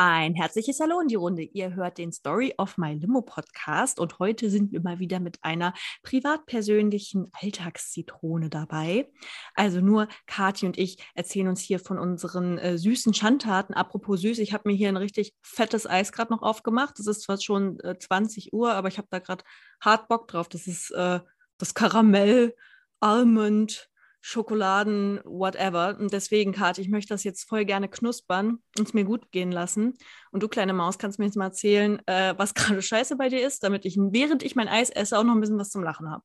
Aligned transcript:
Ein 0.00 0.36
herzliches 0.36 0.78
Hallo 0.78 1.00
in 1.00 1.08
die 1.08 1.16
Runde. 1.16 1.42
Ihr 1.42 1.74
hört 1.74 1.98
den 1.98 2.12
Story 2.12 2.54
of 2.56 2.78
My 2.78 2.94
Limo 2.94 3.20
Podcast 3.20 3.98
und 3.98 4.20
heute 4.20 4.48
sind 4.48 4.70
wir 4.70 4.80
mal 4.80 5.00
wieder 5.00 5.18
mit 5.18 5.42
einer 5.42 5.74
privat-persönlichen 6.04 7.32
Alltagszitrone 7.32 8.48
dabei. 8.48 9.10
Also 9.56 9.80
nur 9.80 10.06
Kathi 10.28 10.66
und 10.66 10.78
ich 10.78 11.04
erzählen 11.16 11.48
uns 11.48 11.62
hier 11.62 11.80
von 11.80 11.98
unseren 11.98 12.58
äh, 12.58 12.78
süßen 12.78 13.12
Schandtaten. 13.12 13.74
Apropos 13.74 14.20
süß, 14.20 14.38
ich 14.38 14.52
habe 14.52 14.68
mir 14.68 14.76
hier 14.76 14.86
ein 14.88 14.96
richtig 14.96 15.34
fettes 15.42 15.84
Eis 15.84 16.12
gerade 16.12 16.32
noch 16.32 16.42
aufgemacht. 16.42 17.00
Es 17.00 17.08
ist 17.08 17.22
zwar 17.22 17.40
schon 17.40 17.80
äh, 17.80 17.98
20 17.98 18.52
Uhr, 18.52 18.74
aber 18.74 18.86
ich 18.86 18.98
habe 18.98 19.08
da 19.10 19.18
gerade 19.18 19.42
hart 19.80 20.06
Bock 20.06 20.28
drauf. 20.28 20.48
Das 20.48 20.68
ist 20.68 20.92
äh, 20.92 21.18
das 21.58 21.74
Karamell, 21.74 22.54
Almond, 23.00 23.90
Schokoladen, 24.28 25.20
whatever. 25.24 25.96
Und 25.98 26.12
deswegen, 26.12 26.52
Kathi, 26.52 26.82
ich 26.82 26.90
möchte 26.90 27.14
das 27.14 27.24
jetzt 27.24 27.48
voll 27.48 27.64
gerne 27.64 27.88
knuspern 27.88 28.58
und 28.78 28.86
es 28.86 28.92
mir 28.92 29.04
gut 29.04 29.32
gehen 29.32 29.50
lassen. 29.50 29.94
Und 30.32 30.42
du, 30.42 30.48
kleine 30.48 30.74
Maus, 30.74 30.98
kannst 30.98 31.18
mir 31.18 31.24
jetzt 31.24 31.38
mal 31.38 31.46
erzählen, 31.46 32.02
äh, 32.04 32.34
was 32.36 32.52
gerade 32.54 32.82
scheiße 32.82 33.16
bei 33.16 33.30
dir 33.30 33.46
ist, 33.46 33.62
damit 33.62 33.86
ich, 33.86 33.96
während 33.96 34.42
ich 34.42 34.54
mein 34.54 34.68
Eis 34.68 34.90
esse, 34.90 35.18
auch 35.18 35.24
noch 35.24 35.32
ein 35.32 35.40
bisschen 35.40 35.58
was 35.58 35.70
zum 35.70 35.82
Lachen 35.82 36.10
habe. 36.10 36.22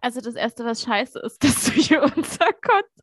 Also 0.00 0.20
das 0.20 0.34
Erste, 0.34 0.64
was 0.64 0.82
scheiße 0.82 1.20
ist, 1.20 1.44
dass 1.44 1.66
du 1.66 1.70
hier 1.70 2.02
unser, 2.02 2.48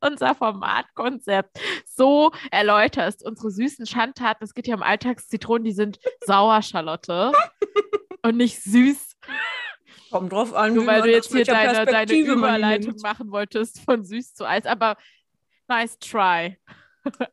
unser 0.02 0.36
Formatkonzept 0.36 1.58
so 1.86 2.32
erläuterst. 2.52 3.26
Unsere 3.26 3.52
süßen 3.52 3.86
Schandtaten, 3.86 4.44
es 4.44 4.54
geht 4.54 4.66
hier 4.66 4.76
um 4.76 4.84
Alltagszitronen, 4.84 5.64
die 5.64 5.72
sind 5.72 5.98
sauer, 6.26 6.62
Charlotte. 6.62 7.32
und 8.22 8.36
nicht 8.36 8.62
süß. 8.62 9.16
Kommt 10.14 10.32
drauf 10.32 10.54
an, 10.54 10.76
Nur 10.76 10.86
weil 10.86 11.02
du 11.02 11.10
jetzt 11.10 11.32
hier 11.32 11.44
deine, 11.44 11.88
deine 11.88 12.14
Überleitung 12.14 12.96
machen 13.02 13.32
wolltest 13.32 13.82
von 13.82 14.06
süß 14.06 14.36
zu 14.36 14.48
Eis. 14.48 14.68
Aber 14.68 14.96
nice 15.68 15.98
try. 15.98 16.60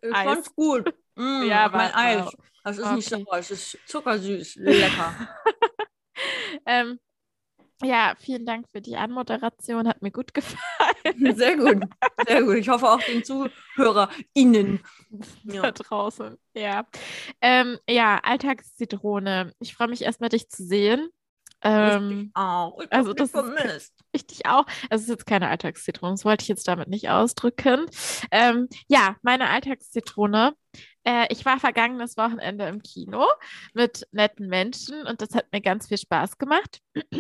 Ich 0.00 0.16
fand's 0.16 0.55
gut. 0.55 0.94
Mm, 1.14 1.42
ja, 1.42 1.68
mein 1.68 1.92
Eis. 1.92 2.32
Das 2.64 2.78
ist 2.78 2.84
okay. 2.84 2.94
nicht 2.94 3.08
sauer, 3.10 3.38
es 3.38 3.50
ist 3.50 3.78
zuckersüß. 3.86 4.56
Lecker. 4.56 5.14
ähm, 6.66 6.98
ja, 7.82 8.14
vielen 8.18 8.46
Dank 8.46 8.66
für 8.70 8.80
die 8.80 8.96
Anmoderation. 8.96 9.86
Hat 9.86 10.00
mir 10.00 10.10
gut 10.10 10.33
gefallen. 10.33 10.56
Sehr 11.36 11.58
gut. 11.58 11.84
Sehr 12.27 12.42
gut. 12.42 12.56
Ich 12.56 12.68
hoffe 12.70 12.88
auch 12.88 13.02
den 13.02 13.22
ZuhörerInnen. 13.24 14.80
Ja. 15.42 15.62
Da 15.62 15.72
draußen. 15.72 16.38
Ja. 16.55 16.86
Ähm, 17.42 17.78
ja, 17.86 18.20
Alltagszitrone. 18.22 19.52
Ich 19.58 19.74
freue 19.74 19.88
mich 19.88 20.02
erstmal, 20.02 20.30
dich 20.30 20.48
zu 20.48 20.64
sehen. 20.64 21.10
Ähm, 21.62 22.30
ich 22.34 22.36
auch. 22.36 22.80
Ich 22.80 22.92
also 22.92 23.12
das 23.12 23.33
ich 24.12 24.27
dich 24.27 24.47
auch. 24.47 24.66
Es 24.89 25.03
ist 25.03 25.08
jetzt 25.08 25.27
keine 25.27 25.48
Alltagszitrone, 25.48 26.14
das 26.14 26.25
wollte 26.25 26.42
ich 26.42 26.48
jetzt 26.48 26.67
damit 26.67 26.89
nicht 26.89 27.11
ausdrücken. 27.11 27.86
Ähm, 28.30 28.69
ja, 28.89 29.17
meine 29.22 29.48
Alltagszitrone. 29.50 30.55
Äh, 31.05 31.27
ich 31.30 31.44
war 31.44 31.58
vergangenes 31.58 32.17
Wochenende 32.17 32.67
im 32.67 32.83
Kino 32.83 33.27
mit 33.75 34.06
netten 34.12 34.48
Menschen 34.48 35.06
und 35.06 35.20
das 35.20 35.34
hat 35.34 35.52
mir 35.52 35.61
ganz 35.61 35.89
viel 35.89 35.98
Spaß 35.98 36.39
gemacht. 36.39 36.80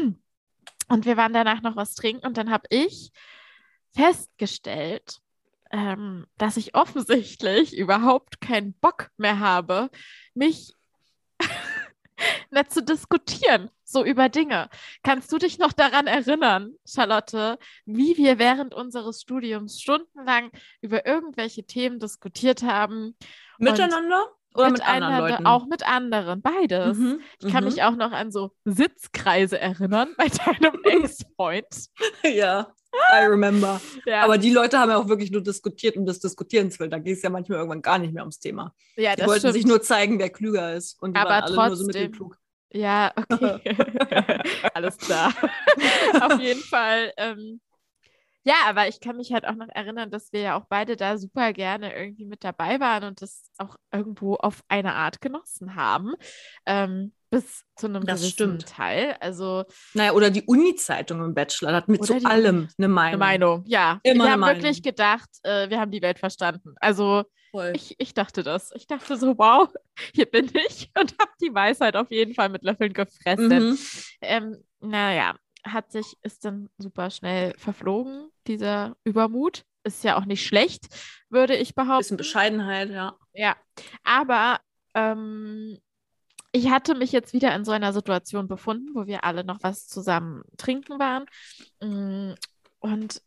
Und 0.88 1.06
wir 1.06 1.16
waren 1.16 1.32
danach 1.32 1.62
noch 1.62 1.76
was 1.76 1.94
trinken 1.94 2.26
und 2.26 2.36
dann 2.36 2.50
habe 2.50 2.64
ich 2.68 3.12
festgestellt, 3.94 5.20
ähm, 5.70 6.26
dass 6.36 6.56
ich 6.56 6.74
offensichtlich 6.74 7.76
überhaupt 7.76 8.40
keinen 8.40 8.74
Bock 8.74 9.10
mehr 9.16 9.38
habe, 9.38 9.88
mich 10.34 10.74
nicht 12.50 12.72
zu 12.72 12.82
diskutieren, 12.82 13.70
so 13.84 14.04
über 14.04 14.28
Dinge. 14.28 14.68
Kannst 15.02 15.32
du 15.32 15.38
dich 15.38 15.58
noch 15.58 15.72
daran 15.72 16.06
erinnern, 16.06 16.74
Charlotte, 16.86 17.58
wie 17.84 18.16
wir 18.16 18.38
während 18.38 18.74
unseres 18.74 19.22
Studiums 19.22 19.80
stundenlang 19.80 20.50
über 20.80 21.06
irgendwelche 21.06 21.64
Themen 21.64 21.98
diskutiert 21.98 22.62
haben? 22.62 23.16
Miteinander? 23.58 24.28
Oder 24.54 24.70
mit, 24.70 24.78
mit 24.78 24.88
anderen 24.88 25.18
Leuten? 25.18 25.46
Auch 25.46 25.66
mit 25.66 25.86
anderen, 25.86 26.42
beides. 26.42 26.98
Mhm, 26.98 27.20
ich 27.40 27.52
kann 27.52 27.64
mhm. 27.64 27.70
mich 27.70 27.82
auch 27.82 27.94
noch 27.94 28.10
an 28.10 28.32
so 28.32 28.50
Sitzkreise 28.64 29.60
erinnern 29.60 30.14
bei 30.16 30.26
deinem 30.60 30.82
Ex-Freund. 30.82 31.88
ja, 32.24 32.72
I 32.92 33.24
remember. 33.24 33.80
Ja. 34.06 34.22
Aber 34.22 34.38
die 34.38 34.50
Leute 34.50 34.78
haben 34.78 34.90
ja 34.90 34.96
auch 34.96 35.08
wirklich 35.08 35.30
nur 35.30 35.42
diskutiert 35.42 35.96
um 35.96 36.06
des 36.06 36.20
Diskutierens 36.20 36.80
willen. 36.80 36.90
Da 36.90 36.98
ging 36.98 37.12
es 37.12 37.22
ja 37.22 37.30
manchmal 37.30 37.58
irgendwann 37.58 37.82
gar 37.82 37.98
nicht 37.98 38.12
mehr 38.12 38.22
ums 38.22 38.40
Thema. 38.40 38.74
Ja, 38.96 39.14
die 39.14 39.22
wollten 39.22 39.40
stimmt. 39.40 39.54
sich 39.54 39.66
nur 39.66 39.82
zeigen, 39.82 40.18
wer 40.18 40.30
klüger 40.30 40.74
ist. 40.74 41.00
Und 41.00 41.16
die 41.16 41.20
Aber 41.20 41.30
waren 41.30 41.42
alle 41.44 41.54
trotzdem, 41.54 41.68
nur 41.68 41.76
so 41.76 41.86
mittelklug. 41.86 42.38
Ja, 42.72 43.12
okay. 43.28 43.76
Alles 44.74 44.96
klar. 44.96 45.32
Auf 46.20 46.40
jeden 46.40 46.62
Fall. 46.62 47.12
Ähm, 47.16 47.60
ja, 48.42 48.54
aber 48.66 48.88
ich 48.88 49.00
kann 49.00 49.16
mich 49.16 49.32
halt 49.32 49.46
auch 49.46 49.54
noch 49.54 49.68
erinnern, 49.68 50.10
dass 50.10 50.32
wir 50.32 50.40
ja 50.40 50.58
auch 50.58 50.64
beide 50.68 50.96
da 50.96 51.18
super 51.18 51.52
gerne 51.52 51.94
irgendwie 51.94 52.24
mit 52.24 52.42
dabei 52.42 52.80
waren 52.80 53.04
und 53.04 53.22
das 53.22 53.50
auch 53.58 53.76
irgendwo 53.92 54.36
auf 54.36 54.62
eine 54.68 54.94
Art 54.94 55.20
genossen 55.20 55.74
haben. 55.74 56.14
Ähm, 56.64 57.12
bis 57.30 57.64
zu 57.76 57.86
einem 57.86 58.04
das 58.04 58.28
stimmt. 58.28 58.66
Teil. 58.66 59.16
Also, 59.20 59.64
naja, 59.94 60.12
oder 60.12 60.30
die 60.30 60.42
Uni-Zeitung 60.42 61.24
im 61.24 61.34
Bachelor 61.34 61.72
hat 61.72 61.88
mit 61.88 62.04
zu 62.04 62.14
allem 62.24 62.68
eine 62.76 62.88
Meinung. 62.88 63.08
Eine 63.08 63.16
Meinung, 63.18 63.64
ja. 63.66 64.00
Immer 64.02 64.24
wir 64.24 64.32
haben 64.32 64.40
Meinung. 64.40 64.62
wirklich 64.62 64.82
gedacht, 64.82 65.30
äh, 65.44 65.70
wir 65.70 65.80
haben 65.80 65.90
die 65.90 66.02
Welt 66.02 66.18
verstanden. 66.18 66.74
Also 66.80 67.24
ich, 67.72 67.96
ich 67.98 68.14
dachte 68.14 68.42
das. 68.42 68.70
Ich 68.74 68.86
dachte 68.86 69.16
so, 69.16 69.36
wow, 69.38 69.68
hier 70.14 70.26
bin 70.26 70.50
ich 70.66 70.90
und 70.98 71.14
habe 71.20 71.32
die 71.40 71.54
Weisheit 71.54 71.96
auf 71.96 72.10
jeden 72.10 72.34
Fall 72.34 72.48
mit 72.48 72.62
Löffeln 72.62 72.92
gefressen. 72.92 73.48
Mhm. 73.48 73.78
Ähm, 74.20 74.56
naja, 74.80 75.36
hat 75.64 75.90
sich, 75.92 76.16
ist 76.22 76.44
dann 76.44 76.68
super 76.78 77.10
schnell 77.10 77.54
verflogen, 77.58 78.30
dieser 78.46 78.96
Übermut. 79.04 79.64
Ist 79.82 80.04
ja 80.04 80.18
auch 80.18 80.26
nicht 80.26 80.44
schlecht, 80.44 80.88
würde 81.30 81.56
ich 81.56 81.74
behaupten. 81.74 82.00
Bisschen 82.00 82.16
Bescheidenheit, 82.18 82.90
ja. 82.90 83.16
Ja, 83.32 83.56
aber 84.04 84.60
ähm, 84.94 85.78
ich 86.52 86.70
hatte 86.70 86.94
mich 86.94 87.12
jetzt 87.12 87.32
wieder 87.32 87.54
in 87.54 87.64
so 87.64 87.72
einer 87.72 87.92
Situation 87.92 88.48
befunden, 88.48 88.94
wo 88.94 89.06
wir 89.06 89.24
alle 89.24 89.44
noch 89.44 89.58
was 89.62 89.86
zusammen 89.86 90.42
trinken 90.56 90.98
waren. 90.98 91.26
Mm, 91.80 92.34
und 92.80 93.22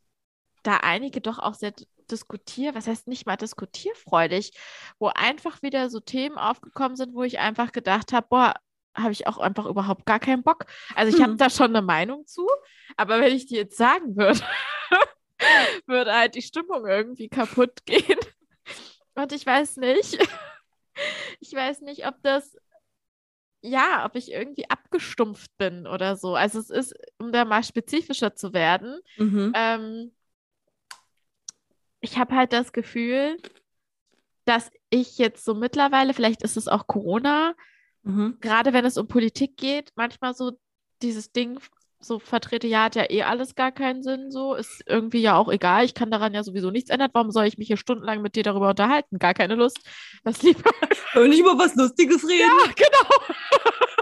da 0.64 0.78
einige 0.78 1.22
doch 1.22 1.40
auch 1.40 1.54
sehr 1.54 1.74
diskutier, 2.12 2.76
was 2.76 2.88
heißt 2.88 3.08
nicht 3.08 3.26
mal 3.26 3.38
diskutierfreudig, 3.38 4.52
wo 5.00 5.08
einfach 5.08 5.62
wieder 5.62 5.90
so 5.90 6.00
Themen 6.00 6.38
aufgekommen 6.38 6.96
sind, 6.96 7.14
wo 7.14 7.24
ich 7.24 7.40
einfach 7.40 7.72
gedacht 7.72 8.14
habe, 8.14 8.28
boah, 8.30 8.54
habe 8.96 9.12
ich 9.12 9.28
auch 9.28 9.38
einfach 9.38 9.66
überhaupt 9.66 10.06
gar 10.06 10.20
keinen 10.20 10.44
Bock. 10.44 10.66
Also 10.96 11.16
ich 11.16 11.22
habe 11.22 11.32
hm. 11.34 11.38
da 11.38 11.50
schon 11.50 11.76
eine 11.76 11.82
Meinung 11.82 12.28
zu, 12.28 12.48
aber 12.96 13.20
wenn 13.20 13.34
ich 13.34 13.48
die 13.48 13.56
jetzt 13.56 13.78
sagen 13.78 14.16
würde, 14.16 14.42
würde 15.88 16.14
halt 16.14 16.36
die 16.36 16.42
Stimmung 16.42 16.86
irgendwie 16.86 17.30
kaputt 17.30 17.86
gehen. 17.86 18.20
Und 19.16 19.32
ich 19.32 19.46
weiß 19.46 19.78
nicht, 19.78 20.18
ich 21.40 21.54
weiß 21.54 21.82
nicht, 21.82 22.08
ob 22.08 22.16
das, 22.22 22.56
ja, 23.63 24.06
ob 24.06 24.16
ich 24.16 24.31
irgendwie 24.31 24.69
abgestumpft 24.69 25.57
bin 25.57 25.88
oder 25.88 26.18
so. 26.18 26.35
Also 26.35 26.59
es 26.59 26.69
ist, 26.69 26.94
um 27.18 27.31
da 27.31 27.46
mal 27.46 27.63
spezifischer 27.63 28.35
zu 28.35 28.53
werden, 28.53 29.00
mhm. 29.18 29.53
ähm, 29.56 30.12
ich 32.01 32.18
habe 32.18 32.35
halt 32.35 32.51
das 32.51 32.74
Gefühl, 32.74 33.38
dass 34.44 34.69
ich 34.90 35.18
jetzt 35.18 35.46
so 35.46 35.56
mittlerweile, 35.56 36.13
vielleicht 36.13 36.44
ist 36.44 36.57
es 36.57 36.68
auch 36.68 36.88
Corona, 36.88 37.56
mhm. 38.03 38.38
gerade 38.41 38.74
wenn 38.74 38.84
es 38.84 38.97
um 38.97 39.07
Politik 39.07 39.56
geht, 39.56 39.94
manchmal 39.95 40.34
so 40.34 40.59
dieses 41.01 41.31
Ding 41.31 41.59
so 42.03 42.19
vertrete, 42.19 42.68
ja, 42.68 42.84
hat 42.84 42.96
ja 42.96 43.09
eh 43.09 43.24
alles 43.24 43.56
gar 43.56 43.72
keinen 43.72 44.03
Sinn, 44.03 44.31
so 44.31 44.56
ist 44.56 44.84
irgendwie 44.86 45.22
ja 45.22 45.36
auch 45.38 45.50
egal. 45.50 45.86
Ich 45.86 45.94
kann 45.94 46.12
daran 46.12 46.34
ja 46.34 46.44
sowieso 46.44 46.72
nichts 46.72 46.90
ändern. 46.90 47.09
Warum 47.14 47.31
soll 47.31 47.46
ich 47.46 47.58
mich 47.58 47.68
hier 47.68 47.78
stundenlang 47.78 48.22
mit 48.22 48.36
dir 48.36 48.44
darüber 48.44 48.69
unterhalten? 48.69 49.19
Gar 49.19 49.34
keine 49.34 49.56
Lust. 49.56 49.80
Das 50.24 50.42
lieber. 50.42 50.69
Und 51.16 51.30
nicht 51.30 51.40
über 51.40 51.58
was 51.58 51.75
Lustiges 51.75 52.28
reden. 52.28 52.42
Ja, 52.42 52.72
genau. 52.75 53.24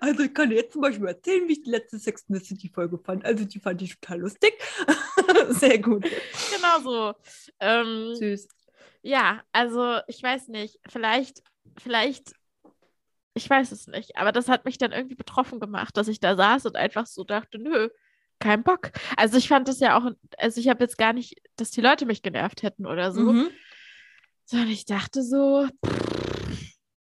Also 0.00 0.24
ich 0.24 0.34
kann 0.34 0.50
dir 0.50 0.56
jetzt 0.56 0.72
zum 0.72 0.82
Beispiel 0.82 1.06
erzählen, 1.06 1.48
wie 1.48 1.52
ich 1.52 1.62
die 1.62 1.70
letzte 1.70 1.98
Sex 1.98 2.24
in 2.28 2.34
the 2.34 2.44
City 2.44 2.68
Folge 2.68 2.98
fand. 2.98 3.24
Also 3.24 3.46
die 3.46 3.58
fand 3.58 3.80
ich 3.80 3.98
total 3.98 4.20
lustig. 4.20 4.52
Sehr 5.48 5.78
gut. 5.78 6.02
Genau 6.02 6.80
so. 6.82 7.14
Ähm, 7.58 8.14
Süß. 8.14 8.46
Ja, 9.00 9.42
also 9.52 10.00
ich 10.06 10.22
weiß 10.22 10.48
nicht. 10.48 10.78
Vielleicht, 10.88 11.42
vielleicht, 11.78 12.34
ich 13.34 13.50
weiß 13.50 13.72
es 13.72 13.88
nicht. 13.88 14.16
Aber 14.16 14.32
das 14.32 14.48
hat 14.48 14.64
mich 14.64 14.78
dann 14.78 14.92
irgendwie 14.92 15.16
betroffen 15.16 15.60
gemacht, 15.60 15.96
dass 15.96 16.08
ich 16.08 16.20
da 16.20 16.36
saß 16.36 16.66
und 16.66 16.76
einfach 16.76 17.06
so 17.06 17.24
dachte, 17.24 17.58
nö, 17.58 17.88
kein 18.38 18.62
Bock. 18.62 18.92
Also 19.16 19.36
ich 19.36 19.48
fand 19.48 19.68
das 19.68 19.80
ja 19.80 19.98
auch, 19.98 20.10
also 20.38 20.60
ich 20.60 20.68
habe 20.68 20.84
jetzt 20.84 20.98
gar 20.98 21.12
nicht, 21.12 21.40
dass 21.56 21.70
die 21.70 21.80
Leute 21.80 22.06
mich 22.06 22.22
genervt 22.22 22.62
hätten 22.62 22.86
oder 22.86 23.12
so. 23.12 23.32
Mhm. 23.32 23.50
Sondern 24.44 24.68
ich 24.68 24.84
dachte 24.84 25.22
so. 25.22 25.66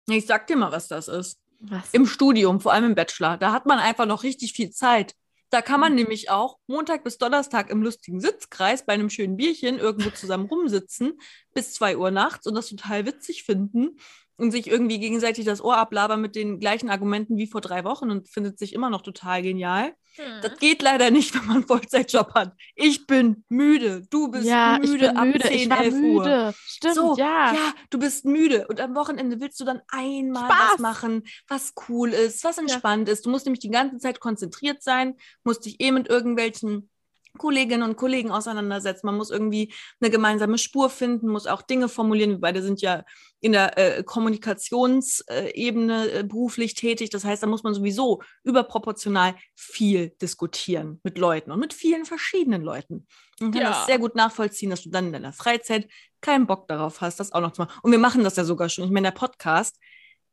Ich 0.08 0.26
sag 0.26 0.48
dir 0.48 0.56
mal, 0.56 0.72
was 0.72 0.88
das 0.88 1.08
ist. 1.08 1.40
Was? 1.60 1.94
Im 1.94 2.06
Studium, 2.06 2.60
vor 2.60 2.74
allem 2.74 2.86
im 2.86 2.96
Bachelor. 2.96 3.38
Da 3.38 3.52
hat 3.52 3.66
man 3.66 3.80
einfach 3.80 4.06
noch 4.06 4.24
richtig 4.24 4.54
viel 4.54 4.72
Zeit. 4.72 5.16
Da 5.50 5.62
kann 5.62 5.80
man 5.82 5.92
mhm. 5.92 6.00
nämlich 6.00 6.30
auch 6.30 6.60
Montag 6.68 7.04
bis 7.04 7.18
Donnerstag 7.18 7.70
im 7.70 7.84
lustigen 7.84 8.22
Sitzkreis 8.22 8.86
bei 8.86 8.94
einem 8.94 9.10
schönen 9.10 9.36
Bierchen 9.36 9.80
irgendwo 9.80 10.10
zusammen 10.12 10.46
rumsitzen 10.46 11.20
bis 11.54 11.74
2 11.74 11.98
Uhr 11.98 12.10
nachts 12.10 12.48
und 12.48 12.56
das 12.56 12.70
total 12.70 13.06
witzig 13.06 13.44
finden 13.44 13.98
und 14.42 14.52
sich 14.52 14.68
irgendwie 14.68 15.00
gegenseitig 15.00 15.46
das 15.46 15.64
Ohr 15.64 15.78
ablabern 15.78 16.20
mit 16.20 16.36
den 16.36 16.60
gleichen 16.60 16.90
Argumenten 16.90 17.38
wie 17.38 17.46
vor 17.46 17.62
drei 17.62 17.84
Wochen 17.84 18.10
und 18.10 18.28
findet 18.28 18.58
sich 18.58 18.74
immer 18.74 18.90
noch 18.90 19.04
total 19.04 19.44
genial. 19.44 19.94
Hm. 20.16 20.42
Das 20.42 20.58
geht 20.58 20.82
leider 20.82 21.12
nicht, 21.12 21.34
wenn 21.36 21.46
man 21.46 21.58
einen 21.58 21.68
Vollzeitjob 21.68 22.34
hat. 22.34 22.54
Ich 22.76 23.06
bin 23.06 23.46
müde. 23.50 24.02
Du 24.10 24.30
bist 24.30 24.46
ja, 24.46 24.80
müde 24.80 24.94
ich 24.94 25.00
bin 25.00 25.18
ab 25.18 25.26
müde. 25.26 25.48
10, 25.48 25.54
ich 25.54 25.70
war 25.70 25.84
11 25.84 25.94
Uhr. 25.94 26.00
müde. 26.00 26.54
Stimmt, 26.58 26.96
So, 26.96 27.16
ja. 27.18 27.54
ja, 27.54 27.74
du 27.92 28.00
bist 28.00 28.26
müde 28.26 28.68
und 28.68 28.82
am 28.82 28.96
Wochenende 28.96 29.40
willst 29.40 29.60
du 29.60 29.64
dann 29.64 29.82
einmal 29.88 30.46
Spaß. 30.46 30.72
was 30.74 30.80
machen, 30.80 31.24
was 31.48 31.74
cool 31.88 32.10
ist, 32.10 32.44
was 32.44 32.58
entspannt 32.58 33.10
ist. 33.10 33.26
Du 33.26 33.30
musst 33.30 33.46
nämlich 33.46 33.60
die 33.60 33.70
ganze 33.70 34.00
Zeit 34.00 34.20
konzentriert 34.20 34.82
sein, 34.82 35.16
musst 35.44 35.66
dich 35.66 35.80
eh 35.80 35.92
mit 35.92 36.10
irgendwelchen 36.10 36.90
Kolleginnen 37.38 37.84
und 37.84 37.98
Kollegen 37.98 38.32
auseinandersetzen. 38.32 39.06
Man 39.06 39.18
muss 39.18 39.30
irgendwie 39.30 39.74
eine 40.00 40.10
gemeinsame 40.10 40.58
Spur 40.58 40.90
finden, 40.90 41.30
muss 41.30 41.48
auch 41.48 41.62
Dinge 41.62 41.90
formulieren. 41.90 42.32
Wir 42.32 42.40
beide 42.40 42.62
sind 42.62 42.82
ja 42.82 43.04
in 43.40 43.54
der 43.54 43.78
äh, 43.78 44.04
Kommunikationsebene 44.04 46.12
äh, 46.12 46.24
beruflich 46.24 46.74
tätig. 46.76 47.10
Das 47.10 47.26
heißt, 47.26 47.44
da 47.44 47.48
muss 47.48 47.64
man 47.64 47.74
sowieso 47.74 48.22
überproportional 48.44 49.36
viel 49.56 50.12
diskutieren 50.22 51.00
mit 51.04 51.18
Leuten 51.18 51.52
und 51.52 51.60
mit 51.60 51.74
vielen 51.74 52.06
verschiedenen 52.06 52.62
Leuten. 52.62 53.08
Und 53.40 53.52
kann 53.52 53.62
Ja. 53.62 53.70
das 53.70 53.86
sehr 53.86 54.00
gut 54.00 54.16
nachvollziehen, 54.16 54.70
dass 54.70 54.84
du 54.84 54.90
dann 54.90 55.08
in 55.08 55.14
deiner 55.14 55.34
Freizeit 55.34 55.88
keinen 56.22 56.48
Bock 56.48 56.68
darauf 56.68 57.02
hast, 57.02 57.20
das 57.20 57.32
auch 57.32 57.42
noch 57.42 57.54
zu 57.54 57.62
machen. 57.64 57.80
Und 57.82 57.92
wir 57.92 58.00
machen 58.00 58.24
das 58.24 58.36
ja 58.36 58.44
sogar 58.44 58.70
schon. 58.70 58.86
Ich 58.86 58.92
meine, 58.92 59.08
der 59.08 59.18
Podcast, 59.18 59.78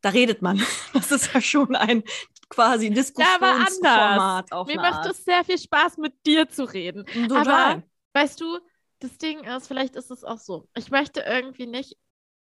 da 0.03 0.11
redet 0.11 0.43
man. 0.43 0.59
Das 0.93 1.13
ist 1.13 1.33
ja 1.33 1.41
schon 1.41 1.75
ein 1.77 2.03
quasi 2.49 2.87
aber 2.87 2.95
Diskussionsformat 2.95 4.53
auf 4.53 4.67
Mir 4.67 4.77
macht 4.77 5.07
es 5.07 5.25
sehr 5.25 5.45
viel 5.45 5.59
Spaß, 5.59 5.99
mit 5.99 6.27
dir 6.27 6.49
zu 6.49 6.65
reden. 6.65 7.05
Total. 7.07 7.49
Aber 7.49 7.83
weißt 8.15 8.41
du, 8.41 8.59
das 9.01 9.19
Ding 9.19 9.45
ist, 9.45 9.69
vielleicht 9.69 9.97
ist 9.97 10.11
es 10.11 10.25
auch 10.25 10.39
so. 10.39 10.69
Ich 10.77 10.91
möchte 10.91 11.21
irgendwie 11.21 11.67
nicht 11.67 11.97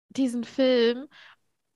diesen 0.09 0.43
Film 0.43 1.07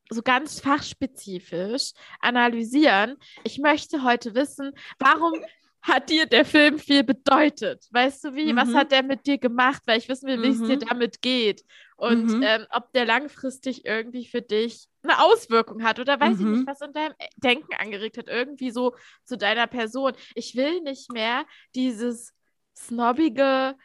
so 0.10 0.22
ganz 0.22 0.60
fachspezifisch 0.60 1.92
analysieren. 2.20 3.18
Ich 3.44 3.60
möchte 3.60 4.04
heute 4.04 4.36
wissen, 4.36 4.74
warum 5.00 5.34
hat 5.84 6.10
dir 6.10 6.26
der 6.28 6.46
Film 6.46 6.78
viel 6.80 7.04
bedeutet? 7.04 7.88
Weißt 7.92 8.24
du 8.24 8.36
wie? 8.36 8.56
Was 8.56 8.70
Mhm. 8.70 8.76
hat 8.78 8.92
der 8.92 9.04
mit 9.04 9.26
dir 9.26 9.38
gemacht? 9.38 9.82
Weil 9.86 9.98
ich 9.98 10.08
wissen 10.10 10.28
will, 10.28 10.42
wie 10.42 10.50
es 10.50 10.62
dir 10.64 10.76
Mhm. 10.76 10.88
damit 10.88 11.22
geht. 11.22 11.64
Und 11.98 12.26
Mhm. 12.36 12.44
ähm, 12.44 12.66
ob 12.72 12.92
der 12.94 13.06
langfristig 13.06 13.86
irgendwie 13.86 14.26
für 14.28 14.42
dich 14.42 14.88
eine 15.04 15.20
Auswirkung 15.24 15.84
hat 15.84 16.00
oder 16.00 16.20
weiß 16.20 16.38
ich 16.40 16.46
Mhm. 16.46 16.52
nicht, 16.52 16.68
was 16.68 16.82
in 16.82 16.94
deinem 16.94 17.14
Denken 17.38 17.74
angeregt 17.80 18.18
hat, 18.18 18.28
irgendwie 18.28 18.72
so 18.72 18.96
zu 19.26 19.38
deiner 19.38 19.68
Person. 19.68 20.14
Ich 20.36 20.56
will 20.56 20.82
nicht 20.82 21.12
mehr 21.12 21.46
dieses 21.76 22.34
snobbige, 22.76 23.76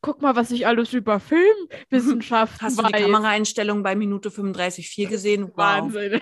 guck 0.00 0.20
mal, 0.22 0.36
was 0.36 0.50
ich 0.50 0.66
alles 0.66 0.92
über 0.92 1.20
Filmwissenschaften 1.20 2.60
Hast 2.60 2.78
du 2.78 2.82
weiß. 2.84 2.92
die 2.92 3.02
Kameraeinstellung 3.02 3.82
bei 3.82 3.94
Minute 3.94 4.30
35,4 4.30 5.08
gesehen? 5.08 5.44
Wow. 5.56 5.56
Wahnsinn. 5.56 6.20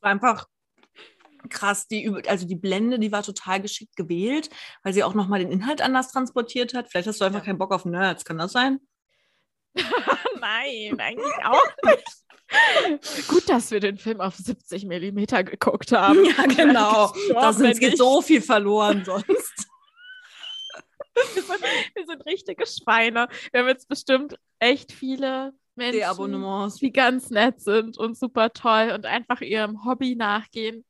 War 0.00 0.10
einfach 0.10 0.46
krass. 1.48 1.86
Die, 1.88 2.10
also 2.26 2.46
die 2.46 2.56
Blende, 2.56 2.98
die 2.98 3.12
war 3.12 3.22
total 3.22 3.60
geschickt 3.60 3.96
gewählt, 3.96 4.50
weil 4.82 4.92
sie 4.92 5.04
auch 5.04 5.14
nochmal 5.14 5.40
den 5.40 5.50
Inhalt 5.52 5.80
anders 5.80 6.12
transportiert 6.12 6.74
hat. 6.74 6.88
Vielleicht 6.88 7.08
hast 7.08 7.20
du 7.20 7.24
einfach 7.24 7.40
Ja. 7.40 7.44
keinen 7.46 7.58
Bock 7.58 7.72
auf 7.72 7.84
Nerds, 7.84 8.24
kann 8.24 8.38
das 8.38 8.52
sein? 8.52 8.80
Nein, 10.40 10.98
eigentlich 10.98 11.44
auch 11.44 11.66
nicht. 11.84 12.04
Gut, 13.28 13.48
dass 13.48 13.70
wir 13.70 13.80
den 13.80 13.98
Film 13.98 14.20
auf 14.20 14.36
70 14.36 14.84
Millimeter 14.84 15.42
geguckt 15.42 15.92
haben. 15.92 16.24
Ja, 16.24 16.46
genau. 16.46 17.12
Da 17.28 17.52
geht 17.72 17.98
so 17.98 18.22
viel 18.22 18.40
verloren 18.40 19.04
sonst. 19.04 19.26
wir, 21.34 21.42
sind, 21.42 21.62
wir 21.94 22.06
sind 22.06 22.26
richtige 22.26 22.66
Schweine. 22.66 23.28
Wir 23.50 23.60
haben 23.60 23.68
jetzt 23.68 23.88
bestimmt 23.88 24.38
echt 24.58 24.92
viele 24.92 25.54
Menschen, 25.74 26.72
die 26.80 26.92
ganz 26.92 27.30
nett 27.30 27.60
sind 27.60 27.98
und 27.98 28.16
super 28.16 28.52
toll 28.52 28.92
und 28.94 29.06
einfach 29.06 29.40
ihrem 29.40 29.84
Hobby 29.84 30.16
nachgehen, 30.16 30.84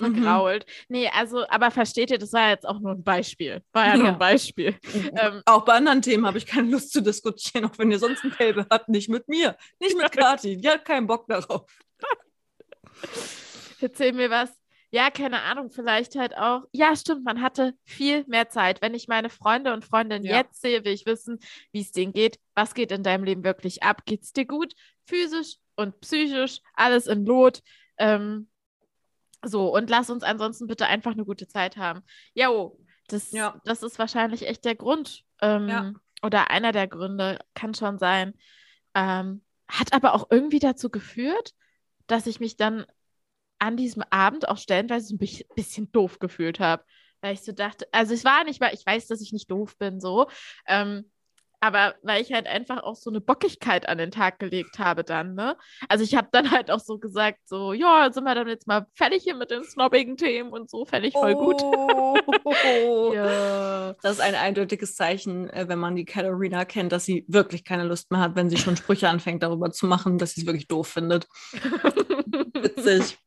Mhm. 0.00 0.14
vergrault. 0.14 0.66
Nee, 0.88 1.08
also, 1.14 1.46
aber 1.48 1.70
versteht 1.70 2.10
ihr, 2.10 2.18
das 2.18 2.32
war 2.32 2.50
jetzt 2.50 2.66
auch 2.66 2.80
nur 2.80 2.92
ein 2.92 3.02
Beispiel. 3.02 3.62
War 3.72 3.86
ja, 3.86 3.96
nur 3.96 4.06
Ja. 4.06 4.12
ein 4.12 4.18
Beispiel. 4.18 4.76
Ähm, 5.20 5.42
Auch 5.46 5.64
bei 5.64 5.74
anderen 5.74 6.02
Themen 6.02 6.26
habe 6.26 6.38
ich 6.38 6.46
keine 6.46 6.70
Lust 6.70 6.92
zu 6.92 7.00
diskutieren, 7.02 7.64
auch 7.64 7.78
wenn 7.78 7.90
ihr 7.90 7.98
sonst 7.98 8.24
ein 8.24 8.32
Fable 8.32 8.66
habt. 8.70 8.88
Nicht 8.88 9.08
mit 9.08 9.28
mir, 9.28 9.56
nicht 9.80 9.96
mit 9.96 10.12
Kathi. 10.12 10.56
Die 10.56 10.68
hat 10.68 10.84
keinen 10.84 11.06
Bock 11.06 11.26
darauf. 11.28 11.64
Erzähl 13.80 14.12
mir 14.12 14.30
was. 14.30 14.50
Ja, 14.90 15.10
keine 15.10 15.42
Ahnung, 15.42 15.70
vielleicht 15.70 16.14
halt 16.16 16.34
auch. 16.36 16.62
Ja, 16.72 16.96
stimmt, 16.96 17.22
man 17.24 17.42
hatte 17.42 17.74
viel 17.84 18.24
mehr 18.26 18.48
Zeit. 18.48 18.80
Wenn 18.80 18.94
ich 18.94 19.06
meine 19.06 19.28
Freunde 19.28 19.74
und 19.74 19.84
Freundinnen 19.84 20.24
Ja. 20.24 20.38
jetzt 20.38 20.62
sehe, 20.62 20.82
will 20.84 20.92
ich 20.94 21.04
wissen, 21.04 21.40
wie 21.72 21.82
es 21.82 21.92
denen 21.92 22.14
geht. 22.14 22.38
Was 22.54 22.72
geht 22.74 22.90
in 22.90 23.02
deinem 23.02 23.24
Leben 23.24 23.44
wirklich 23.44 23.82
ab? 23.82 24.06
Geht 24.06 24.22
es 24.22 24.32
dir 24.32 24.46
gut? 24.46 24.72
Physisch 25.06 25.56
und 25.76 26.00
psychisch, 26.00 26.60
alles 26.74 27.06
in 27.06 27.26
Lot. 27.26 27.60
Ähm, 27.98 28.48
so, 29.44 29.74
und 29.74 29.88
lass 29.90 30.10
uns 30.10 30.22
ansonsten 30.22 30.66
bitte 30.66 30.86
einfach 30.86 31.12
eine 31.12 31.24
gute 31.24 31.46
Zeit 31.46 31.76
haben. 31.76 32.02
Jo, 32.34 32.78
das, 33.08 33.30
Ja. 33.32 33.60
das 33.64 33.82
ist 33.82 33.98
wahrscheinlich 33.98 34.46
echt 34.46 34.64
der 34.64 34.74
Grund. 34.74 35.24
Ähm, 35.40 35.68
Ja. 35.68 35.92
Oder 36.22 36.50
einer 36.50 36.72
der 36.72 36.88
Gründe, 36.88 37.38
kann 37.54 37.74
schon 37.74 37.98
sein. 37.98 38.34
Ähm, 38.94 39.42
hat 39.68 39.92
aber 39.92 40.14
auch 40.14 40.26
irgendwie 40.30 40.58
dazu 40.58 40.90
geführt, 40.90 41.54
dass 42.08 42.26
ich 42.26 42.40
mich 42.40 42.56
dann 42.56 42.84
an 43.60 43.76
diesem 43.76 44.02
Abend 44.10 44.48
auch 44.48 44.56
stellenweise 44.58 45.06
so 45.08 45.14
ein 45.14 45.18
bi- 45.18 45.46
bisschen 45.54 45.92
doof 45.92 46.18
gefühlt 46.18 46.58
habe. 46.58 46.84
Weil 47.20 47.34
ich 47.34 47.42
so 47.42 47.52
dachte, 47.52 47.86
also 47.92 48.14
es 48.14 48.24
war 48.24 48.44
nicht 48.44 48.60
mal, 48.60 48.72
ich 48.74 48.84
weiß, 48.84 49.06
dass 49.08 49.20
ich 49.20 49.32
nicht 49.32 49.50
doof 49.50 49.76
bin, 49.78 50.00
so. 50.00 50.28
Ähm, 50.66 51.10
aber 51.60 51.94
weil 52.02 52.22
ich 52.22 52.32
halt 52.32 52.46
einfach 52.46 52.82
auch 52.82 52.94
so 52.94 53.10
eine 53.10 53.20
Bockigkeit 53.20 53.88
an 53.88 53.98
den 53.98 54.10
Tag 54.10 54.38
gelegt 54.38 54.78
habe 54.78 55.02
dann, 55.02 55.34
ne? 55.34 55.56
Also 55.88 56.04
ich 56.04 56.14
habe 56.14 56.28
dann 56.30 56.50
halt 56.50 56.70
auch 56.70 56.80
so 56.80 56.98
gesagt, 56.98 57.40
so, 57.46 57.72
ja, 57.72 58.10
sind 58.12 58.24
wir 58.24 58.34
dann 58.34 58.48
jetzt 58.48 58.66
mal 58.66 58.86
fertig 58.94 59.24
hier 59.24 59.34
mit 59.34 59.50
den 59.50 59.64
snobbigen 59.64 60.16
Themen 60.16 60.50
und 60.50 60.70
so, 60.70 60.84
fände 60.84 61.08
ich 61.08 61.14
voll 61.14 61.34
gut. 61.34 61.60
Oh. 61.62 62.16
Ja. 63.14 63.94
Das 64.02 64.12
ist 64.12 64.20
ein 64.20 64.34
eindeutiges 64.34 64.94
Zeichen, 64.94 65.48
äh, 65.50 65.68
wenn 65.68 65.78
man 65.78 65.96
die 65.96 66.04
Katharina 66.04 66.64
kennt, 66.64 66.92
dass 66.92 67.04
sie 67.04 67.24
wirklich 67.28 67.64
keine 67.64 67.84
Lust 67.84 68.10
mehr 68.10 68.20
hat, 68.20 68.36
wenn 68.36 68.50
sie 68.50 68.56
schon 68.56 68.76
Sprüche 68.76 69.08
anfängt, 69.08 69.42
darüber 69.42 69.70
zu 69.70 69.86
machen, 69.86 70.18
dass 70.18 70.34
sie 70.34 70.42
es 70.42 70.46
wirklich 70.46 70.68
doof 70.68 70.88
findet. 70.88 71.26
Witzig. 72.54 73.18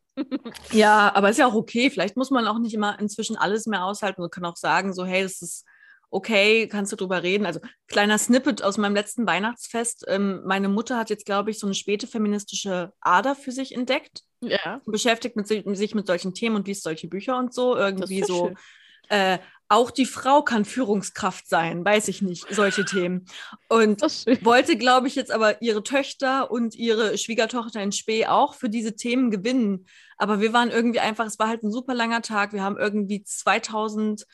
Ja, 0.72 1.14
aber 1.16 1.30
ist 1.30 1.38
ja 1.40 1.48
auch 1.48 1.54
okay. 1.54 1.90
Vielleicht 1.90 2.18
muss 2.18 2.32
man 2.32 2.48
auch 2.48 2.60
nicht 2.60 2.74
immer 2.74 3.00
inzwischen 3.00 3.38
alles 3.38 3.66
mehr 3.66 3.86
aushalten 3.86 4.22
und 4.22 4.32
kann 4.32 4.46
auch 4.46 4.58
sagen, 4.58 4.94
so, 4.94 5.06
hey, 5.06 5.24
das 5.24 5.42
ist 5.42 5.66
okay, 6.12 6.68
kannst 6.68 6.92
du 6.92 6.96
drüber 6.96 7.24
reden. 7.24 7.46
Also, 7.46 7.60
kleiner 7.88 8.18
Snippet 8.18 8.64
aus 8.64 8.78
meinem 8.78 8.94
letzten 8.94 9.26
Weihnachtsfest. 9.26 10.06
Ähm, 10.08 10.42
meine 10.46 10.70
Mutter 10.70 10.98
hat 10.98 11.10
jetzt, 11.10 11.26
glaube 11.26 11.50
ich, 11.50 11.58
so 11.58 11.66
eine 11.66 11.74
späte 11.74 12.06
feministische 12.06 12.94
Ader 13.00 13.34
für 13.34 13.52
sich 13.52 13.74
entdeckt 13.74 14.22
Ja, 14.42 14.82
beschäftigt 14.86 15.36
mit 15.36 15.48
sich, 15.48 15.96
mit 15.96 16.08
solchen 16.08 16.34
Themen 16.34 16.58
und 16.58 16.68
liest 16.68 16.84
solche 16.84 17.08
Bücher 17.08 17.38
und 17.38 17.54
so. 17.54 17.76
Irgendwie 17.76 18.24
so. 18.24 18.52
Äh, 19.10 19.40
auch 19.72 19.90
die 19.90 20.06
Frau 20.06 20.42
kann 20.42 20.66
Führungskraft 20.66 21.48
sein, 21.48 21.86
weiß 21.86 22.10
ich 22.10 22.22
nicht, 22.22 22.46
solche 22.54 22.84
Themen. 22.84 23.26
Und 23.70 24.02
wollte, 24.44 24.76
glaube 24.76 25.08
ich, 25.08 25.16
jetzt 25.16 25.32
aber 25.32 25.62
ihre 25.62 25.82
Töchter 25.82 26.52
und 26.52 26.76
ihre 26.76 27.18
Schwiegertochter 27.18 27.82
in 27.82 27.94
Spee 27.94 28.26
auch 28.26 28.54
für 28.54 28.70
diese 28.70 28.98
Themen 28.98 29.32
gewinnen. 29.32 29.86
Aber 30.18 30.42
wir 30.42 30.52
waren 30.52 30.72
irgendwie 30.72 31.00
einfach, 31.00 31.26
es 31.26 31.40
war 31.40 31.48
halt 31.48 31.64
ein 31.64 31.72
super 31.72 31.94
langer 31.94 32.22
Tag. 32.22 32.52
Wir 32.52 32.64
haben 32.64 32.78
irgendwie 32.78 33.24
2000 33.24 34.26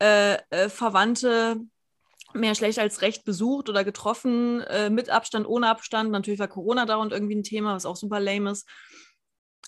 äh, 0.00 0.38
äh, 0.50 0.68
Verwandte 0.68 1.60
mehr 2.32 2.54
schlecht 2.54 2.78
als 2.78 3.02
recht 3.02 3.24
besucht 3.24 3.68
oder 3.68 3.84
getroffen, 3.84 4.60
äh, 4.62 4.90
mit 4.90 5.10
Abstand, 5.10 5.46
ohne 5.46 5.68
Abstand. 5.68 6.10
Natürlich 6.10 6.40
war 6.40 6.48
Corona 6.48 6.86
da 6.86 6.96
und 6.96 7.12
irgendwie 7.12 7.36
ein 7.36 7.42
Thema, 7.42 7.74
was 7.74 7.86
auch 7.86 7.96
super 7.96 8.20
lame 8.20 8.50
ist. 8.50 8.68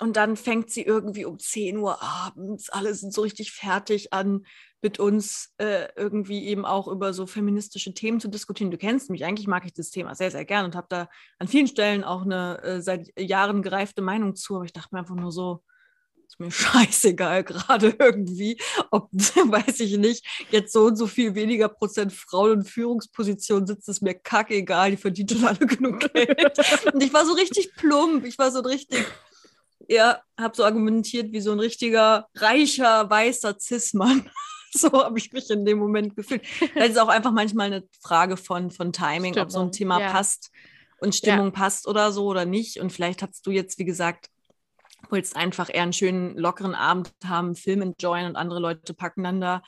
Und 0.01 0.17
dann 0.17 0.37
fängt 0.37 0.71
sie 0.71 0.83
irgendwie 0.83 1.25
um 1.25 1.39
10 1.39 1.77
Uhr 1.77 2.03
abends, 2.03 2.71
alle 2.71 2.95
sind 2.95 3.13
so 3.13 3.21
richtig 3.23 3.53
fertig 3.53 4.13
an, 4.13 4.47
mit 4.81 4.99
uns 4.99 5.53
äh, 5.59 5.89
irgendwie 5.97 6.47
eben 6.47 6.65
auch 6.65 6.89
über 6.89 7.13
so 7.13 7.27
feministische 7.27 7.95
Themen 7.95 8.19
zu 8.19 8.29
diskutieren. 8.29 8.73
Du 8.73 8.79
kennst 8.79 9.11
mich, 9.11 9.25
eigentlich 9.25 9.47
mag 9.47 9.65
ich 9.65 9.75
das 9.75 9.91
Thema 9.91 10.15
sehr, 10.17 10.31
sehr 10.33 10.45
gern 10.45 10.65
und 10.65 10.75
habe 10.75 10.89
da 10.89 11.09
an 11.39 11.47
vielen 11.47 11.69
Stellen 11.69 12.03
auch 12.03 12.23
eine 12.23 12.61
äh, 12.63 12.81
seit 12.81 13.13
Jahren 13.21 13.63
gereifte 13.63 14.03
Meinung 14.03 14.35
zu, 14.35 14.57
aber 14.57 14.65
ich 14.65 14.73
dachte 14.73 14.89
mir 14.93 15.01
einfach 15.01 15.15
nur 15.15 15.31
so, 15.31 15.63
ist 16.33 16.41
mir 16.41 16.51
scheißegal 16.51 17.45
gerade 17.45 17.95
irgendwie, 17.99 18.59
ob, 18.91 19.09
weiß 19.13 19.81
ich 19.81 19.97
nicht, 19.99 20.25
jetzt 20.51 20.73
so 20.73 20.87
und 20.87 20.97
so 20.97 21.07
viel 21.07 21.35
weniger 21.35 21.69
Prozent 21.69 22.13
Frauen 22.13 22.61
in 22.61 22.65
Führungspositionen 22.65 23.67
sitzt, 23.67 23.89
ist 23.89 24.03
mir 24.03 24.15
kackegal, 24.15 24.93
die 24.93 24.97
verdienen 24.97 25.29
schon 25.29 25.45
alle 25.45 25.59
genug 25.67 26.01
Geld. 26.13 26.59
Und 26.93 27.03
ich 27.03 27.13
war 27.13 27.27
so 27.27 27.35
richtig 27.35 27.75
plump, 27.75 28.25
ich 28.25 28.39
war 28.39 28.51
so 28.51 28.61
richtig, 28.61 29.05
ja, 29.89 30.21
habe 30.39 30.57
so 30.57 30.65
argumentiert 30.65 31.33
wie 31.33 31.41
so 31.41 31.53
ein 31.53 31.61
richtiger, 31.61 32.29
reicher, 32.35 33.09
weißer 33.09 33.57
Cis-Mann. 33.59 34.31
So 34.75 34.91
habe 34.91 35.19
ich 35.19 35.31
mich 35.35 35.51
in 35.51 35.67
dem 35.67 35.79
Moment 35.79 36.17
gefühlt. 36.17 36.41
Das 36.75 36.89
ist 36.89 36.99
auch 36.99 37.09
einfach 37.09 37.33
manchmal 37.33 37.67
eine 37.67 37.85
Frage 38.01 38.39
von, 38.39 38.71
von 38.71 38.91
Timing, 38.91 39.37
ob 39.39 39.51
so 39.53 39.59
ein 39.59 39.71
Stimmung, 39.71 39.73
Thema 39.73 40.01
ja. 40.01 40.11
passt 40.13 40.51
und 40.99 41.15
Stimmung 41.15 41.53
passt 41.53 41.87
oder 41.87 42.11
so 42.11 42.25
oder 42.25 42.47
nicht. 42.47 42.81
Und 42.81 42.91
vielleicht 42.91 43.21
hast 43.21 43.47
du 43.47 43.51
jetzt, 43.51 43.79
wie 43.79 43.85
gesagt, 43.85 44.31
willst 45.13 45.37
einfach 45.37 45.69
eher 45.73 45.83
einen 45.83 45.93
schönen, 45.93 46.37
lockeren 46.37 46.75
Abend 46.75 47.13
haben, 47.25 47.55
Film 47.55 47.83
enjoyen 47.83 48.27
und 48.27 48.37
andere 48.37 48.61
Leute 48.61 48.95
packen 48.95 49.23
dann 49.23 49.41
da 49.41 49.63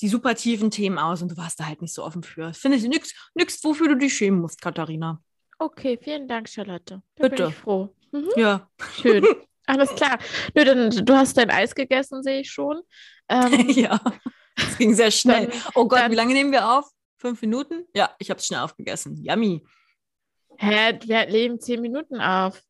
die 0.00 0.08
super 0.08 0.34
tiefen 0.34 0.70
Themen 0.70 0.98
aus 0.98 1.22
und 1.22 1.30
du 1.32 1.36
warst 1.36 1.58
da 1.58 1.66
halt 1.66 1.80
nicht 1.82 1.94
so 1.94 2.04
offen 2.04 2.22
für. 2.22 2.52
Finde 2.52 2.76
ich 2.76 2.84
nix, 2.84 3.14
nix, 3.34 3.62
wofür 3.64 3.88
du 3.88 3.96
dich 3.96 4.14
schämen 4.14 4.40
musst, 4.40 4.60
Katharina. 4.60 5.22
Okay, 5.58 5.98
vielen 6.00 6.28
Dank, 6.28 6.48
Charlotte. 6.48 7.02
Da 7.16 7.28
Bitte. 7.28 7.44
bin 7.44 7.48
ich 7.48 7.56
froh. 7.56 7.94
Mhm. 8.12 8.28
Ja. 8.36 8.68
Schön. 9.00 9.24
Alles 9.66 9.94
klar. 9.94 10.18
Nö, 10.54 10.64
dann, 10.64 10.90
du 10.90 11.14
hast 11.14 11.36
dein 11.38 11.50
Eis 11.50 11.74
gegessen, 11.74 12.22
sehe 12.22 12.40
ich 12.40 12.50
schon. 12.50 12.82
Ähm, 13.28 13.68
ja. 13.70 13.98
Es 14.56 14.76
ging 14.78 14.94
sehr 14.94 15.10
schnell. 15.10 15.46
Dann- 15.46 15.60
oh 15.74 15.88
Gott, 15.88 16.00
dann- 16.00 16.12
wie 16.12 16.16
lange 16.16 16.34
nehmen 16.34 16.52
wir 16.52 16.70
auf? 16.70 16.90
Fünf 17.18 17.40
Minuten? 17.40 17.86
Ja, 17.94 18.14
ich 18.18 18.28
habe 18.28 18.38
es 18.38 18.46
schnell 18.46 18.60
aufgegessen. 18.60 19.16
Yummy. 19.24 19.64
hä, 20.58 20.98
wir 21.02 21.26
leben 21.26 21.58
zehn 21.58 21.80
Minuten 21.80 22.20
auf. 22.20 22.62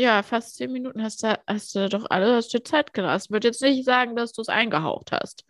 Ja, 0.00 0.22
fast 0.22 0.56
zehn 0.56 0.72
Minuten 0.72 1.02
hast 1.02 1.22
du, 1.22 1.38
hast 1.46 1.74
du 1.74 1.88
doch 1.90 2.06
alle, 2.08 2.36
hast 2.36 2.54
dir 2.54 2.64
Zeit 2.64 2.94
gelassen. 2.94 3.26
Ich 3.26 3.30
würde 3.30 3.48
jetzt 3.48 3.60
nicht 3.60 3.84
sagen, 3.84 4.16
dass 4.16 4.32
du 4.32 4.40
es 4.40 4.48
eingehaucht 4.48 5.12
hast. 5.12 5.44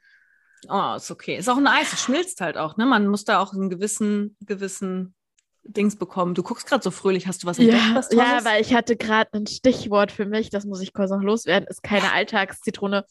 Oh, 0.69 0.95
ist 0.97 1.11
okay. 1.11 1.37
Ist 1.37 1.49
auch 1.49 1.57
ein 1.57 1.66
Eis, 1.69 1.92
es 1.92 2.02
schmilzt 2.02 2.40
halt 2.40 2.57
auch, 2.57 2.76
ne? 2.76 2.85
Man 2.85 3.07
muss 3.07 3.25
da 3.25 3.40
auch 3.40 3.52
einen 3.52 3.71
gewissen, 3.71 4.37
gewissen 4.40 5.14
Dings 5.62 5.97
bekommen. 5.97 6.35
Du 6.35 6.42
guckst 6.42 6.66
gerade 6.66 6.83
so 6.83 6.90
fröhlich, 6.90 7.26
hast 7.28 7.42
du 7.42 7.47
was 7.47 7.59
entdeckt, 7.59 7.80
Ja, 7.80 7.95
was 7.95 8.12
ja, 8.12 8.45
weil 8.45 8.61
ich 8.61 8.75
hatte 8.75 8.97
gerade 8.97 9.30
ein 9.35 9.47
Stichwort 9.47 10.11
für 10.11 10.26
mich, 10.26 10.50
das 10.50 10.64
muss 10.64 10.80
ich 10.80 10.92
kurz 10.92 11.11
noch 11.11 11.23
loswerden, 11.23 11.69
ist 11.69 11.83
keine 11.83 12.12
Alltagszitrone. 12.12 13.04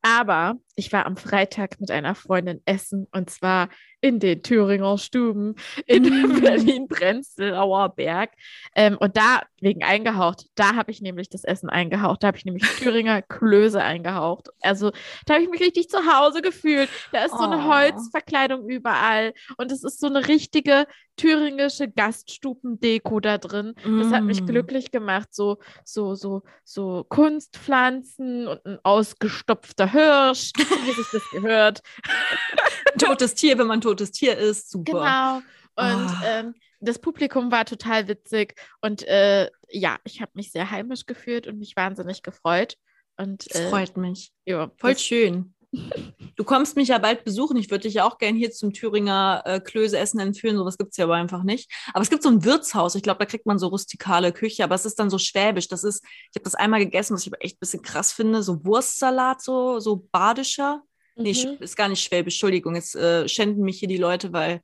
Aber 0.00 0.54
ich 0.76 0.92
war 0.92 1.06
am 1.06 1.16
Freitag 1.16 1.80
mit 1.80 1.90
einer 1.90 2.14
Freundin 2.14 2.62
essen 2.66 3.08
und 3.10 3.30
zwar 3.30 3.68
in 4.00 4.20
den 4.20 4.44
Thüringer 4.44 4.96
Stuben 4.96 5.56
in 5.86 6.04
Mm. 6.04 6.40
Berlin-Prenzlauer 6.40 7.88
Berg. 7.96 8.30
Ähm, 8.76 8.96
und 8.98 9.16
da, 9.16 9.42
wegen 9.60 9.82
eingehaucht, 9.84 10.46
da 10.54 10.74
habe 10.74 10.90
ich 10.90 11.00
nämlich 11.02 11.28
das 11.28 11.44
Essen 11.44 11.68
eingehaucht. 11.68 12.22
Da 12.22 12.28
habe 12.28 12.38
ich 12.38 12.44
nämlich 12.44 12.64
Thüringer 12.78 13.22
Klöße 13.28 13.82
eingehaucht. 13.82 14.48
Also 14.62 14.92
da 15.26 15.34
habe 15.34 15.44
ich 15.44 15.50
mich 15.50 15.60
richtig 15.60 15.88
zu 15.88 15.98
Hause 16.06 16.42
gefühlt. 16.42 16.88
Da 17.12 17.24
ist 17.24 17.32
so 17.32 17.44
eine. 17.44 17.58
Holzverkleidung 17.68 18.68
überall 18.68 19.34
und 19.58 19.70
es 19.72 19.84
ist 19.84 20.00
so 20.00 20.06
eine 20.06 20.26
richtige 20.28 20.86
thüringische 21.16 21.88
Gaststubendeko 21.88 23.20
da 23.20 23.38
drin. 23.38 23.74
Das 23.84 24.12
hat 24.12 24.22
mich 24.24 24.42
Mm. 24.42 24.46
glücklich 24.46 24.90
gemacht. 24.92 25.28
So, 25.32 25.58
so, 25.84 26.14
so, 26.14 26.42
so 26.64 27.04
Kunstpflanzen 27.08 28.46
und 28.46 28.64
ein 28.64 28.78
ausgestopfter 28.84 29.90
Hirsch, 29.90 30.52
wie 30.56 30.92
sich 30.92 31.06
das 31.12 31.22
gehört. 31.32 31.82
Totes 32.98 33.34
Tier, 33.34 33.58
wenn 33.58 33.66
man 33.66 33.80
totes 33.80 34.12
Tier 34.12 34.36
ist. 34.38 34.70
Super. 34.70 34.92
Genau. 34.92 35.42
Und 35.78 35.84
Ah. 35.84 36.22
ähm, 36.40 36.54
das 36.80 36.98
Publikum 36.98 37.50
war 37.52 37.64
total 37.64 38.08
witzig. 38.08 38.54
Und 38.80 39.02
äh, 39.06 39.48
ja, 39.70 39.98
ich 40.04 40.20
habe 40.20 40.32
mich 40.34 40.50
sehr 40.52 40.70
heimisch 40.70 41.06
gefühlt 41.06 41.46
und 41.46 41.58
mich 41.58 41.76
wahnsinnig 41.76 42.22
gefreut. 42.22 42.76
Und 43.16 43.46
Das 43.52 43.60
äh, 43.62 43.68
freut 43.68 43.96
mich. 43.96 44.32
ja, 44.44 44.70
Voll 44.78 44.98
schön. 44.98 45.54
Du 46.36 46.44
kommst 46.44 46.76
mich 46.76 46.88
ja 46.88 46.98
bald 46.98 47.24
besuchen. 47.24 47.56
Ich 47.56 47.68
würde 47.70 47.82
dich 47.82 47.94
ja 47.94 48.04
auch 48.06 48.16
gerne 48.18 48.38
hier 48.38 48.52
zum 48.52 48.72
Thüringer 48.72 49.42
äh, 49.44 49.60
Klöße-Essen 49.60 50.20
entführen. 50.20 50.56
Sowas 50.56 50.78
gibt 50.78 50.92
es 50.92 50.96
ja 50.96 51.04
aber 51.04 51.16
einfach 51.16 51.42
nicht. 51.42 51.68
Aber 51.92 52.00
es 52.00 52.10
gibt 52.10 52.22
so 52.22 52.28
ein 52.30 52.44
Wirtshaus. 52.44 52.94
Ich 52.94 53.02
glaube, 53.02 53.18
da 53.18 53.24
kriegt 53.26 53.44
man 53.44 53.58
so 53.58 53.66
rustikale 53.66 54.32
Küche, 54.32 54.62
aber 54.64 54.76
es 54.76 54.86
ist 54.86 54.98
dann 55.00 55.10
so 55.10 55.18
schwäbisch. 55.18 55.66
Das 55.68 55.82
ist, 55.84 56.02
ich 56.04 56.36
habe 56.36 56.44
das 56.44 56.54
einmal 56.54 56.78
gegessen, 56.80 57.12
was 57.14 57.22
ich 57.22 57.32
aber 57.32 57.44
echt 57.44 57.56
ein 57.56 57.60
bisschen 57.60 57.82
krass 57.82 58.12
finde. 58.12 58.42
So 58.44 58.64
Wurstsalat, 58.64 59.42
so, 59.42 59.78
so 59.80 60.06
badischer. 60.12 60.82
Nee, 61.16 61.32
Mhm. 61.32 61.36
Sch- 61.36 61.60
ist 61.60 61.76
gar 61.76 61.88
nicht 61.88 62.02
schwäbisch. 62.04 62.34
Entschuldigung, 62.36 62.76
jetzt 62.76 62.94
äh, 62.94 63.28
schänden 63.28 63.64
mich 63.64 63.80
hier 63.80 63.88
die 63.88 63.96
Leute, 63.98 64.32
weil 64.32 64.62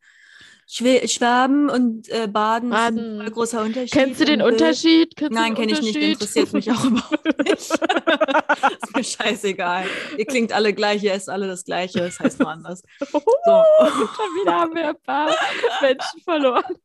Schwä 0.66 1.06
Schwaben 1.06 1.68
und 1.68 2.09
äh, 2.09 2.26
Baden, 2.26 2.71
Baden. 2.71 2.99
sind 2.99 3.21
ein 3.21 3.30
großer 3.33 3.62
Unterschied. 3.62 3.92
Kennst 3.92 4.21
du 4.21 4.25
den 4.25 4.40
und, 4.40 4.52
Unterschied? 4.52 5.14
Kennst 5.16 5.33
Nein, 5.33 5.54
kenne 5.54 5.73
ich 5.73 5.83
nicht. 5.83 5.97
Interessiert 5.97 6.52
mich 6.52 6.71
auch 6.71 6.85
überhaupt 6.85 7.38
nicht. 7.44 7.71
ist 8.83 8.97
mir 8.97 9.04
scheißegal. 9.04 9.87
Ihr 10.16 10.25
klingt 10.25 10.52
alle 10.52 10.73
gleich, 10.73 11.02
ihr 11.02 11.12
esst 11.12 11.28
alle 11.28 11.47
das 11.47 11.64
Gleiche. 11.64 12.00
Es 12.00 12.18
heißt 12.18 12.40
nur 12.40 12.50
anders. 12.50 12.83
So. 12.99 13.11
Schon 13.44 14.30
wieder 14.40 14.54
haben 14.54 14.75
wir 14.75 14.88
ein 14.90 15.00
paar 15.02 15.35
Menschen 15.83 16.21
verloren. 16.23 16.76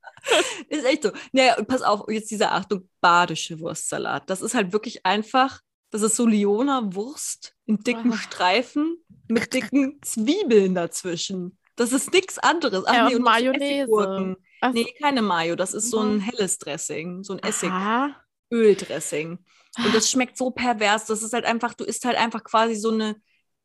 Ist 0.68 0.86
echt 0.86 1.04
so. 1.04 1.12
Naja, 1.32 1.56
pass 1.64 1.82
auf, 1.82 2.04
jetzt 2.10 2.32
dieser 2.32 2.52
Achtung, 2.52 2.90
badische 3.00 3.60
Wurstsalat. 3.60 4.30
Das 4.30 4.42
ist 4.42 4.56
halt 4.56 4.74
wirklich 4.74 5.06
einfach, 5.06 5.62
das 5.92 6.02
ist 6.02 6.18
so 6.18 6.26
Lioner 6.26 6.94
Wurst 6.94 7.56
in 7.66 7.78
dicken. 7.78 8.14
Streifen 8.14 8.98
mit 9.30 9.54
dicken 9.54 10.00
Zwiebeln 10.02 10.76
dazwischen. 10.76 11.59
Das 11.80 11.94
ist 11.94 12.12
nichts 12.14 12.38
anderes. 12.40 12.84
Ach 12.86 12.94
Ja, 12.94 13.08
nee, 13.10 13.16
und 13.16 13.22
Mayonnaise. 13.24 14.36
Ach, 14.62 14.74
Nee, 14.74 14.94
keine 15.02 15.22
Mayo. 15.22 15.56
Das 15.56 15.74
ist 15.74 15.90
so 15.90 16.00
ein 16.00 16.16
Mhm. 16.16 16.20
helles 16.20 16.58
Dressing, 16.58 17.24
so 17.24 17.34
ein 17.34 17.40
Essig. 17.40 17.70
aha. 17.72 18.16
Öldressing. 18.52 19.38
Und 19.78 19.96
das 19.96 20.10
schmeckt 20.12 20.38
so 20.38 20.52
pervers. 20.52 21.06
Das 21.06 21.24
ist 21.24 21.34
halt 21.34 21.46
einfach, 21.46 21.74
du 21.74 21.84
isst 21.86 22.04
halt 22.06 22.18
einfach 22.18 22.44
quasi 22.44 22.76
so 22.76 22.92
eine 22.92 23.16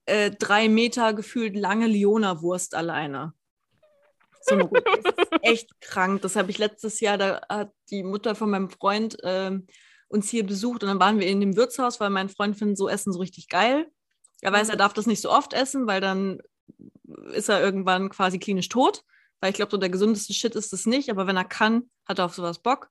äh, 0.06 0.30
drei 0.30 0.68
Meter 0.68 1.14
gefühlt 1.14 1.56
lange 1.56 1.86
Leona-Wurst 1.86 2.74
alleine. 2.74 3.32
So 4.42 4.54
eine. 4.54 4.68
Das 5.02 5.14
ist 5.16 5.32
echt 5.42 5.80
krank. 5.80 6.22
Das 6.22 6.36
habe 6.36 6.50
ich 6.50 6.58
letztes 6.58 7.00
Jahr, 7.00 7.18
da 7.18 7.40
hat 7.48 7.72
die 7.90 8.02
Mutter 8.02 8.34
von 8.34 8.50
meinem 8.50 8.68
Freund 8.70 9.16
ähm, 9.24 9.66
uns 10.08 10.28
hier 10.28 10.44
besucht 10.46 10.82
und 10.82 10.88
dann 10.90 11.00
waren 11.00 11.18
wir 11.18 11.26
in 11.26 11.40
dem 11.40 11.56
Wirtshaus, 11.56 11.98
weil 11.98 12.10
mein 12.10 12.28
Freund 12.28 12.56
findet 12.56 12.76
so 12.78 12.88
Essen 12.88 13.12
so 13.12 13.18
richtig 13.18 13.48
geil. 13.48 13.86
Er 14.42 14.52
weiß, 14.52 14.68
er 14.68 14.76
darf 14.76 14.92
das 14.92 15.06
nicht 15.06 15.22
so 15.22 15.30
oft 15.32 15.54
essen, 15.54 15.86
weil 15.86 16.00
dann 16.02 16.38
ist 17.32 17.48
er 17.48 17.60
irgendwann 17.62 18.08
quasi 18.10 18.38
klinisch 18.38 18.68
tot. 18.68 19.02
Weil 19.40 19.50
ich 19.50 19.56
glaube, 19.56 19.70
so 19.72 19.76
der 19.76 19.90
gesündeste 19.90 20.32
Shit 20.32 20.54
ist 20.54 20.72
es 20.72 20.86
nicht, 20.86 21.10
aber 21.10 21.26
wenn 21.26 21.36
er 21.36 21.44
kann, 21.44 21.90
hat 22.08 22.18
er 22.18 22.24
auf 22.26 22.34
sowas 22.34 22.60
Bock. 22.60 22.88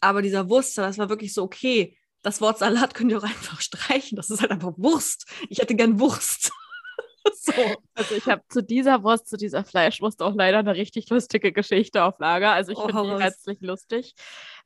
Aber 0.00 0.20
dieser 0.22 0.48
Wurstsalat, 0.48 0.90
das 0.90 0.98
war 0.98 1.08
wirklich 1.08 1.32
so, 1.32 1.42
okay, 1.44 1.96
das 2.22 2.40
Wort 2.40 2.58
Salat 2.58 2.92
könnt 2.94 3.12
ihr 3.12 3.18
auch 3.18 3.22
einfach 3.22 3.60
streichen. 3.60 4.16
Das 4.16 4.30
ist 4.30 4.40
halt 4.40 4.50
einfach 4.50 4.72
Wurst. 4.76 5.26
Ich 5.48 5.58
hätte 5.58 5.74
gern 5.76 6.00
Wurst. 6.00 6.50
so. 7.34 7.52
Also 7.94 8.14
ich 8.16 8.26
habe 8.26 8.42
zu 8.48 8.62
dieser 8.62 9.02
Wurst, 9.04 9.28
zu 9.28 9.36
dieser 9.36 9.64
Fleischwurst 9.64 10.22
auch 10.22 10.34
leider 10.34 10.58
eine 10.58 10.74
richtig 10.74 11.08
lustige 11.10 11.52
Geschichte 11.52 12.02
auf 12.04 12.18
Lager. 12.18 12.52
Also 12.52 12.72
ich 12.72 12.78
Oh, 12.78 12.86
finde 12.86 13.16
die 13.16 13.22
herzlich 13.22 13.60
lustig. 13.60 14.14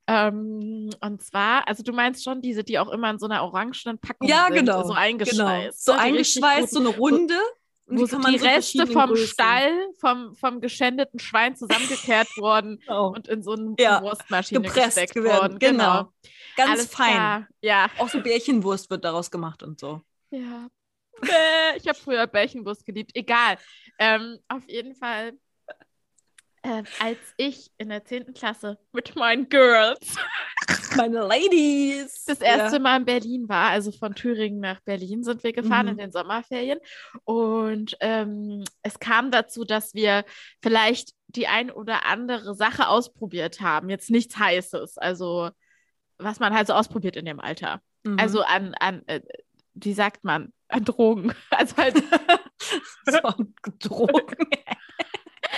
Ähm, 0.06 0.90
und 1.00 1.23
zwar, 1.23 1.68
also 1.68 1.82
du 1.82 1.92
meinst 1.92 2.25
schon 2.25 2.40
diese, 2.40 2.64
die 2.64 2.78
auch 2.78 2.88
immer 2.88 3.11
in 3.11 3.18
so 3.18 3.26
einer 3.26 3.42
orangenen 3.44 3.99
Packung 3.99 4.26
Ja, 4.28 4.47
sind, 4.47 4.56
genau. 4.56 4.82
so 4.82 4.88
Genau. 4.88 5.00
eingeschweißt. 5.00 5.85
So 5.85 5.92
ne? 5.92 5.99
Die 6.06 6.11
richtig 6.16 6.42
eingeschweißt, 6.44 6.73
so 6.73 6.80
guten- 6.80 6.88
eine 6.88 6.97
Runde. 6.99 7.35
Wo 7.90 8.06
die 8.06 8.32
die 8.32 8.38
so 8.38 8.47
Reste 8.47 8.87
vom 8.87 9.09
Größen. 9.11 9.26
Stall, 9.26 9.88
vom, 9.99 10.35
vom 10.37 10.61
geschändeten 10.61 11.18
Schwein 11.18 11.56
zusammengekehrt 11.56 12.28
worden 12.38 12.78
Genau. 12.80 13.09
und 13.12 13.28
in 13.28 13.42
so 13.42 13.52
eine 13.52 13.75
Ja, 13.78 14.00
Wurstmaschine 14.02 14.61
gepresst 14.62 14.97
gesteckt 14.97 15.14
werden. 15.16 15.26
worden. 15.40 15.59
Genau. 15.59 16.12
Ganz 16.56 16.70
Alles 16.70 16.87
fein. 16.94 17.12
Klar. 17.12 17.49
Ja. 17.62 17.90
Auch 17.99 18.09
so 18.09 18.20
Bärchenwurst 18.20 18.90
wird 18.90 19.04
daraus 19.04 19.30
gemacht 19.30 19.62
und 19.62 19.78
so. 19.80 20.00
Ja. 20.30 20.68
Ich 21.76 21.87
habe 21.87 21.99
früher 21.99 22.26
Bärchenwurst 22.26 22.87
geliebt. 22.87 23.11
Egal. 23.14 23.59
Ähm, 23.99 24.38
auf 24.49 24.66
jeden 24.68 24.94
Fall, 24.94 25.35
ähm, 26.62 26.85
als 26.99 27.19
ich 27.37 27.71
in 27.79 27.88
der 27.88 28.05
10. 28.05 28.35
Klasse 28.35 28.79
mit 28.93 29.17
meinen 29.17 29.49
Girls 29.49 30.17
Meine 30.97 31.21
Ladies. 31.21 32.25
das 32.26 32.40
erste 32.40 32.81
Mal 32.81 32.99
in 32.99 33.05
Berlin 33.05 33.49
war, 33.49 33.71
also 33.71 33.93
von 33.93 34.14
Thüringen 34.14 34.61
nach 34.61 34.81
Berlin 34.81 35.23
sind 35.23 35.43
wir 35.45 35.52
gefahren 35.52 35.87
Mhm. 35.87 35.93
in 35.93 35.99
den 35.99 36.12
Sommerferien. 36.12 36.79
Und 37.25 37.97
ähm, 38.00 38.64
es 38.83 38.99
kam 38.99 39.31
dazu, 39.31 39.64
dass 39.64 39.95
wir 39.95 40.25
vielleicht 40.62 41.12
die 41.29 41.47
ein 41.47 41.71
oder 41.71 42.07
andere 42.07 42.55
Sache 42.55 42.88
ausprobiert 42.88 43.61
haben. 43.61 43.88
Jetzt 43.88 44.11
nichts 44.11 44.37
Heißes, 44.38 44.99
also 44.99 45.50
was 46.19 46.40
man 46.40 46.52
halt 46.55 46.67
so 46.67 46.75
ausprobiert 46.75 47.17
in 47.17 47.25
dem 47.25 47.40
Alter. 47.40 47.81
Mhm. 48.02 48.19
Also 48.19 48.43
an, 48.43 48.75
an 48.81 49.02
äh, 49.07 49.21
wie 49.75 49.93
sagt 49.95 50.25
man, 50.25 50.52
an 50.69 50.85
Drogen. 50.85 51.33
Also 51.50 51.76
halt 51.76 51.97
so 53.07 53.19
ein 53.23 53.55
Drogen. 53.79 54.47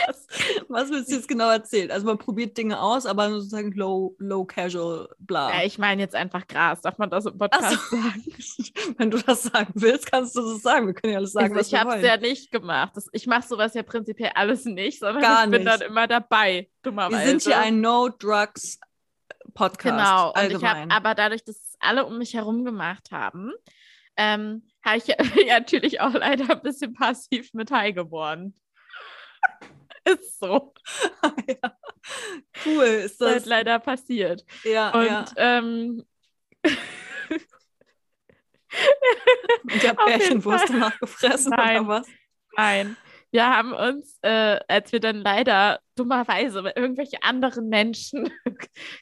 Was, 0.07 0.27
was 0.69 0.91
willst 0.91 1.11
du 1.11 1.17
jetzt 1.17 1.29
genau 1.29 1.51
erzählen? 1.51 1.91
Also 1.91 2.07
man 2.07 2.19
probiert 2.19 2.57
Dinge 2.57 2.81
aus, 2.81 3.07
aber 3.07 3.31
sozusagen 3.31 3.73
low, 3.73 4.15
low 4.19 4.45
casual, 4.45 5.09
bla. 5.19 5.53
Ja, 5.53 5.65
ich 5.65 5.79
meine 5.79 6.03
jetzt 6.03 6.15
einfach 6.15 6.47
Gras. 6.47 6.81
Darf 6.81 6.99
man 6.99 7.11
das 7.11 7.27
im 7.27 7.37
Podcast 7.39 7.91
so. 7.91 7.97
sagen? 7.97 8.25
Wenn 8.99 9.11
du 9.11 9.19
das 9.19 9.43
sagen 9.43 9.73
willst, 9.75 10.11
kannst 10.11 10.37
du 10.37 10.41
das 10.43 10.63
sagen. 10.63 10.87
Wir 10.87 10.95
können 10.95 11.13
ja 11.13 11.19
alles 11.19 11.33
sagen, 11.33 11.47
Also 11.47 11.57
was 11.61 11.67
ich 11.67 11.73
wir 11.73 11.81
habe 11.81 11.97
es 11.97 12.03
ja 12.07 12.17
nicht 12.17 12.51
gemacht. 12.51 12.93
Das, 12.97 13.09
ich 13.13 13.27
mache 13.27 13.47
sowas 13.47 13.75
ja 13.75 13.83
prinzipiell 13.83 14.33
alles 14.35 14.65
nicht, 14.65 15.01
sondern 15.01 15.23
Gar 15.23 15.45
ich 15.45 15.51
bin 15.51 15.65
nicht. 15.65 15.73
dann 15.73 15.89
immer 15.89 16.07
dabei, 16.07 16.69
dummerweise. 16.83 17.21
wir 17.21 17.29
sind 17.29 17.43
hier 17.43 17.59
ein 17.59 17.81
No-Drugs-Podcast. 17.81 19.79
Genau. 19.97 20.29
Und 20.29 20.37
ich 20.37 20.43
allgemein. 20.43 20.91
habe 20.91 20.91
aber 20.93 21.15
dadurch, 21.15 21.45
dass 21.45 21.57
es 21.57 21.77
alle 21.81 22.07
um 22.07 22.19
mich 22.19 22.35
herum 22.35 22.65
gemacht 22.65 23.11
haben, 23.11 23.53
ähm, 24.17 24.63
habe 24.85 24.99
ich 24.99 25.07
ja, 25.07 25.17
ja 25.47 25.59
natürlich 25.61 26.01
auch 26.01 26.13
leider 26.13 26.51
ein 26.51 26.63
bisschen 26.63 26.93
passiv 26.95 27.53
mit 27.55 27.71
High 27.71 27.95
geworden. 27.95 28.55
Ist 30.21 30.39
so. 30.41 30.75
ja. 31.47 31.77
Cool, 32.65 32.85
ist 32.85 33.13
Ist 33.13 33.21
halt 33.21 33.37
das. 33.37 33.47
leider 33.47 33.79
passiert. 33.79 34.45
Ja, 34.65 34.91
Und 34.91 35.07
ja. 35.07 35.25
ähm, 35.37 36.05
Und 39.63 39.97
Bärchenwurst 40.07 40.67
Fall. 40.69 40.81
danach 40.81 40.99
gefressen 40.99 41.53
Nein. 41.57 41.81
oder 41.81 41.89
was? 41.89 42.09
Nein. 42.57 42.97
Wir 43.31 43.49
haben 43.49 43.73
uns, 43.73 44.19
äh, 44.23 44.61
als 44.69 44.93
wir 44.93 45.01
dann 45.01 45.17
leider 45.17 45.81
dummerweise 45.95 46.63
bei 46.63 46.73
irgendwelche 46.77 47.23
anderen 47.23 47.69
Menschen 47.69 48.31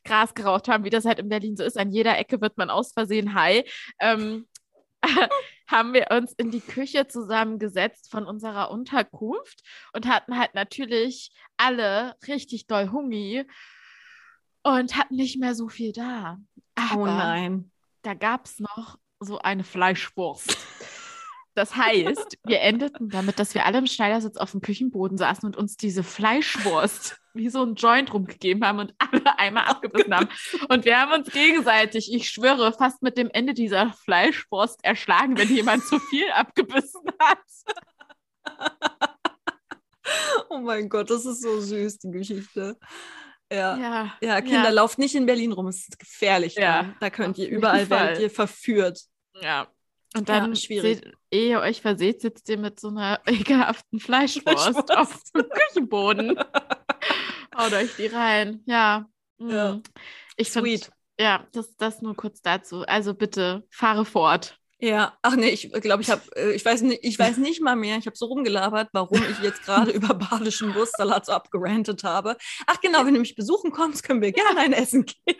Gras 0.04 0.34
geraucht 0.34 0.68
haben, 0.68 0.84
wie 0.84 0.90
das 0.90 1.04
halt 1.04 1.18
in 1.18 1.28
Berlin 1.28 1.56
so 1.56 1.64
ist, 1.64 1.76
an 1.76 1.90
jeder 1.90 2.16
Ecke 2.16 2.40
wird 2.40 2.56
man 2.56 2.70
aus 2.70 2.92
Versehen 2.92 3.34
high, 3.34 3.64
ähm, 4.00 4.46
haben 5.70 5.92
wir 5.94 6.08
uns 6.10 6.32
in 6.34 6.50
die 6.50 6.60
Küche 6.60 7.06
zusammengesetzt 7.06 8.10
von 8.10 8.26
unserer 8.26 8.70
Unterkunft 8.70 9.62
und 9.92 10.06
hatten 10.06 10.38
halt 10.38 10.54
natürlich 10.54 11.32
alle 11.56 12.16
richtig 12.26 12.66
doll 12.66 12.90
Hungi 12.90 13.46
und 14.62 14.96
hatten 14.96 15.16
nicht 15.16 15.38
mehr 15.38 15.54
so 15.54 15.68
viel 15.68 15.92
da. 15.92 16.38
Aber 16.74 17.02
Oh 17.02 17.06
nein. 17.06 17.70
da 18.02 18.14
gab 18.14 18.46
es 18.46 18.58
noch 18.58 18.98
so 19.20 19.38
eine 19.38 19.64
Fleischwurst. 19.64 20.56
Das 21.60 21.76
heißt, 21.76 22.38
wir 22.46 22.62
endeten 22.62 23.10
damit, 23.10 23.38
dass 23.38 23.54
wir 23.54 23.66
alle 23.66 23.76
im 23.76 23.86
Schneidersitz 23.86 24.38
auf 24.38 24.52
dem 24.52 24.62
Küchenboden 24.62 25.18
saßen 25.18 25.46
und 25.46 25.58
uns 25.58 25.76
diese 25.76 26.02
Fleischwurst 26.02 27.20
wie 27.34 27.50
so 27.50 27.62
ein 27.62 27.74
Joint 27.74 28.14
rumgegeben 28.14 28.64
haben 28.64 28.78
und 28.78 28.94
alle 28.96 29.38
einmal 29.38 29.64
abgebissen 29.66 30.16
haben. 30.16 30.30
Und 30.70 30.86
wir 30.86 30.98
haben 30.98 31.12
uns 31.12 31.30
gegenseitig, 31.30 32.14
ich 32.14 32.30
schwöre, 32.30 32.72
fast 32.72 33.02
mit 33.02 33.18
dem 33.18 33.28
Ende 33.28 33.52
dieser 33.52 33.92
Fleischwurst 33.92 34.82
erschlagen, 34.82 35.36
wenn 35.36 35.54
jemand 35.54 35.84
zu 35.84 35.98
viel 35.98 36.30
abgebissen 36.30 37.02
hat. 37.20 37.38
Oh 40.48 40.60
mein 40.60 40.88
Gott, 40.88 41.10
das 41.10 41.26
ist 41.26 41.42
so 41.42 41.60
süß, 41.60 41.98
die 41.98 42.10
Geschichte. 42.10 42.78
Ja, 43.52 43.76
Ja, 43.76 44.14
ja 44.22 44.40
Kinder, 44.40 44.64
ja. 44.64 44.70
lauft 44.70 44.98
nicht 44.98 45.14
in 45.14 45.26
Berlin 45.26 45.52
rum, 45.52 45.66
es 45.66 45.80
ist 45.80 45.98
gefährlich. 45.98 46.54
Ja, 46.54 46.84
da. 46.84 46.94
da 47.00 47.10
könnt 47.10 47.36
ihr 47.36 47.50
überall 47.50 47.90
werdet 47.90 48.18
ihr 48.18 48.30
verführt. 48.30 49.02
ja. 49.42 49.68
Und 50.16 50.28
Ja, 50.28 50.40
dann, 50.40 50.56
schwierig. 50.56 50.98
seht, 50.98 51.14
ehe 51.30 51.50
ihr 51.50 51.60
euch 51.60 51.80
verseht, 51.80 52.20
sitzt 52.20 52.48
ihr 52.48 52.58
mit 52.58 52.80
so 52.80 52.88
einer 52.88 53.20
ekelhaften 53.26 54.00
Fleischwurst, 54.00 54.64
Fleischwurst. 54.64 54.96
auf 54.96 55.22
dem 55.34 55.44
Küchenboden. 55.48 56.38
Haut 57.56 57.72
euch 57.72 57.94
die 57.96 58.06
rein. 58.06 58.62
Ja. 58.66 59.06
mm. 59.38 59.50
Ja. 59.50 59.80
Ich 60.36 60.50
find, 60.50 60.64
Sweet. 60.66 60.90
Ja, 61.18 61.46
das, 61.52 61.76
das 61.76 62.00
nur 62.02 62.16
kurz 62.16 62.40
dazu. 62.42 62.82
Also 62.86 63.14
bitte, 63.14 63.64
fahre 63.70 64.04
fort. 64.04 64.56
Ja, 64.82 65.18
ach 65.20 65.36
nee, 65.36 65.50
ich 65.50 65.70
glaube, 65.70 66.02
ich 66.02 66.08
habe, 66.08 66.22
ich 66.54 66.64
weiß 66.64 66.80
nicht, 66.80 67.00
ich 67.04 67.18
weiß 67.18 67.36
nicht 67.36 67.60
mal 67.60 67.76
mehr, 67.76 67.98
ich 67.98 68.06
habe 68.06 68.16
so 68.16 68.24
rumgelabert, 68.24 68.88
warum 68.94 69.22
ich 69.30 69.38
jetzt 69.40 69.62
gerade 69.62 69.90
über 69.90 70.14
badischen 70.14 70.74
Wurstsalat 70.74 71.26
so 71.26 71.32
abgerantet 71.32 72.02
habe. 72.02 72.38
Ach 72.66 72.80
genau, 72.80 73.04
wenn 73.04 73.12
du 73.12 73.20
mich 73.20 73.34
besuchen 73.36 73.72
kommst, 73.72 74.02
können 74.04 74.22
wir 74.22 74.32
gerne 74.32 74.58
ein 74.58 74.72
Essen 74.72 75.04
gehen. 75.04 75.36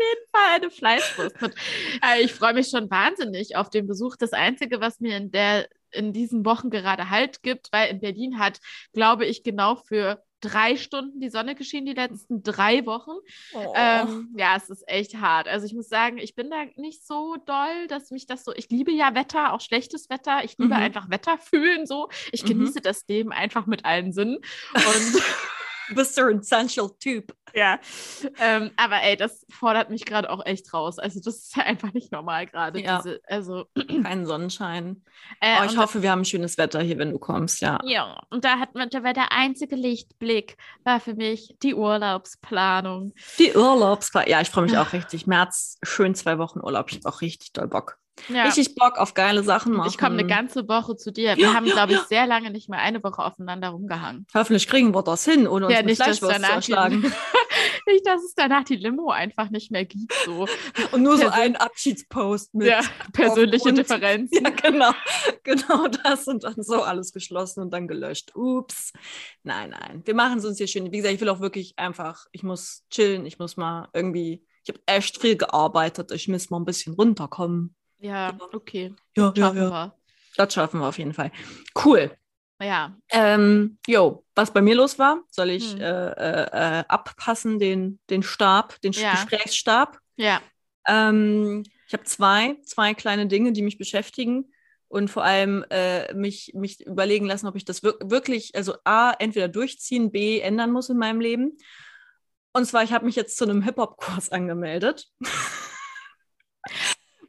Jeden 0.00 0.30
Fall 0.32 0.56
eine 0.56 0.70
Fleischwurst 0.70 1.40
mit. 1.42 1.54
Äh, 2.04 2.22
ich 2.22 2.32
freue 2.32 2.54
mich 2.54 2.68
schon 2.68 2.90
wahnsinnig 2.90 3.56
auf 3.56 3.70
den 3.70 3.86
Besuch. 3.86 4.16
Das 4.16 4.32
Einzige, 4.32 4.80
was 4.80 5.00
mir 5.00 5.16
in, 5.16 5.30
der, 5.30 5.68
in 5.90 6.12
diesen 6.12 6.44
Wochen 6.44 6.70
gerade 6.70 7.10
Halt 7.10 7.42
gibt, 7.42 7.68
weil 7.72 7.90
in 7.90 8.00
Berlin 8.00 8.38
hat, 8.38 8.58
glaube 8.92 9.26
ich, 9.26 9.42
genau 9.42 9.76
für 9.76 10.22
drei 10.42 10.76
Stunden 10.76 11.20
die 11.20 11.28
Sonne 11.28 11.54
geschienen, 11.54 11.84
die 11.84 11.92
letzten 11.92 12.42
drei 12.42 12.86
Wochen. 12.86 13.10
Oh. 13.52 13.74
Ähm, 13.76 14.34
ja, 14.38 14.56
es 14.56 14.70
ist 14.70 14.88
echt 14.88 15.16
hart. 15.16 15.46
Also 15.48 15.66
ich 15.66 15.74
muss 15.74 15.90
sagen, 15.90 16.16
ich 16.16 16.34
bin 16.34 16.48
da 16.48 16.64
nicht 16.76 17.06
so 17.06 17.36
doll, 17.44 17.86
dass 17.88 18.10
mich 18.10 18.26
das 18.26 18.44
so. 18.44 18.54
Ich 18.54 18.70
liebe 18.70 18.90
ja 18.90 19.14
Wetter, 19.14 19.52
auch 19.52 19.60
schlechtes 19.60 20.08
Wetter. 20.08 20.42
Ich 20.44 20.56
liebe 20.56 20.74
Mhm. 20.74 20.80
einfach 20.80 21.10
Wetter 21.10 21.36
fühlen 21.36 21.84
so. 21.86 22.08
Ich 22.32 22.44
Mhm. 22.44 22.48
genieße 22.48 22.80
das 22.80 23.04
Leben 23.06 23.32
einfach 23.32 23.66
mit 23.66 23.84
allen 23.84 24.14
Sinnen. 24.14 24.38
Und 24.74 25.22
du 25.90 25.94
bist 25.94 26.14
so 26.14 26.22
ein 26.22 26.38
essential 26.38 26.88
Typ. 26.98 27.34
Ja, 27.54 27.78
ähm, 28.40 28.70
aber 28.76 29.02
ey, 29.02 29.16
das 29.16 29.46
fordert 29.50 29.90
mich 29.90 30.04
gerade 30.04 30.30
auch 30.30 30.44
echt 30.44 30.72
raus. 30.74 30.98
Also 30.98 31.20
das 31.24 31.36
ist 31.36 31.56
ja 31.56 31.64
einfach 31.64 31.92
nicht 31.92 32.12
normal 32.12 32.46
gerade. 32.46 32.80
Ja. 32.80 32.98
Diese, 33.02 33.20
also 33.26 33.66
Kein 34.02 34.26
Sonnenschein. 34.26 35.04
äh, 35.40 35.56
Oh, 35.60 35.64
ich 35.64 35.76
hoffe, 35.76 36.02
wir 36.02 36.10
haben 36.10 36.24
schönes 36.24 36.58
Wetter 36.58 36.80
hier, 36.80 36.98
wenn 36.98 37.10
du 37.12 37.18
kommst, 37.18 37.60
ja. 37.60 37.78
Ja, 37.84 38.20
und 38.30 38.44
da 38.44 38.58
hat 38.58 38.74
man, 38.74 38.88
da 38.90 39.02
war 39.02 39.12
der 39.12 39.32
einzige 39.32 39.76
Lichtblick, 39.76 40.56
war 40.84 41.00
für 41.00 41.14
mich 41.14 41.54
die 41.62 41.74
Urlaubsplanung. 41.74 43.12
Die 43.38 43.52
Urlaubsplan. 43.54 44.24
Ja, 44.28 44.40
ich 44.40 44.48
freue 44.50 44.64
mich 44.64 44.78
auch 44.78 44.92
richtig. 44.92 45.26
März, 45.26 45.78
schön 45.82 46.14
zwei 46.14 46.38
Wochen 46.38 46.60
Urlaub. 46.60 46.90
Ich 46.90 46.98
habe 46.98 47.08
auch 47.14 47.20
richtig 47.20 47.52
doll 47.52 47.68
Bock. 47.68 47.96
Ja. 48.28 48.42
Richtig 48.44 48.74
Bock 48.74 48.98
auf 48.98 49.14
geile 49.14 49.42
Sachen 49.42 49.72
machen. 49.72 49.88
Ich 49.88 49.96
komme 49.96 50.18
eine 50.18 50.26
ganze 50.26 50.68
Woche 50.68 50.94
zu 50.94 51.10
dir. 51.10 51.36
Wir 51.38 51.44
Ja, 51.46 51.54
haben, 51.54 51.64
glaube 51.64 51.92
ich, 51.92 51.98
ja. 52.00 52.04
sehr 52.06 52.26
lange 52.26 52.50
nicht 52.50 52.68
mehr 52.68 52.78
eine 52.80 53.02
Woche 53.02 53.24
aufeinander 53.24 53.70
rumgehangen. 53.70 54.26
Hoffentlich 54.34 54.68
kriegen 54.68 54.94
wir 54.94 55.02
das 55.02 55.24
hin, 55.24 55.46
ohne 55.48 55.66
uns 55.66 55.74
Ja, 55.74 55.80
mit 55.80 55.86
nicht, 55.86 56.02
Fleischwurst 56.02 56.36
zu 56.44 56.52
erschlagen. 56.52 57.10
nicht, 57.92 58.06
dass 58.06 58.22
es 58.22 58.34
danach 58.34 58.64
die 58.64 58.76
Limo 58.76 59.10
einfach 59.10 59.50
nicht 59.50 59.70
mehr 59.70 59.84
gibt. 59.84 60.12
So 60.24 60.46
Und 60.92 61.02
nur 61.02 61.16
so 61.16 61.24
Persön- 61.24 61.32
ein 61.32 61.56
Abschiedspost 61.56 62.54
mit. 62.54 62.68
ja, 62.68 62.80
persönliche 63.12 63.72
Differenzen. 63.72 64.30
Ja, 64.44 64.50
genau. 64.50 64.92
Genau 65.42 65.88
das 65.88 66.26
und 66.28 66.44
dann 66.44 66.62
so 66.62 66.82
alles 66.82 67.12
geschlossen 67.12 67.60
und 67.60 67.70
dann 67.72 67.88
gelöscht. 67.88 68.34
Ups. 68.34 68.92
Nein, 69.42 69.70
nein. 69.70 70.02
Wir 70.04 70.14
machen 70.14 70.38
es 70.38 70.44
uns 70.44 70.58
hier 70.58 70.66
schön. 70.66 70.90
Wie 70.92 70.96
gesagt, 70.98 71.14
ich 71.14 71.20
will 71.20 71.28
auch 71.28 71.40
wirklich 71.40 71.74
einfach, 71.78 72.26
ich 72.32 72.42
muss 72.42 72.84
chillen, 72.90 73.26
ich 73.26 73.38
muss 73.38 73.56
mal 73.56 73.88
irgendwie, 73.92 74.44
ich 74.64 74.68
habe 74.70 74.80
echt 74.86 75.20
viel 75.20 75.36
gearbeitet, 75.36 76.10
ich 76.12 76.28
muss 76.28 76.50
mal 76.50 76.58
ein 76.58 76.64
bisschen 76.64 76.94
runterkommen. 76.94 77.74
Ja, 77.98 78.36
okay. 78.52 78.94
Ja, 79.16 79.32
ja, 79.36 79.44
Schaffen 79.46 79.58
ja. 79.58 79.70
wir. 79.70 79.94
Das 80.36 80.54
schaffen 80.54 80.80
wir 80.80 80.88
auf 80.88 80.98
jeden 80.98 81.12
Fall. 81.12 81.32
Cool. 81.84 82.10
Ja. 82.62 82.96
Ähm, 83.10 83.78
jo, 83.86 84.24
was 84.34 84.52
bei 84.52 84.60
mir 84.60 84.74
los 84.74 84.98
war, 84.98 85.22
soll 85.30 85.50
ich 85.50 85.72
Hm. 85.72 85.80
äh, 85.80 86.10
äh, 86.10 86.80
äh, 86.80 86.84
abpassen, 86.88 87.58
den, 87.58 87.98
den 88.10 88.22
Stab, 88.22 88.80
den 88.82 88.92
Ja. 88.92 89.12
Gesprächsstab. 89.12 89.98
Ja. 90.16 90.40
Ähm, 90.86 91.64
ich 91.86 91.92
habe 91.92 92.04
zwei, 92.04 92.56
zwei 92.64 92.94
kleine 92.94 93.26
Dinge, 93.26 93.52
die 93.52 93.62
mich 93.62 93.78
beschäftigen 93.78 94.52
und 94.88 95.08
vor 95.10 95.24
allem 95.24 95.64
äh, 95.70 96.12
mich, 96.14 96.52
mich 96.54 96.84
überlegen 96.86 97.26
lassen, 97.26 97.46
ob 97.46 97.56
ich 97.56 97.64
das 97.64 97.82
wir 97.82 97.94
wirklich, 98.02 98.54
also 98.54 98.74
A, 98.84 99.12
entweder 99.18 99.48
durchziehen, 99.48 100.10
B, 100.10 100.40
ändern 100.40 100.72
muss 100.72 100.88
in 100.90 100.98
meinem 100.98 101.20
Leben. 101.20 101.56
Und 102.52 102.66
zwar, 102.66 102.82
ich 102.82 102.92
habe 102.92 103.06
mich 103.06 103.16
jetzt 103.16 103.36
zu 103.36 103.44
einem 103.44 103.62
Hip-Hop-Kurs 103.62 104.30
angemeldet. 104.30 105.06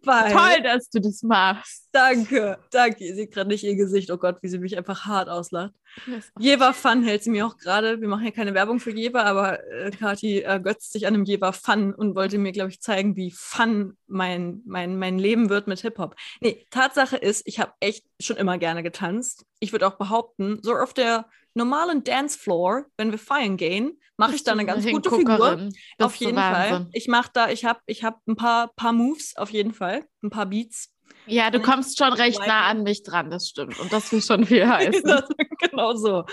Weil, 0.04 0.32
Toll, 0.32 0.64
dass 0.64 0.90
du 0.90 1.00
das 1.00 1.22
machst. 1.22 1.90
Danke, 1.92 2.58
danke. 2.72 3.06
Ihr 3.06 3.16
seht 3.16 3.32
gerade 3.32 3.50
nicht 3.50 3.64
ihr 3.64 3.76
Gesicht. 3.76 4.10
Oh 4.12 4.18
Gott, 4.18 4.38
wie 4.42 4.48
sie 4.48 4.58
mich 4.58 4.78
einfach 4.78 5.06
hart 5.06 5.30
auslacht. 5.30 5.74
Jever 6.40 6.74
Fun 6.74 7.04
hält 7.04 7.24
sie 7.24 7.30
mir 7.30 7.46
auch 7.46 7.58
gerade. 7.58 8.02
Wir 8.02 8.08
machen 8.08 8.26
ja 8.26 8.32
keine 8.32 8.54
Werbung 8.54 8.80
für 8.80 8.92
Jever, 8.92 9.26
aber 9.26 9.64
äh, 9.72 9.92
Kathi 9.92 10.40
ergötzt 10.40 10.94
sich 10.94 11.06
an 11.06 11.14
einem 11.14 11.26
Jever 11.26 11.54
Fun 11.54 11.94
und 11.94 12.16
wollte 12.16 12.38
mir, 12.38 12.52
glaube 12.52 12.70
ich, 12.70 12.82
zeigen, 12.82 13.16
wie 13.16 13.32
fun 13.32 13.98
mein, 14.08 14.62
mein, 14.66 14.98
mein 14.98 15.20
Leben 15.20 15.50
wird 15.50 15.68
mit 15.68 15.82
Hip-Hop. 15.82 16.16
Nee, 16.40 16.66
Tatsache 16.70 17.18
ist, 17.18 17.46
ich 17.46 17.60
habe 17.60 17.74
echt 17.80 18.06
schon 18.22 18.38
immer 18.38 18.58
gerne 18.58 18.84
getanzt. 18.84 19.46
Ich 19.60 19.72
würde 19.72 19.88
auch 19.88 19.98
behaupten, 19.98 20.60
so 20.62 20.74
auf 20.76 20.94
der 20.94 21.26
normalen 21.54 22.04
Dancefloor, 22.04 22.86
wenn 22.98 23.12
wir 23.12 23.20
feiern 23.20 23.58
gehen, 23.58 24.00
mache 24.18 24.36
ich 24.36 24.44
da 24.44 24.52
eine 24.52 24.66
ganz 24.66 24.86
gute 24.86 25.10
Figur. 25.10 25.56
Bist 25.58 25.78
Auf 26.00 26.16
jeden 26.16 26.36
Fall. 26.36 26.88
Ich 26.94 27.08
mache 27.08 27.32
da, 27.34 27.50
ich 27.50 27.66
habe 27.66 27.80
ich 27.86 28.04
hab 28.04 28.20
ein 28.28 28.36
paar, 28.36 28.72
paar 28.76 28.94
Moves, 28.94 29.36
auf 29.36 29.50
jeden 29.50 29.74
Fall. 29.74 30.06
Ein 30.24 30.30
paar 30.30 30.46
Beats. 30.46 30.94
Ja, 31.28 31.50
du 31.50 31.62
kommst 31.62 31.98
schon 31.98 32.14
recht 32.14 32.40
nah 32.40 32.68
an 32.68 32.84
mich 32.84 33.04
dran, 33.04 33.30
das 33.30 33.48
stimmt. 33.48 33.80
Und 33.80 33.92
das 33.92 34.12
will 34.12 34.22
schon 34.22 34.46
viel 34.46 34.68
heißen. 34.68 35.04
Genau 35.60 35.94
so. 35.94 36.26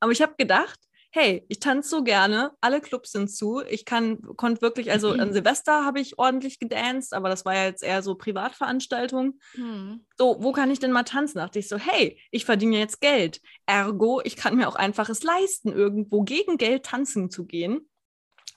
Aber 0.00 0.12
ich 0.12 0.20
habe 0.20 0.34
gedacht, 0.36 0.78
hey, 1.16 1.44
ich 1.48 1.60
tanze 1.60 1.88
so 1.88 2.04
gerne, 2.04 2.52
alle 2.60 2.80
Clubs 2.80 3.12
sind 3.12 3.28
zu. 3.28 3.62
Ich 3.68 3.86
kann, 3.86 4.20
konnte 4.36 4.60
wirklich, 4.60 4.92
also 4.92 5.12
an 5.12 5.32
Silvester 5.32 5.84
habe 5.84 5.98
ich 5.98 6.18
ordentlich 6.18 6.58
gedanced, 6.58 7.14
aber 7.14 7.30
das 7.30 7.44
war 7.44 7.54
ja 7.54 7.64
jetzt 7.64 7.82
eher 7.82 8.02
so 8.02 8.14
Privatveranstaltungen. 8.14 9.40
Hm. 9.52 10.04
So, 10.18 10.36
wo 10.40 10.52
kann 10.52 10.70
ich 10.70 10.78
denn 10.78 10.92
mal 10.92 11.04
tanzen? 11.04 11.38
Dachte 11.38 11.58
ich 11.58 11.68
so, 11.68 11.78
hey, 11.78 12.20
ich 12.30 12.44
verdiene 12.44 12.78
jetzt 12.78 13.00
Geld. 13.00 13.40
Ergo, 13.64 14.20
ich 14.24 14.36
kann 14.36 14.56
mir 14.56 14.68
auch 14.68 14.76
einfach 14.76 15.08
es 15.08 15.22
leisten, 15.22 15.72
irgendwo 15.72 16.22
gegen 16.22 16.58
Geld 16.58 16.84
tanzen 16.84 17.30
zu 17.30 17.46
gehen. 17.46 17.88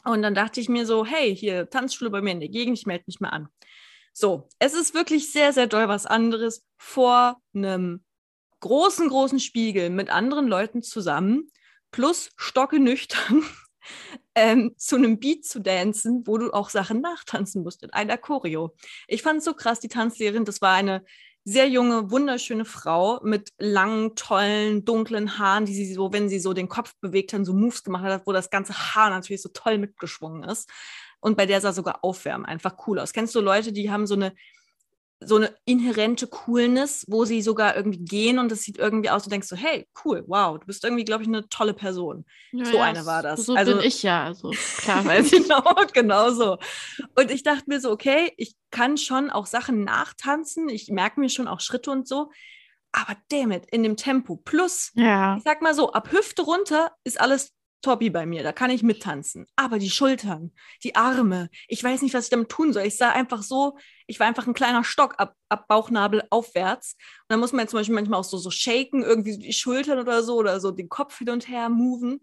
Und 0.04 0.22
dann 0.22 0.36
dachte 0.36 0.60
ich 0.60 0.68
mir 0.68 0.86
so, 0.86 1.06
hey, 1.06 1.36
hier 1.36 1.70
Tanzschule 1.70 2.10
bei 2.10 2.22
mir 2.22 2.32
in 2.32 2.40
der 2.42 2.50
Gegend, 2.50 2.78
ich 2.78 2.86
melde 2.86 3.06
mich 3.08 3.22
mal 3.22 3.30
an. 3.30 3.48
So, 4.12 4.50
es 4.60 4.74
ist 4.74 4.94
wirklich 4.94 5.32
sehr, 5.32 5.54
sehr 5.54 5.68
doll 5.68 5.88
was 5.88 6.06
anderes, 6.06 6.66
vor 6.78 7.42
einem 7.54 8.04
großen, 8.60 9.08
großen 9.08 9.40
Spiegel 9.40 9.90
mit 9.90 10.10
anderen 10.10 10.48
Leuten 10.48 10.82
zusammen, 10.82 11.50
plus 11.92 12.32
stocke 12.36 12.80
nüchtern, 12.80 13.44
ähm, 14.36 14.74
zu 14.78 14.96
einem 14.96 15.20
Beat 15.20 15.46
zu 15.46 15.60
dancen, 15.60 16.24
wo 16.26 16.38
du 16.38 16.52
auch 16.52 16.70
Sachen 16.70 17.02
nachtanzen 17.02 17.64
musst 17.64 17.84
in 17.84 17.92
einer 17.92 18.18
Choreo. 18.18 18.76
Ich 19.08 19.22
fand 19.22 19.40
es 19.40 19.46
so 19.46 19.54
krass, 19.54 19.80
die 19.80 19.88
Tanzlehrerin, 19.88 20.46
das 20.46 20.62
war 20.62 20.74
eine 20.76 21.04
sehr 21.46 21.68
junge, 21.68 22.12
wunderschöne 22.12 22.66
Frau 22.66 23.20
mit 23.24 23.50
langen, 23.58 24.16
tollen, 24.16 24.86
dunklen 24.86 25.40
Haaren, 25.40 25.66
die 25.66 25.74
sie 25.74 25.94
so, 25.94 26.14
wenn 26.14 26.30
sie 26.30 26.40
so 26.40 26.54
den 26.54 26.70
Kopf 26.70 26.94
bewegt 27.02 27.34
hat, 27.34 27.46
so 27.46 27.54
Moves 27.54 27.84
gemacht 27.84 28.04
hat, 28.04 28.28
wo 28.28 28.34
das 28.34 28.50
ganze 28.50 28.74
Haar 28.74 29.10
natürlich 29.10 29.42
so 29.42 29.50
toll 29.50 29.78
mitgeschwungen 29.78 30.44
ist. 30.44 30.70
Und 31.20 31.38
bei 31.38 31.46
der 31.46 31.60
sah 31.60 31.74
sogar 31.74 32.04
Aufwärmen 32.04 32.46
einfach 32.46 32.76
cool 32.88 33.00
aus. 33.00 33.14
Kennst 33.14 33.36
du 33.36 33.42
Leute, 33.42 33.72
die 33.72 33.90
haben 33.90 34.06
so 34.06 34.16
eine 34.16 34.34
so 35.22 35.36
eine 35.36 35.54
inhärente 35.66 36.28
Coolness, 36.28 37.06
wo 37.10 37.26
sie 37.26 37.42
sogar 37.42 37.76
irgendwie 37.76 38.00
gehen 38.00 38.40
und 38.40 38.52
es 38.54 38.62
sieht 38.62 38.78
irgendwie 38.78 39.10
aus, 39.10 39.24
du 39.24 39.30
denkst 39.30 39.48
so, 39.50 39.56
hey, 39.58 39.86
cool, 40.06 40.24
wow, 40.28 40.58
du 40.58 40.66
bist 40.66 40.84
irgendwie, 40.86 41.04
glaube 41.04 41.24
ich, 41.24 41.28
eine 41.28 41.50
tolle 41.50 41.74
Person. 41.74 42.26
Ja, 42.54 42.66
So 42.66 42.78
ja, 42.78 42.84
eine 42.84 43.06
war 43.06 43.22
das. 43.22 43.46
So 43.46 43.54
Also- 43.54 43.76
bin 43.76 43.86
ich 43.86 44.02
ja. 44.04 44.24
Also 44.24 44.52
klar 44.78 45.04
weiß 45.06 45.32
ich. 45.34 45.44
genau, 45.44 45.64
genau 45.94 46.32
so. 46.32 46.58
Und 47.18 47.32
ich 47.32 47.44
dachte 47.44 47.66
mir 47.68 47.82
so, 47.82 47.92
okay, 47.92 48.32
ich 48.38 48.56
kann 48.72 48.98
schon 48.98 49.30
auch 49.30 49.46
Sachen 49.46 49.84
nachtanzen, 49.84 50.70
ich 50.70 50.88
merke 50.90 51.20
mir 51.20 51.30
schon 51.30 51.50
auch 51.50 51.60
Schritte 51.60 51.92
und 51.92 52.08
so, 52.08 52.32
aber 52.94 53.18
damn 53.30 53.52
it, 53.52 53.66
in 53.72 53.84
dem 53.84 53.98
Tempo. 53.98 54.38
Plus, 54.38 54.92
Ja. 54.96 55.36
ich 55.38 55.44
sag 55.44 55.62
mal 55.62 55.74
so, 55.76 55.92
ab 55.92 56.12
Hüfte 56.12 56.44
runter 56.44 56.92
ist 57.04 57.20
alles 57.20 57.52
Toppi 57.82 58.10
bei 58.10 58.26
mir, 58.26 58.44
da 58.44 58.52
kann 58.52 58.70
ich 58.70 58.84
mittanzen. 58.84 59.46
Aber 59.56 59.80
die 59.80 59.90
Schultern, 59.90 60.52
die 60.84 60.96
Arme, 60.96 61.50
ich 61.68 61.84
weiß 61.84 62.02
nicht, 62.02 62.14
was 62.14 62.26
ich 62.26 62.30
damit 62.30 62.50
tun 62.50 62.74
soll. 62.74 62.84
Ich 62.84 62.98
sah 62.98 63.12
einfach 63.12 63.42
so, 63.42 63.78
ich 64.06 64.20
war 64.20 64.28
einfach 64.28 64.48
ein 64.48 64.54
kleiner 64.54 64.84
Stock 64.84 65.16
ab, 65.18 65.36
ab 65.48 65.68
Bauchnabel 65.68 66.24
aufwärts. 66.30 66.94
Und 66.94 67.26
dann 67.30 67.40
muss 67.40 67.54
man 67.54 67.68
zum 67.68 67.80
Beispiel 67.80 67.96
manchmal 67.96 68.20
auch 68.20 68.26
so, 68.26 68.38
so 68.38 68.52
shaken, 68.52 69.04
irgendwie 69.04 69.38
die 69.38 69.54
Schultern 69.54 70.00
oder 70.00 70.24
so, 70.24 70.36
oder 70.36 70.60
so 70.60 70.72
den 70.72 70.90
Kopf 70.90 71.18
hin 71.20 71.30
und 71.30 71.48
her 71.48 71.70
moven. 71.70 72.22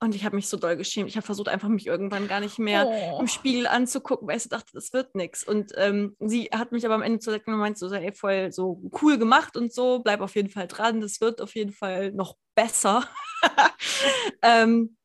Und 0.00 0.14
ich 0.14 0.24
habe 0.24 0.36
mich 0.36 0.48
so 0.48 0.56
doll 0.56 0.76
geschämt. 0.76 1.08
Ich 1.08 1.16
habe 1.16 1.26
versucht, 1.26 1.48
einfach 1.48 1.68
mich 1.68 1.86
irgendwann 1.86 2.28
gar 2.28 2.40
nicht 2.40 2.58
mehr 2.58 2.86
Oh. 2.86 3.18
im 3.20 3.26
Spiegel 3.26 3.66
anzugucken, 3.66 4.28
weil 4.28 4.36
ich 4.36 4.44
so 4.44 4.48
dachte, 4.48 4.70
das 4.72 4.92
wird 4.92 5.14
nichts. 5.14 5.42
Und 5.42 5.72
ähm, 5.76 6.16
sie 6.20 6.44
hat 6.52 6.70
mich 6.72 6.84
aber 6.84 6.94
am 6.94 7.02
Ende 7.02 7.18
zu 7.18 7.30
sagen, 7.30 7.44
gemeint, 7.46 7.78
so 7.78 7.88
sei 7.88 8.12
voll 8.12 8.52
so 8.52 8.80
cool 9.02 9.18
gemacht 9.18 9.56
und 9.56 9.72
so, 9.72 9.98
bleib 9.98 10.20
auf 10.20 10.36
jeden 10.36 10.50
Fall 10.50 10.68
dran, 10.68 11.00
das 11.00 11.20
wird 11.20 11.40
auf 11.40 11.54
jeden 11.54 11.72
Fall 11.72 12.12
noch 12.12 12.36
besser. 12.54 13.08
ähm, 14.42 14.96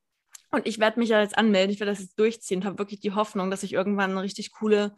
und 0.52 0.68
ich 0.68 0.80
werde 0.80 1.00
mich 1.00 1.10
ja 1.10 1.22
jetzt 1.22 1.38
anmelden, 1.38 1.74
ich 1.74 1.80
werde 1.80 1.92
das 1.92 2.02
jetzt 2.02 2.20
durchziehen 2.20 2.60
und 2.60 2.66
habe 2.66 2.78
wirklich 2.78 3.00
die 3.00 3.14
Hoffnung, 3.14 3.50
dass 3.50 3.64
ich 3.64 3.74
irgendwann 3.74 4.12
eine 4.12 4.22
richtig 4.22 4.52
coole 4.52 4.96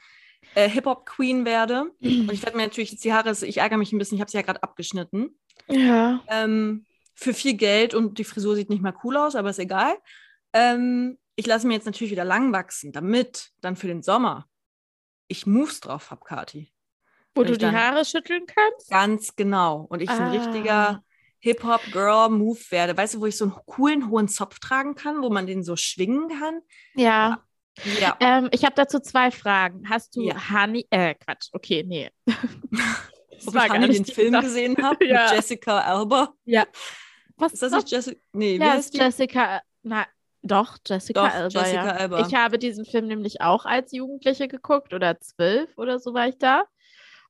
äh, 0.54 0.70
Hip-Hop-Queen 0.70 1.46
werde. 1.46 1.92
Und 2.02 2.32
ich 2.34 2.44
werde 2.44 2.58
mir 2.58 2.64
natürlich 2.64 2.92
jetzt 2.92 3.06
die 3.06 3.14
Haare, 3.14 3.32
ich 3.32 3.58
ärgere 3.58 3.78
mich 3.78 3.94
ein 3.94 3.98
bisschen, 3.98 4.16
ich 4.16 4.22
habe 4.22 4.30
sie 4.30 4.38
ja 4.38 4.44
gerade 4.44 4.62
abgeschnitten. 4.62 5.40
Ja. 5.70 6.22
Ähm, 6.28 6.86
für 7.16 7.34
viel 7.34 7.56
Geld 7.56 7.94
und 7.94 8.18
die 8.20 8.24
Frisur 8.24 8.56
sieht 8.56 8.70
nicht 8.70 8.82
mal 8.82 8.94
cool 9.04 9.18
aus, 9.18 9.36
aber 9.36 9.50
ist 9.50 9.60
egal. 9.60 9.96
Ähm, 10.54 11.18
ich 11.36 11.48
lasse 11.48 11.66
mir 11.68 11.74
jetzt 11.74 11.86
natürlich 11.86 12.12
wieder 12.12 12.26
lang 12.26 12.54
wachsen, 12.54 12.92
damit 12.92 13.52
dann 13.62 13.76
für 13.76 13.88
den 13.88 14.04
Sommer 14.04 14.48
ich 15.28 15.46
Moves 15.48 15.80
drauf 15.82 16.12
habe, 16.12 16.24
Kati. 16.24 16.72
Wo 17.34 17.44
du 17.44 17.58
die 17.58 17.66
Haare 17.66 18.06
schütteln 18.06 18.46
kannst? 18.46 18.90
Ganz 18.90 19.36
genau. 19.36 19.86
Und 19.90 20.02
ich 20.02 20.10
so 20.10 20.16
ein 20.16 20.30
Ah. 20.30 20.32
richtiger 20.32 21.04
Hip-Hop-Girl-Move 21.40 22.60
werde. 22.70 22.96
Weißt 22.98 23.16
du, 23.16 23.22
wo 23.22 23.26
ich 23.26 23.36
so 23.38 23.46
einen 23.46 23.54
coolen 23.66 24.10
hohen 24.10 24.28
Zopf 24.28 24.60
tragen 24.60 24.96
kann, 24.96 25.22
wo 25.22 25.30
man 25.30 25.46
den 25.48 25.64
so 25.64 25.76
schwingen 25.76 26.30
kann? 26.30 26.62
Ja. 26.96 27.44
Ja. 28.00 28.16
Ähm, 28.22 28.48
ich 28.52 28.64
habe 28.64 28.76
dazu 28.76 29.00
zwei 29.00 29.32
Fragen. 29.32 29.90
Hast 29.90 30.16
du 30.16 30.22
Ja. 30.22 30.36
Honey, 30.50 30.88
äh, 30.92 31.14
Quatsch, 31.16 31.50
okay, 31.52 31.84
nee. 31.86 32.10
Ob 33.48 33.54
ich 33.56 33.68
gar 33.68 33.78
nicht 33.80 33.98
den 33.98 34.06
Film 34.06 34.32
Sache. 34.32 34.44
gesehen 34.46 34.78
habe 34.82 35.06
Ja. 35.06 35.24
mit 35.26 35.34
Jessica 35.36 35.80
Alba. 35.80 36.34
Was 37.38 37.54
Ist 37.54 37.64
das 37.64 37.72
nicht 37.74 37.92
Jessica? 37.92 38.20
Nee, 38.34 38.58
Ja, 38.58 38.76
ist? 38.76 38.94
Jessica, 38.94 39.62
na, 39.84 40.06
doch, 40.42 40.78
Jessica 40.86 41.28
Doch, 41.28 41.34
Alba, 41.34 41.60
Jessica 41.60 41.86
ja. 41.86 41.92
Alba. 41.94 42.28
Ich 42.28 42.34
habe 42.36 42.60
diesen 42.60 42.86
Film 42.86 43.08
nämlich 43.08 43.42
auch 43.42 43.66
als 43.66 43.92
Jugendliche 43.92 44.48
geguckt 44.48 44.94
oder 44.94 45.20
zwölf 45.20 45.76
oder 45.78 46.00
so 46.00 46.14
war 46.14 46.28
ich 46.28 46.38
da 46.38 46.66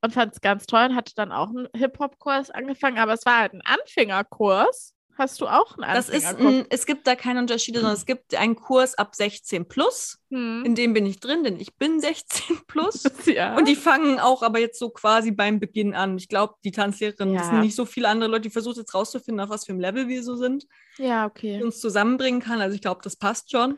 und 0.02 0.14
fand 0.14 0.34
es 0.34 0.42
ganz 0.42 0.66
toll 0.66 0.88
und 0.90 0.96
hatte 0.96 1.14
dann 1.16 1.32
auch 1.32 1.50
einen 1.50 1.68
Hip-Hop-Kurs 1.76 2.52
angefangen, 2.52 2.98
aber 2.98 3.14
es 3.14 3.26
war 3.26 3.40
halt 3.40 3.54
ein 3.54 3.62
Anfängerkurs. 3.62 4.95
Hast 5.18 5.40
du 5.40 5.48
auch 5.48 5.78
einen 5.78 5.94
Das 5.94 6.10
ist, 6.10 6.26
ein, 6.26 6.66
es 6.70 6.86
gibt 6.86 7.08
da 7.08 7.16
keine 7.16 7.40
Unterschiede, 7.40 7.80
sondern 7.80 7.96
es 7.96 8.06
gibt 8.06 8.36
einen 8.36 8.56
Kurs 8.56 8.96
ab 8.96 9.16
16 9.16 9.66
plus. 9.66 10.20
Hm. 10.30 10.64
In 10.66 10.76
dem 10.76 10.94
bin 10.94 11.06
ich 11.06 11.22
drin, 11.22 11.46
denn 11.46 11.58
ich 11.58 11.76
bin 11.76 12.02
16 12.02 12.58
plus. 12.68 13.04
ja. 13.26 13.56
Und 13.56 13.68
die 13.68 13.78
fangen 13.78 14.20
auch 14.20 14.44
aber 14.44 14.60
jetzt 14.60 14.78
so 14.78 14.90
quasi 14.90 15.32
beim 15.32 15.62
Beginn 15.62 15.94
an. 15.94 16.18
Ich 16.18 16.28
glaube, 16.28 16.56
die 16.66 16.72
Tanzlehrerin, 16.72 17.34
Ja. 17.34 17.46
sind 17.46 17.62
nicht 17.62 17.76
so 17.76 17.86
viele 17.86 18.10
andere 18.10 18.30
Leute, 18.30 18.44
die 18.44 18.50
versuchen 18.50 18.80
jetzt 18.80 18.94
rauszufinden, 18.94 19.40
auf 19.40 19.50
was 19.50 19.66
für 19.66 19.72
einem 19.72 19.80
Level 19.80 20.10
wir 20.10 20.22
so 20.22 20.36
sind, 20.36 20.68
ja, 20.98 21.30
die 21.30 21.32
okay. 21.32 21.64
uns 21.64 21.80
zusammenbringen 21.80 22.42
kann. 22.42 22.60
Also 22.60 22.76
ich 22.76 22.82
glaube, 22.82 23.00
das 23.02 23.16
passt 23.16 23.52
schon. 23.52 23.78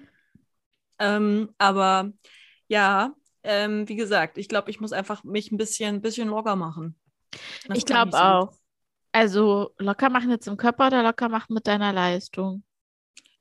Ähm, 0.97 1.53
aber 1.59 2.11
ja, 2.67 3.13
ähm, 3.43 3.87
wie 3.87 3.95
gesagt, 3.95 4.39
ich 4.39 4.49
glaube, 4.49 4.71
ich 4.71 4.79
muss 4.79 4.91
einfach 4.91 5.23
mich 5.23 5.51
ein 5.51 5.57
bisschen, 5.57 6.01
bisschen 6.01 6.29
locker 6.29 6.55
machen. 6.55 6.95
Das 7.67 7.77
Ich 7.77 7.85
glaube 7.85 8.19
auch. 8.19 8.53
Also 9.17 9.71
locker 9.79 10.09
machen 10.11 10.29
jetzt 10.29 10.47
im 10.47 10.57
Körper 10.57 10.87
oder 10.87 11.01
locker 11.01 11.27
machen 11.27 11.55
mit 11.55 11.65
deiner 11.65 11.91
Leistung? 11.91 12.63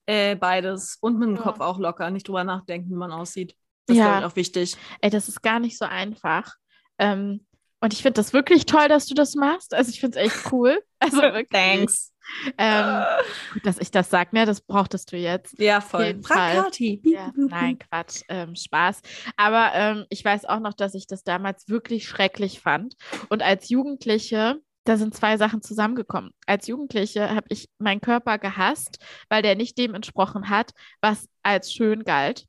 Äh, 0.07 0.35
beides. 0.35 0.97
Und 1.03 1.19
mit 1.19 1.29
dem 1.29 1.37
Ja. 1.37 1.43
Kopf 1.43 1.61
auch 1.61 1.79
locker. 1.79 2.11
Nicht 2.11 2.29
drüber 2.29 2.45
nachdenken, 2.45 2.89
wie 2.91 2.95
man 2.97 3.13
aussieht. 3.13 3.55
Das 3.87 3.95
ist, 3.97 4.01
Ja. 4.01 4.07
glaube 4.07 4.21
ich, 4.27 4.33
auch 4.33 4.37
wichtig. 4.37 4.77
Ey, 5.03 5.11
das 5.11 5.29
ist 5.29 5.43
gar 5.43 5.61
nicht 5.61 5.77
so 5.77 5.85
einfach. 5.85 6.55
Ähm, 6.99 7.45
und 7.81 7.93
ich 7.93 8.01
finde 8.01 8.15
das 8.15 8.33
wirklich 8.33 8.65
toll, 8.65 8.89
dass 8.89 9.05
du 9.05 9.13
das 9.15 9.35
machst. 9.35 9.75
Also 9.75 9.91
ich 9.91 10.01
finde 10.01 10.19
es 10.19 10.27
echt 10.33 10.51
cool. 10.53 10.83
Also 10.99 11.19
wirklich. 11.21 11.49
Thanks. 11.51 12.15
Ähm, 12.57 13.05
gut, 13.53 13.67
dass 13.67 13.79
ich 13.79 13.91
das 13.91 14.09
sage, 14.09 14.31
ne? 14.33 14.47
Das 14.47 14.63
brauchtest 14.63 15.13
du 15.13 15.19
jetzt. 15.19 15.59
Ja, 15.61 15.83
voll. 15.83 16.19
Frag. 16.23 16.73
Ja, 16.81 17.31
nein, 17.37 17.79
Quatsch, 17.79 18.23
ähm, 18.29 18.57
Spaß. 18.57 19.03
Aber 19.37 19.73
ähm, 19.75 20.07
ich 20.09 20.25
weiß 20.25 20.47
auch 20.47 20.59
noch, 20.59 20.73
dass 20.73 20.95
ich 20.95 21.07
das 21.07 21.23
damals 21.23 21.69
wirklich 21.69 22.09
schrecklich 22.09 22.61
fand. 22.61 22.97
Und 23.29 23.43
als 23.43 23.69
Jugendliche, 23.69 24.57
da 24.89 24.97
sind 24.97 25.15
zwei 25.15 25.37
Sachen 25.37 25.63
zusammengekommen. 25.63 26.31
Als 26.47 26.67
Jugendliche 26.67 27.31
habe 27.31 27.47
ich 27.51 27.69
meinen 27.79 28.01
Körper 28.01 28.39
gehasst, 28.39 28.99
weil 29.29 29.43
der 29.43 29.55
nicht 29.57 29.77
dem 29.79 29.95
entsprochen 29.95 30.49
hat, 30.49 30.73
was 31.01 31.29
als 31.43 31.73
schön 31.73 32.05
galt. 32.05 32.47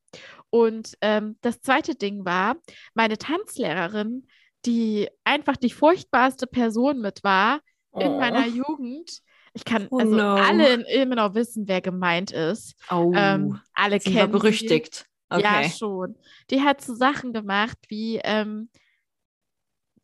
Und 0.49 0.93
ähm, 1.01 1.37
das 1.41 1.59
zweite 1.61 1.95
Ding 1.95 2.25
war, 2.25 2.55
meine 2.93 3.17
Tanzlehrerin, 3.17 4.27
die 4.65 5.09
einfach 5.23 5.57
die 5.57 5.69
furchtbarste 5.69 6.47
Person 6.47 6.99
mit 6.99 7.23
war 7.23 7.59
in 7.99 8.07
Oh. 8.13 8.19
meiner 8.19 8.45
Jugend. 8.47 9.19
Ich 9.53 9.65
kann 9.65 9.87
Oh 9.89 9.97
also 9.99 10.15
no. 10.15 10.35
alle 10.35 10.71
in 10.73 10.81
Ilmenau 10.81 11.33
wissen, 11.33 11.67
wer 11.67 11.81
gemeint 11.81 12.31
ist. 12.31 12.75
Oh, 12.91 13.11
Ähm, 13.15 13.59
alle 13.73 13.99
sie 13.99 14.13
war 14.13 14.21
kennen 14.21 14.33
sie. 14.33 14.39
berüchtigt. 14.39 15.05
Okay. 15.29 15.41
Ja, 15.41 15.69
schon. 15.69 16.15
Die 16.51 16.61
hat 16.61 16.81
so 16.81 16.93
Sachen 16.93 17.33
gemacht 17.33 17.77
wie 17.89 18.21
ähm, 18.23 18.69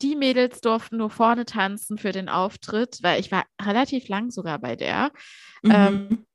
die 0.03 0.15
Mädels 0.15 0.61
durften 0.61 0.97
nur 0.97 1.09
vorne 1.09 1.45
tanzen 1.45 1.97
für 1.97 2.11
den 2.11 2.29
Auftritt, 2.29 2.99
weil 3.01 3.19
ich 3.19 3.31
war 3.31 3.45
relativ 3.61 4.07
lang 4.09 4.29
sogar 4.31 4.59
bei 4.59 4.75
der, 4.75 5.11
ähm, 5.63 6.07
Mhm. 6.09 6.25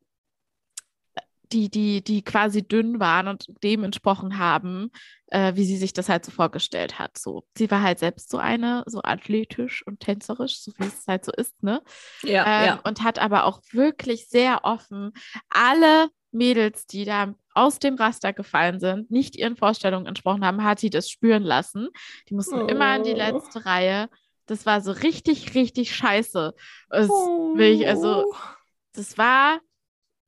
die, 1.52 1.70
die, 1.70 2.02
die 2.02 2.22
quasi 2.22 2.66
dünn 2.66 3.00
waren 3.00 3.26
und 3.28 3.46
dem 3.62 3.82
entsprochen 3.84 4.38
haben, 4.38 4.90
äh, 5.28 5.54
wie 5.54 5.64
sie 5.64 5.78
sich 5.78 5.94
das 5.94 6.08
halt 6.08 6.24
so 6.24 6.30
vorgestellt 6.30 6.98
hat. 6.98 7.16
So, 7.16 7.44
sie 7.56 7.70
war 7.70 7.82
halt 7.82 7.98
selbst 7.98 8.30
so 8.30 8.36
eine, 8.38 8.84
so 8.86 9.00
athletisch 9.02 9.86
und 9.86 10.00
tänzerisch, 10.00 10.60
so 10.60 10.72
wie 10.76 10.84
es 10.84 11.06
halt 11.06 11.24
so 11.24 11.32
ist, 11.32 11.62
ne? 11.62 11.82
ja, 12.22 12.44
ähm, 12.46 12.66
ja. 12.66 12.80
und 12.84 13.02
hat 13.02 13.18
aber 13.18 13.44
auch 13.44 13.62
wirklich 13.72 14.28
sehr 14.28 14.64
offen 14.64 15.12
alle 15.48 16.08
Mädels, 16.32 16.86
die 16.86 17.06
da 17.06 17.34
aus 17.58 17.78
dem 17.78 17.94
Raster 17.96 18.32
gefallen 18.32 18.80
sind, 18.80 19.10
nicht 19.10 19.36
ihren 19.36 19.56
Vorstellungen 19.56 20.06
entsprochen 20.06 20.44
haben, 20.44 20.64
hat 20.64 20.78
sie 20.80 20.90
das 20.90 21.08
spüren 21.10 21.42
lassen. 21.42 21.88
Die 22.28 22.34
mussten 22.34 22.68
immer 22.68 22.96
in 22.96 23.02
die 23.04 23.12
Oh. 23.12 23.16
letzte 23.16 23.64
Reihe. 23.66 24.08
Das 24.46 24.64
war 24.66 24.80
so 24.80 24.92
richtig, 24.92 25.54
richtig 25.54 25.94
scheiße. 25.94 26.54
Es, 26.90 27.10
Oh. 27.10 27.54
ich- 27.58 27.86
also, 27.86 28.32
das 28.94 29.18
war 29.18 29.60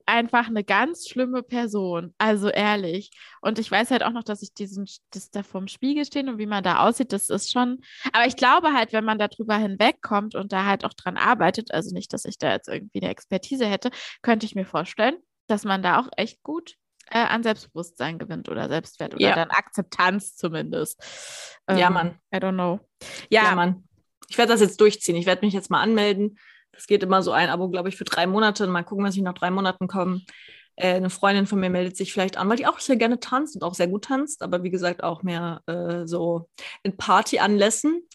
einfach 0.06 0.48
eine 0.48 0.64
ganz 0.64 1.08
schlimme 1.08 1.42
Person. 1.44 2.14
Also 2.18 2.48
ehrlich. 2.48 3.10
Und 3.42 3.60
ich 3.60 3.70
weiß 3.70 3.92
halt 3.92 4.02
auch 4.02 4.10
noch, 4.10 4.24
dass 4.24 4.42
ich 4.42 4.52
diesen, 4.52 4.86
das 5.10 5.30
da 5.30 5.44
vorm 5.44 5.68
Spiegel 5.68 6.04
stehen 6.04 6.28
und 6.28 6.38
wie 6.38 6.46
man 6.46 6.64
da 6.64 6.80
aussieht, 6.86 7.12
das 7.12 7.30
ist 7.30 7.52
schon. 7.52 7.78
Aber 8.12 8.26
ich 8.26 8.34
glaube 8.36 8.72
halt, 8.72 8.92
wenn 8.92 9.04
man 9.04 9.18
darüber 9.18 9.56
hinwegkommt 9.56 10.34
und 10.34 10.52
da 10.52 10.64
halt 10.64 10.84
auch 10.84 10.94
dran 10.94 11.16
arbeitet, 11.16 11.72
also 11.72 11.94
nicht, 11.94 12.12
dass 12.12 12.24
ich 12.24 12.38
da 12.38 12.50
jetzt 12.52 12.68
irgendwie 12.68 13.00
eine 13.00 13.10
Expertise 13.10 13.66
hätte, 13.66 13.90
könnte 14.20 14.46
ich 14.46 14.56
mir 14.56 14.66
vorstellen, 14.66 15.16
dass 15.46 15.64
man 15.64 15.80
da 15.82 16.00
auch 16.00 16.08
echt 16.16 16.42
gut 16.42 16.74
äh, 17.10 17.18
an 17.18 17.42
Selbstbewusstsein 17.42 18.18
gewinnt 18.18 18.48
oder 18.48 18.68
Selbstwert 18.68 19.14
oder 19.14 19.22
Ja. 19.22 19.34
dann 19.34 19.50
Akzeptanz 19.50 20.36
zumindest. 20.36 21.02
Ja, 21.68 21.88
Ähm, 21.88 21.92
Mann. 21.92 22.18
I 22.34 22.38
don't 22.38 22.54
know. 22.54 22.80
Ja, 23.28 23.44
Ja, 23.44 23.54
Mann. 23.54 23.84
Ich 24.28 24.38
werde 24.38 24.52
das 24.52 24.60
jetzt 24.60 24.80
durchziehen. 24.80 25.16
Ich 25.16 25.26
werde 25.26 25.44
mich 25.44 25.54
jetzt 25.54 25.70
mal 25.70 25.80
anmelden. 25.82 26.38
Das 26.72 26.86
geht 26.86 27.02
immer 27.02 27.22
so 27.22 27.32
ein 27.32 27.50
Abo, 27.50 27.68
glaube 27.68 27.88
ich, 27.88 27.96
für 27.96 28.04
drei 28.04 28.26
Monate. 28.26 28.64
Und 28.64 28.70
mal 28.70 28.84
gucken, 28.84 29.04
was 29.04 29.16
ich 29.16 29.22
nach 29.22 29.34
drei 29.34 29.50
Monaten 29.50 29.88
komme. 29.88 30.22
Äh, 30.76 30.94
eine 30.94 31.10
Freundin 31.10 31.46
von 31.46 31.58
mir 31.60 31.68
meldet 31.68 31.96
sich 31.96 32.12
vielleicht 32.12 32.36
an, 32.36 32.48
weil 32.48 32.56
die 32.56 32.66
auch 32.66 32.78
sehr 32.78 32.96
gerne 32.96 33.18
tanzt 33.20 33.56
und 33.56 33.64
auch 33.64 33.74
sehr 33.74 33.88
gut 33.88 34.04
tanzt, 34.04 34.42
aber 34.42 34.62
wie 34.62 34.70
gesagt 34.70 35.02
auch 35.02 35.22
mehr 35.22 35.60
äh, 35.66 36.06
so 36.06 36.48
in 36.84 36.96
Partyanlässen. 36.96 38.06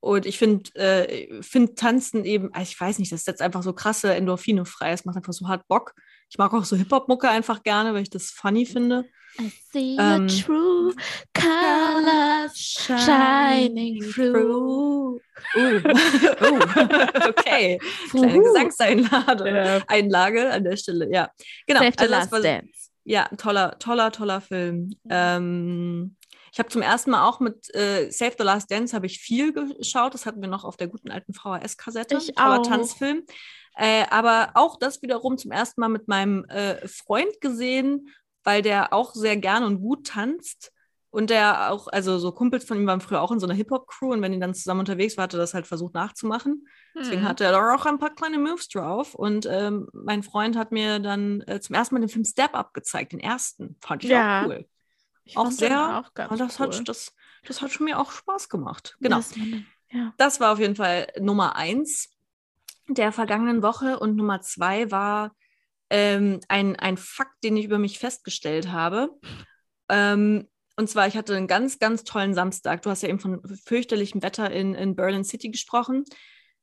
Und 0.00 0.26
ich 0.26 0.38
finde 0.38 0.70
äh, 0.74 1.42
find 1.42 1.78
Tanzen 1.78 2.24
eben, 2.24 2.52
also 2.52 2.70
ich 2.70 2.78
weiß 2.80 2.98
nicht, 2.98 3.10
das 3.10 3.24
setzt 3.24 3.42
einfach 3.42 3.62
so 3.62 3.72
krasse 3.72 4.14
Endorphine 4.14 4.64
frei. 4.66 4.92
Es 4.92 5.04
macht 5.04 5.16
einfach 5.16 5.32
so 5.32 5.48
hart 5.48 5.66
Bock. 5.66 5.94
Ich 6.30 6.38
mag 6.38 6.52
auch 6.52 6.64
so 6.64 6.76
Hip-Hop-Mucke 6.76 7.28
einfach 7.28 7.62
gerne, 7.62 7.94
weil 7.94 8.02
ich 8.02 8.10
das 8.10 8.30
funny 8.30 8.66
finde. 8.66 9.04
I 9.40 9.50
see 9.72 9.96
Ähm, 9.98 10.28
the 10.28 10.42
true 10.42 10.94
colors 11.34 12.56
shining 12.56 14.00
through. 14.00 15.20
Uh. 15.56 15.58
uh. 15.60 16.60
okay. 17.28 17.78
Kleine. 18.10 18.40
Gesangseinlage 18.42 19.48
Ja. 19.48 19.82
Einlage 19.88 20.50
an 20.50 20.64
der 20.64 20.76
Stelle, 20.76 21.08
ja. 21.12 21.30
Genau. 21.66 21.80
Save 21.80 21.92
the 21.98 22.02
also 22.02 22.14
Last 22.14 22.32
war- 22.32 22.40
Dance. 22.40 22.90
Ja, 23.06 23.28
toller, 23.36 23.78
toller, 23.78 24.12
toller 24.12 24.40
Film. 24.40 24.90
Ähm, 25.10 26.16
ich 26.52 26.58
habe 26.58 26.68
zum 26.70 26.80
ersten 26.82 27.10
Mal 27.10 27.28
auch 27.28 27.38
mit 27.40 27.74
äh, 27.74 28.10
Save 28.10 28.34
the 28.38 28.44
Last 28.44 28.70
Dance 28.70 28.94
habe 28.94 29.06
ich 29.06 29.18
viel 29.18 29.52
geschaut. 29.52 30.14
Das 30.14 30.24
hatten 30.24 30.40
wir 30.40 30.48
noch 30.48 30.64
auf 30.64 30.76
der 30.76 30.86
guten 30.88 31.10
alten 31.10 31.34
VHS-Kassette. 31.34 32.16
Ich 32.16 32.38
auch. 32.38 32.62
Tanzfilm. 32.66 33.24
Äh, 33.76 34.04
aber 34.10 34.50
auch 34.54 34.76
das 34.78 35.02
wiederum 35.02 35.36
zum 35.38 35.50
ersten 35.50 35.80
Mal 35.80 35.88
mit 35.88 36.06
meinem 36.08 36.44
äh, 36.46 36.86
Freund 36.86 37.40
gesehen, 37.40 38.08
weil 38.44 38.62
der 38.62 38.92
auch 38.92 39.14
sehr 39.14 39.36
gern 39.36 39.64
und 39.64 39.80
gut 39.80 40.06
tanzt. 40.06 40.70
Und 41.10 41.30
der 41.30 41.70
auch, 41.72 41.86
also 41.86 42.18
so 42.18 42.32
Kumpels 42.32 42.64
von 42.64 42.76
ihm 42.76 42.88
waren 42.88 43.00
früher 43.00 43.22
auch 43.22 43.30
in 43.30 43.38
so 43.38 43.46
einer 43.46 43.54
Hip-Hop-Crew 43.54 44.12
und 44.12 44.20
wenn 44.22 44.32
die 44.32 44.40
dann 44.40 44.52
zusammen 44.52 44.80
unterwegs 44.80 45.16
war, 45.16 45.24
hat 45.24 45.32
er 45.34 45.38
das 45.38 45.54
halt 45.54 45.64
versucht 45.66 45.94
nachzumachen. 45.94 46.66
Deswegen 46.96 47.20
Hm. 47.22 47.28
hatte 47.28 47.44
er 47.44 47.52
da 47.52 47.72
auch 47.74 47.86
ein 47.86 48.00
paar 48.00 48.12
kleine 48.14 48.36
Moves 48.38 48.68
drauf. 48.68 49.14
Und 49.14 49.46
ähm, 49.48 49.88
mein 49.92 50.24
Freund 50.24 50.56
hat 50.56 50.72
mir 50.72 50.98
dann 50.98 51.40
äh, 51.42 51.60
zum 51.60 51.76
ersten 51.76 51.94
Mal 51.94 52.00
den 52.00 52.08
Film 52.08 52.24
Step 52.24 52.52
Up 52.54 52.74
gezeigt, 52.74 53.12
den 53.12 53.20
ersten. 53.20 53.76
Fand 53.80 54.02
ich 54.02 54.10
Ja, 54.10 54.42
auch 54.42 54.46
cool. 54.48 54.66
Ich 55.22 55.36
auch 55.36 55.50
sehr- 55.52 55.98
auch 56.04 56.14
ganz 56.14 56.32
Und 56.32 56.38
das, 56.40 56.58
cool. 56.58 56.66
hat, 56.66 56.88
das, 56.88 57.12
das 57.46 57.62
hat 57.62 57.70
schon 57.70 57.84
mir 57.86 58.00
auch 58.00 58.10
Spaß 58.10 58.48
gemacht. 58.48 58.96
Genau. 59.00 59.20
Man- 59.36 59.66
ja. 59.92 60.12
Das 60.16 60.40
war 60.40 60.52
auf 60.52 60.58
jeden 60.58 60.74
Fall 60.74 61.06
Nummer 61.20 61.54
eins 61.54 62.08
der 62.88 63.12
vergangenen 63.12 63.62
Woche. 63.62 63.98
Und 63.98 64.16
Nummer 64.16 64.40
zwei 64.40 64.90
war 64.90 65.34
ähm, 65.90 66.40
ein, 66.48 66.76
ein 66.76 66.96
Fakt, 66.96 67.42
den 67.42 67.56
ich 67.56 67.64
über 67.64 67.78
mich 67.78 67.98
festgestellt 67.98 68.70
habe. 68.70 69.10
Ähm, 69.88 70.48
und 70.76 70.88
zwar, 70.88 71.06
ich 71.06 71.16
hatte 71.16 71.36
einen 71.36 71.46
ganz, 71.46 71.78
ganz 71.78 72.04
tollen 72.04 72.34
Samstag. 72.34 72.82
Du 72.82 72.90
hast 72.90 73.02
ja 73.02 73.08
eben 73.08 73.20
von 73.20 73.40
fürchterlichem 73.64 74.22
Wetter 74.22 74.50
in, 74.50 74.74
in 74.74 74.96
Berlin 74.96 75.24
City 75.24 75.50
gesprochen. 75.50 76.04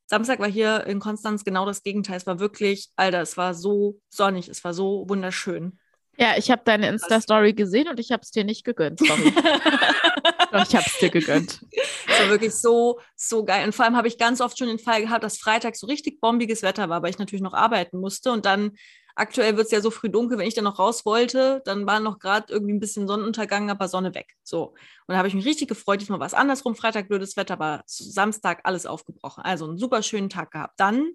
Samstag 0.06 0.40
war 0.40 0.50
hier 0.50 0.86
in 0.86 1.00
Konstanz 1.00 1.44
genau 1.44 1.64
das 1.64 1.82
Gegenteil. 1.82 2.18
Es 2.18 2.26
war 2.26 2.38
wirklich, 2.38 2.90
Alter, 2.96 3.22
es 3.22 3.36
war 3.38 3.54
so 3.54 4.00
sonnig, 4.10 4.48
es 4.48 4.62
war 4.64 4.74
so 4.74 5.06
wunderschön. 5.08 5.78
Ja, 6.18 6.36
ich 6.36 6.50
habe 6.50 6.60
deine 6.64 6.88
Insta-Story 6.88 7.54
gesehen 7.54 7.88
und 7.88 7.98
ich 7.98 8.12
habe 8.12 8.20
es 8.20 8.30
dir 8.30 8.44
nicht 8.44 8.64
gegönnt. 8.64 8.98
Sorry. 8.98 9.32
Doch, 10.52 10.68
ich 10.68 10.76
habe 10.76 10.84
es 10.86 10.98
dir 10.98 11.10
gegönnt. 11.10 11.64
War 12.06 12.28
wirklich 12.28 12.54
so, 12.54 13.00
so 13.16 13.44
geil. 13.44 13.64
Und 13.64 13.74
vor 13.74 13.84
allem 13.84 13.96
habe 13.96 14.08
ich 14.08 14.18
ganz 14.18 14.40
oft 14.40 14.58
schon 14.58 14.68
den 14.68 14.78
Fall 14.78 15.02
gehabt, 15.02 15.24
dass 15.24 15.38
Freitag 15.38 15.76
so 15.76 15.86
richtig 15.86 16.20
bombiges 16.20 16.62
Wetter 16.62 16.88
war, 16.88 17.02
weil 17.02 17.10
ich 17.10 17.18
natürlich 17.18 17.42
noch 17.42 17.54
arbeiten 17.54 17.98
musste. 17.98 18.32
Und 18.32 18.44
dann 18.44 18.72
aktuell 19.14 19.56
wird 19.56 19.66
es 19.66 19.72
ja 19.72 19.80
so 19.80 19.90
früh 19.90 20.08
dunkel, 20.08 20.38
wenn 20.38 20.46
ich 20.46 20.54
dann 20.54 20.64
noch 20.64 20.78
raus 20.78 21.04
wollte, 21.04 21.62
dann 21.64 21.86
war 21.86 22.00
noch 22.00 22.18
gerade 22.18 22.52
irgendwie 22.52 22.72
ein 22.72 22.80
bisschen 22.80 23.06
Sonnenuntergang, 23.06 23.70
aber 23.70 23.88
Sonne 23.88 24.14
weg. 24.14 24.34
So. 24.42 24.68
Und 25.06 25.14
da 25.14 25.16
habe 25.16 25.28
ich 25.28 25.34
mich 25.34 25.46
richtig 25.46 25.68
gefreut. 25.68 26.00
Diesmal 26.00 26.20
war 26.20 26.26
es 26.26 26.34
andersrum. 26.34 26.74
Freitag 26.74 27.08
blödes 27.08 27.36
Wetter, 27.36 27.54
aber 27.54 27.82
Samstag 27.86 28.60
alles 28.64 28.86
aufgebrochen. 28.86 29.42
Also 29.44 29.66
einen 29.66 29.78
super 29.78 30.02
schönen 30.02 30.30
Tag 30.30 30.50
gehabt. 30.50 30.78
Dann 30.78 31.12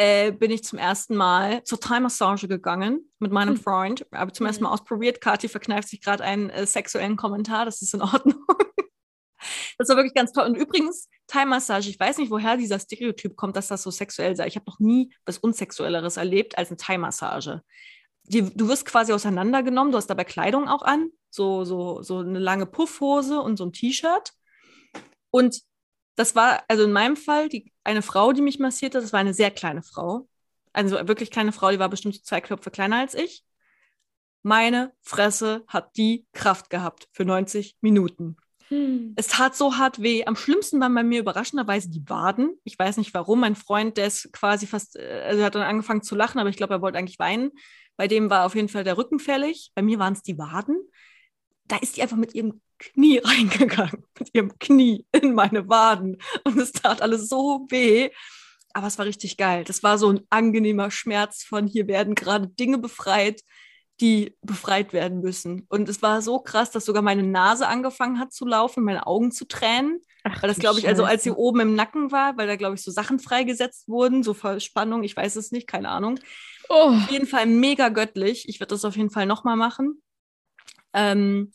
äh, 0.00 0.32
bin 0.32 0.50
ich 0.50 0.64
zum 0.64 0.78
ersten 0.78 1.14
Mal 1.14 1.62
zur 1.64 1.78
Thai-Massage 1.78 2.48
gegangen 2.48 3.12
mit 3.18 3.32
meinem 3.32 3.56
hm. 3.56 3.62
Freund. 3.62 4.06
Habe 4.14 4.32
zum 4.32 4.46
ersten 4.46 4.64
Mal 4.64 4.72
ausprobiert. 4.72 5.20
Kathi 5.20 5.46
verkneift 5.46 5.88
sich 5.88 6.00
gerade 6.00 6.24
einen 6.24 6.48
äh, 6.48 6.66
sexuellen 6.66 7.16
Kommentar. 7.16 7.66
Das 7.66 7.82
ist 7.82 7.92
in 7.92 8.00
Ordnung. 8.00 8.42
das 9.78 9.90
war 9.90 9.96
wirklich 9.96 10.14
ganz 10.14 10.32
toll. 10.32 10.46
Und 10.46 10.54
übrigens, 10.54 11.10
Thai-Massage, 11.26 11.90
ich 11.90 12.00
weiß 12.00 12.16
nicht, 12.16 12.30
woher 12.30 12.56
dieser 12.56 12.78
Stereotyp 12.78 13.36
kommt, 13.36 13.56
dass 13.56 13.68
das 13.68 13.82
so 13.82 13.90
sexuell 13.90 14.34
sei. 14.36 14.46
Ich 14.46 14.56
habe 14.56 14.64
noch 14.66 14.80
nie 14.80 15.12
was 15.26 15.36
Unsexuelleres 15.36 16.16
erlebt 16.16 16.56
als 16.56 16.70
eine 16.70 16.78
Thai-Massage. 16.78 17.60
Du 18.24 18.68
wirst 18.68 18.86
quasi 18.86 19.12
auseinandergenommen, 19.12 19.92
du 19.92 19.98
hast 19.98 20.06
dabei 20.06 20.24
Kleidung 20.24 20.66
auch 20.68 20.82
an, 20.82 21.10
so, 21.30 21.64
so, 21.64 22.00
so 22.00 22.18
eine 22.20 22.38
lange 22.38 22.64
Puffhose 22.64 23.40
und 23.40 23.58
so 23.58 23.66
ein 23.66 23.72
T-Shirt. 23.72 24.32
Und 25.30 25.60
das 26.20 26.34
war, 26.34 26.62
also 26.68 26.84
in 26.84 26.92
meinem 26.92 27.16
Fall, 27.16 27.48
die, 27.48 27.72
eine 27.82 28.02
Frau, 28.02 28.32
die 28.32 28.42
mich 28.42 28.58
massierte, 28.58 29.00
das 29.00 29.14
war 29.14 29.20
eine 29.20 29.32
sehr 29.32 29.50
kleine 29.50 29.82
Frau. 29.82 30.28
Also 30.74 31.08
wirklich 31.08 31.30
kleine 31.30 31.50
Frau, 31.50 31.70
die 31.70 31.78
war 31.78 31.88
bestimmt 31.88 32.24
zwei 32.26 32.42
Köpfe 32.42 32.70
kleiner 32.70 32.98
als 32.98 33.14
ich. 33.14 33.42
Meine 34.42 34.92
Fresse 35.00 35.64
hat 35.66 35.96
die 35.96 36.26
Kraft 36.32 36.68
gehabt 36.68 37.08
für 37.12 37.24
90 37.24 37.78
Minuten. 37.80 38.36
Hm. 38.68 39.14
Es 39.16 39.28
tat 39.28 39.56
so 39.56 39.78
hart 39.78 40.02
weh. 40.02 40.26
Am 40.26 40.36
schlimmsten 40.36 40.78
waren 40.78 40.94
bei 40.94 41.02
mir 41.02 41.20
überraschenderweise 41.20 41.88
die 41.88 42.06
Waden. 42.06 42.54
Ich 42.64 42.78
weiß 42.78 42.98
nicht 42.98 43.14
warum. 43.14 43.40
Mein 43.40 43.56
Freund, 43.56 43.96
der 43.96 44.06
ist 44.06 44.30
quasi 44.32 44.66
fast, 44.66 44.96
äh, 44.96 45.24
also 45.26 45.42
hat 45.42 45.54
dann 45.54 45.62
angefangen 45.62 46.02
zu 46.02 46.14
lachen, 46.14 46.38
aber 46.38 46.50
ich 46.50 46.56
glaube, 46.56 46.74
er 46.74 46.82
wollte 46.82 46.98
eigentlich 46.98 47.18
weinen. 47.18 47.50
Bei 47.96 48.08
dem 48.08 48.28
war 48.28 48.44
auf 48.44 48.54
jeden 48.54 48.68
Fall 48.68 48.84
der 48.84 48.98
Rücken 48.98 49.18
fällig. 49.18 49.72
Bei 49.74 49.80
mir 49.80 49.98
waren 49.98 50.12
es 50.12 50.22
die 50.22 50.36
Waden. 50.36 50.78
Da 51.70 51.76
ist 51.76 51.96
die 51.96 52.02
einfach 52.02 52.16
mit 52.16 52.34
ihrem 52.34 52.60
Knie 52.78 53.18
reingegangen, 53.24 54.04
mit 54.18 54.30
ihrem 54.34 54.58
Knie 54.58 55.06
in 55.12 55.34
meine 55.34 55.68
Waden. 55.68 56.18
Und 56.44 56.58
es 56.58 56.72
tat 56.72 57.00
alles 57.00 57.28
so 57.28 57.66
weh. 57.70 58.10
Aber 58.72 58.86
es 58.86 58.98
war 58.98 59.06
richtig 59.06 59.36
geil. 59.36 59.64
Das 59.64 59.82
war 59.82 59.98
so 59.98 60.10
ein 60.10 60.20
angenehmer 60.30 60.90
Schmerz 60.90 61.42
von 61.42 61.66
hier 61.66 61.88
werden 61.88 62.14
gerade 62.14 62.48
Dinge 62.48 62.78
befreit, 62.78 63.42
die 64.00 64.36
befreit 64.42 64.92
werden 64.92 65.20
müssen. 65.20 65.66
Und 65.68 65.88
es 65.88 66.02
war 66.02 66.22
so 66.22 66.40
krass, 66.40 66.70
dass 66.70 66.84
sogar 66.84 67.02
meine 67.02 67.22
Nase 67.22 67.68
angefangen 67.68 68.18
hat 68.18 68.32
zu 68.32 68.46
laufen, 68.46 68.84
meine 68.84 69.06
Augen 69.06 69.30
zu 69.30 69.46
tränen. 69.46 70.00
Ach, 70.24 70.42
weil 70.42 70.48
das, 70.48 70.58
glaube 70.58 70.78
ich, 70.78 70.88
also 70.88 71.04
als 71.04 71.22
sie 71.22 71.30
oben 71.30 71.60
im 71.60 71.74
Nacken 71.74 72.10
war, 72.10 72.36
weil 72.36 72.46
da, 72.46 72.56
glaube 72.56 72.74
ich, 72.74 72.82
so 72.82 72.90
Sachen 72.90 73.18
freigesetzt 73.18 73.88
wurden, 73.88 74.22
so 74.22 74.34
Verspannung, 74.34 75.02
ich 75.02 75.16
weiß 75.16 75.36
es 75.36 75.50
nicht, 75.50 75.66
keine 75.66 75.88
Ahnung. 75.88 76.18
Oh. 76.68 76.94
Auf 76.94 77.10
jeden 77.10 77.26
Fall 77.26 77.46
mega 77.46 77.88
göttlich. 77.88 78.48
Ich 78.48 78.60
werde 78.60 78.74
das 78.74 78.84
auf 78.84 78.96
jeden 78.96 79.10
Fall 79.10 79.26
nochmal 79.26 79.56
machen. 79.56 80.02
Ähm, 80.92 81.52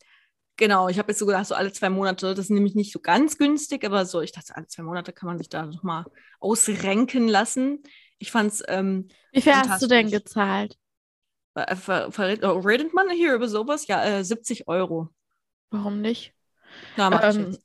Genau, 0.58 0.88
ich 0.88 0.98
habe 1.00 1.12
jetzt 1.12 1.20
so 1.20 1.26
gedacht, 1.26 1.46
so 1.46 1.56
alle 1.56 1.72
zwei 1.74 1.90
Monate, 1.90 2.34
das 2.34 2.46
ist 2.46 2.50
nämlich 2.50 2.76
nicht 2.76 2.94
so 2.94 3.00
ganz 3.00 3.38
günstig, 3.38 3.84
aber 3.84 4.06
so, 4.06 4.22
ich 4.22 4.32
dachte, 4.32 4.56
alle 4.56 4.68
zwei 4.68 4.84
Monate 4.84 5.12
kann 5.12 5.28
man 5.28 5.38
sich 5.38 5.50
da 5.50 5.66
nochmal 5.66 6.06
ausrenken 6.40 7.28
lassen. 7.28 7.84
Ich 8.20 8.32
fand 8.32 8.54
es. 8.54 8.64
Ähm, 8.68 9.10
Wie 9.34 9.42
viel 9.42 9.54
hast 9.54 9.82
du 9.82 9.88
denn 9.88 10.10
gezahlt? 10.10 10.78
Ver, 11.54 11.76
ver, 11.76 12.12
ver, 12.12 12.38
oh, 12.44 12.60
redet 12.60 12.94
man 12.94 13.10
hier 13.10 13.34
über 13.34 13.48
sowas? 13.48 13.88
Ja, 13.88 14.04
äh, 14.04 14.24
70 14.24 14.68
Euro. 14.68 15.10
Warum 15.72 16.02
nicht? 16.02 16.34
Ja, 16.96 17.30
ähm, 17.30 17.58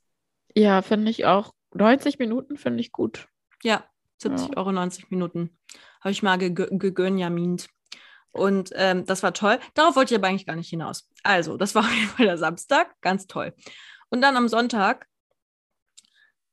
ja 0.55 0.81
finde 0.81 1.11
ich 1.11 1.25
auch. 1.25 1.53
90 1.73 2.19
Minuten 2.19 2.57
finde 2.57 2.81
ich 2.81 2.91
gut. 2.91 3.27
Ja, 3.63 3.85
70 4.17 4.49
ja. 4.49 4.57
Euro 4.57 4.71
90 4.71 5.09
Minuten. 5.11 5.57
Habe 6.01 6.11
ich 6.11 6.23
mal 6.23 6.37
gegönjamint. 6.37 7.67
Und 8.31 8.71
ähm, 8.75 9.05
das 9.05 9.23
war 9.23 9.33
toll. 9.33 9.59
Darauf 9.73 9.95
wollte 9.95 10.13
ich 10.13 10.19
aber 10.19 10.27
eigentlich 10.27 10.45
gar 10.45 10.55
nicht 10.55 10.69
hinaus. 10.69 11.09
Also, 11.23 11.57
das 11.57 11.75
war 11.75 11.83
auf 11.83 11.93
jeden 11.93 12.07
Fall 12.09 12.25
der 12.25 12.37
Samstag, 12.37 12.95
ganz 13.01 13.27
toll. 13.27 13.53
Und 14.09 14.21
dann 14.21 14.37
am 14.37 14.47
Sonntag 14.47 15.07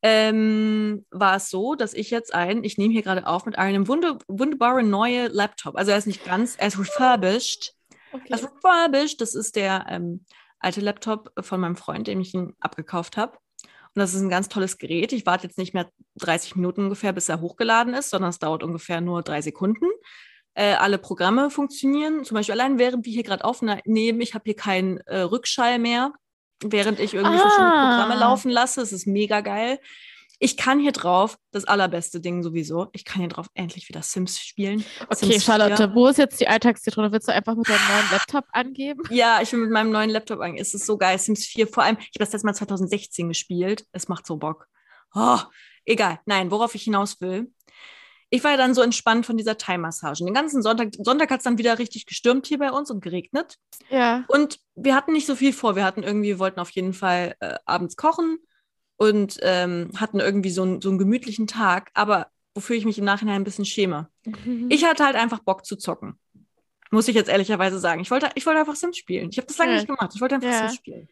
ähm, 0.03 1.05
war 1.11 1.37
es 1.37 1.51
so, 1.51 1.75
dass 1.75 1.95
ich 1.95 2.11
jetzt 2.11 2.35
ein, 2.35 2.63
ich 2.63 2.79
nehme 2.79 2.93
hier 2.93 3.03
gerade 3.03 3.27
auf 3.27 3.47
mit 3.47 3.59
einem 3.59 3.89
wunder, 3.89 4.19
wunderbaren 4.29 4.91
neuen 4.91 5.33
Laptop. 5.33 5.77
Also 5.77 5.91
er 5.91 5.99
ist 5.99 6.07
nicht 6.07 6.25
ganz, 6.25 6.57
er 6.57 6.69
ist 6.69 6.79
refurbished. 6.79 7.75
Okay. 8.13 8.25
Er 8.29 8.37
ist 8.37 8.45
refurbished, 8.45 9.21
das 9.21 9.35
ist 9.35 9.57
der 9.57 9.87
ähm, 9.89 10.25
alte 10.61 10.81
Laptop 10.81 11.33
von 11.41 11.61
meinem 11.61 11.77
Freund, 11.77 12.07
dem 12.07 12.21
ich 12.21 12.35
ihn 12.35 12.55
abgekauft 12.61 13.17
habe. 13.17 13.39
Und 13.95 14.01
das 14.01 14.15
ist 14.15 14.21
ein 14.21 14.31
ganz 14.31 14.49
tolles 14.49 14.79
Gerät. 14.79 15.13
Ich 15.13 15.27
warte 15.27 15.47
jetzt 15.47 15.59
nicht 15.59 15.75
mehr 15.75 15.91
30 16.17 16.55
Minuten 16.55 16.85
ungefähr, 16.85 17.13
bis 17.13 17.29
er 17.29 17.41
hochgeladen 17.41 17.95
ist, 17.95 18.11
sondern 18.11 18.31
es 18.31 18.39
dauert 18.39 18.63
ungefähr 18.63 19.01
nur 19.01 19.23
drei 19.23 19.43
Sekunden 19.43 19.87
äh, 20.59 20.75
alle 20.75 20.99
Programme 20.99 21.51
funktionieren. 21.51 22.25
Zum 22.25 22.35
Beispiel 22.35 22.53
allein 22.53 22.81
während 22.81 23.07
wir 23.07 23.13
hier 23.13 23.23
gerade 23.23 23.45
aufnehmen, 23.45 24.21
ich 24.21 24.35
habe 24.35 24.43
hier 24.45 24.57
keinen 24.57 24.99
äh, 25.07 25.21
Rückschall 25.21 25.79
mehr, 25.79 26.13
während 26.65 26.99
ich 26.99 27.15
irgendwie 27.15 27.37
ah. 27.37 27.41
verschiedene 27.41 27.71
Programme 27.71 28.17
laufen 28.17 28.51
lasse. 28.51 28.81
Es 28.81 28.93
ist 28.93 29.07
mega 29.07 29.41
geil. 29.41 29.79
Ich 30.41 30.57
kann 30.57 30.81
hier 30.81 30.91
drauf, 30.91 31.37
das 31.53 31.65
allerbeste 31.65 32.21
Ding 32.21 32.43
sowieso, 32.43 32.89
ich 32.93 33.05
kann 33.05 33.21
hier 33.21 33.29
drauf 33.29 33.47
endlich 33.55 33.89
wieder 33.89 34.03
Sims 34.03 34.41
spielen. 34.41 34.85
Okay, 35.09 35.27
Sims 35.27 35.45
Charlotte, 35.45 35.93
wo 35.95 36.07
ist 36.09 36.19
jetzt 36.19 36.41
die 36.41 36.47
Alltagszitrone? 36.47 37.11
Willst 37.11 37.29
du 37.29 37.33
einfach 37.33 37.57
mit 37.57 37.69
deinem 37.69 37.89
neuen 37.89 38.11
Laptop 38.13 38.45
angeben? 38.53 39.03
Ja, 39.11 39.41
ich 39.43 39.53
will 39.53 39.61
mit 39.61 39.71
meinem 39.71 39.91
neuen 39.91 40.11
Laptop 40.11 40.41
angeben. 40.41 40.63
Es 40.63 40.75
ist 40.75 40.87
so 40.87 40.97
geil. 40.97 41.19
Sims 41.19 41.45
4, 41.47 41.69
vor 41.69 41.85
allem, 41.85 41.99
ich 41.99 42.07
habe 42.07 42.19
das 42.21 42.33
letzte 42.33 42.47
Mal 42.47 42.55
2016 42.55 43.29
gespielt. 43.29 43.85
Es 43.93 44.09
macht 44.09 44.27
so 44.27 44.37
Bock. 44.37 44.67
Oh, 45.15 45.39
egal. 45.85 46.21
Nein, 46.27 46.51
worauf 46.51 46.75
ich 46.75 46.83
hinaus 46.83 47.21
will 47.21 47.49
ich 48.31 48.45
war 48.45 48.53
ja 48.53 48.57
dann 48.57 48.75
so 48.75 48.83
entspannt 48.83 49.25
von 49.25 49.37
dieser 49.37 49.57
Thai-Massage. 49.57 50.25
Den 50.25 50.35
ganzen 50.35 50.63
Sonntag, 50.63 50.91
Sonntag 50.99 51.31
hat 51.31 51.39
es 51.39 51.45
dann 51.45 51.59
wieder 51.59 51.79
richtig 51.79 52.07
gestürmt 52.07 52.47
hier 52.47 52.59
bei 52.59 52.71
uns 52.71 52.91
und 52.91 53.01
geregnet. 53.01 53.57
Ja. 53.89 54.25
Und 54.29 54.61
wir 54.75 54.95
hatten 54.95 55.13
nicht 55.13 55.27
so 55.27 55.35
viel 55.35 55.53
vor. 55.53 55.77
Wir 55.77 55.85
hatten 55.85 56.03
irgendwie, 56.03 56.29
wir 56.29 56.39
wollten 56.39 56.61
auf 56.61 56.71
jeden 56.71 56.93
Fall 56.93 57.35
äh, 57.41 57.55
abends 57.65 57.97
kochen 57.97 58.39
und 58.97 59.39
ähm, 59.43 59.91
hatten 59.97 60.21
irgendwie 60.21 60.51
so, 60.51 60.65
ein, 60.65 60.81
so 60.83 60.91
einen 60.91 60.99
gemütlichen 60.99 61.47
Tag, 61.47 61.91
aber 61.95 62.29
wofür 62.55 62.77
ich 62.77 62.85
mich 62.85 62.99
im 62.99 63.05
Nachhinein 63.05 63.37
ein 63.37 63.45
bisschen 63.45 63.65
schäme. 63.65 64.09
Mhm. 64.25 64.67
Ich 64.71 64.85
hatte 64.85 65.05
halt 65.05 65.17
einfach 65.17 65.39
Bock 65.39 65.65
zu 65.65 65.77
zocken. 65.77 66.19
Muss 66.91 67.09
ich 67.09 67.15
jetzt 67.15 67.29
ehrlicherweise 67.29 67.79
sagen. 67.79 68.01
Ich 68.01 68.11
wollte, 68.11 68.31
ich 68.35 68.45
wollte 68.47 68.61
einfach 68.61 68.77
Sims 68.77 68.97
spielen. 68.97 69.29
Ich 69.31 69.39
habe 69.39 69.47
das 69.47 69.59
lange 69.59 69.73
ja. 69.73 69.77
nicht 69.79 69.87
gemacht. 69.87 70.13
Ich 70.15 70.21
wollte 70.21 70.37
einfach 70.37 70.51
ja. 70.51 70.59
Sims 70.59 70.75
spielen. 70.75 71.09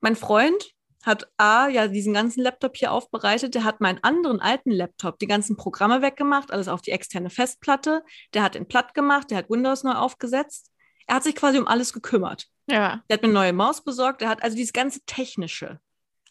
Mein 0.00 0.16
Freund 0.16 0.74
hat 1.02 1.28
A, 1.36 1.68
ja 1.68 1.88
diesen 1.88 2.14
ganzen 2.14 2.42
Laptop 2.42 2.76
hier 2.76 2.92
aufbereitet. 2.92 3.54
Der 3.54 3.64
hat 3.64 3.80
meinen 3.80 3.98
anderen 4.02 4.40
alten 4.40 4.70
Laptop 4.70 5.18
die 5.18 5.26
ganzen 5.26 5.56
Programme 5.56 6.00
weggemacht, 6.00 6.52
alles 6.52 6.68
auf 6.68 6.80
die 6.80 6.92
externe 6.92 7.30
Festplatte. 7.30 8.02
Der 8.34 8.42
hat 8.42 8.54
ihn 8.54 8.66
platt 8.66 8.94
gemacht, 8.94 9.30
der 9.30 9.38
hat 9.38 9.50
Windows 9.50 9.82
neu 9.82 9.94
aufgesetzt. 9.94 10.70
Er 11.06 11.16
hat 11.16 11.24
sich 11.24 11.34
quasi 11.34 11.58
um 11.58 11.66
alles 11.66 11.92
gekümmert. 11.92 12.46
Ja. 12.68 13.02
Der 13.08 13.14
hat 13.14 13.22
mir 13.22 13.28
eine 13.28 13.34
neue 13.34 13.52
Maus 13.52 13.82
besorgt. 13.82 14.20
Der 14.20 14.28
hat 14.28 14.42
also 14.42 14.56
dieses 14.56 14.72
ganze 14.72 15.00
Technische. 15.04 15.80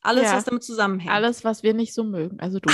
Alles, 0.02 0.24
ja. 0.24 0.38
was 0.38 0.46
damit 0.46 0.64
zusammenhängt. 0.64 1.14
Alles, 1.14 1.44
was 1.44 1.62
wir 1.62 1.74
nicht 1.74 1.94
so 1.94 2.04
mögen. 2.04 2.40
Also 2.40 2.60
du. 2.60 2.74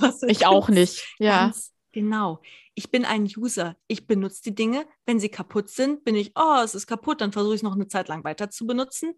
Alles, 0.00 0.22
ich 0.22 0.46
auch 0.46 0.68
nicht. 0.68 1.04
Ja. 1.18 1.46
Ganz 1.46 1.72
genau. 1.90 2.40
Ich 2.74 2.90
bin 2.90 3.04
ein 3.04 3.24
User. 3.24 3.76
Ich 3.88 4.06
benutze 4.06 4.42
die 4.44 4.54
Dinge. 4.54 4.86
Wenn 5.04 5.20
sie 5.20 5.28
kaputt 5.28 5.68
sind, 5.68 6.04
bin 6.04 6.14
ich, 6.14 6.32
oh, 6.36 6.60
es 6.64 6.74
ist 6.74 6.86
kaputt, 6.86 7.20
dann 7.20 7.32
versuche 7.32 7.54
ich 7.54 7.58
es 7.58 7.62
noch 7.62 7.74
eine 7.74 7.88
Zeit 7.88 8.08
lang 8.08 8.24
weiter 8.24 8.48
zu 8.48 8.66
benutzen 8.66 9.14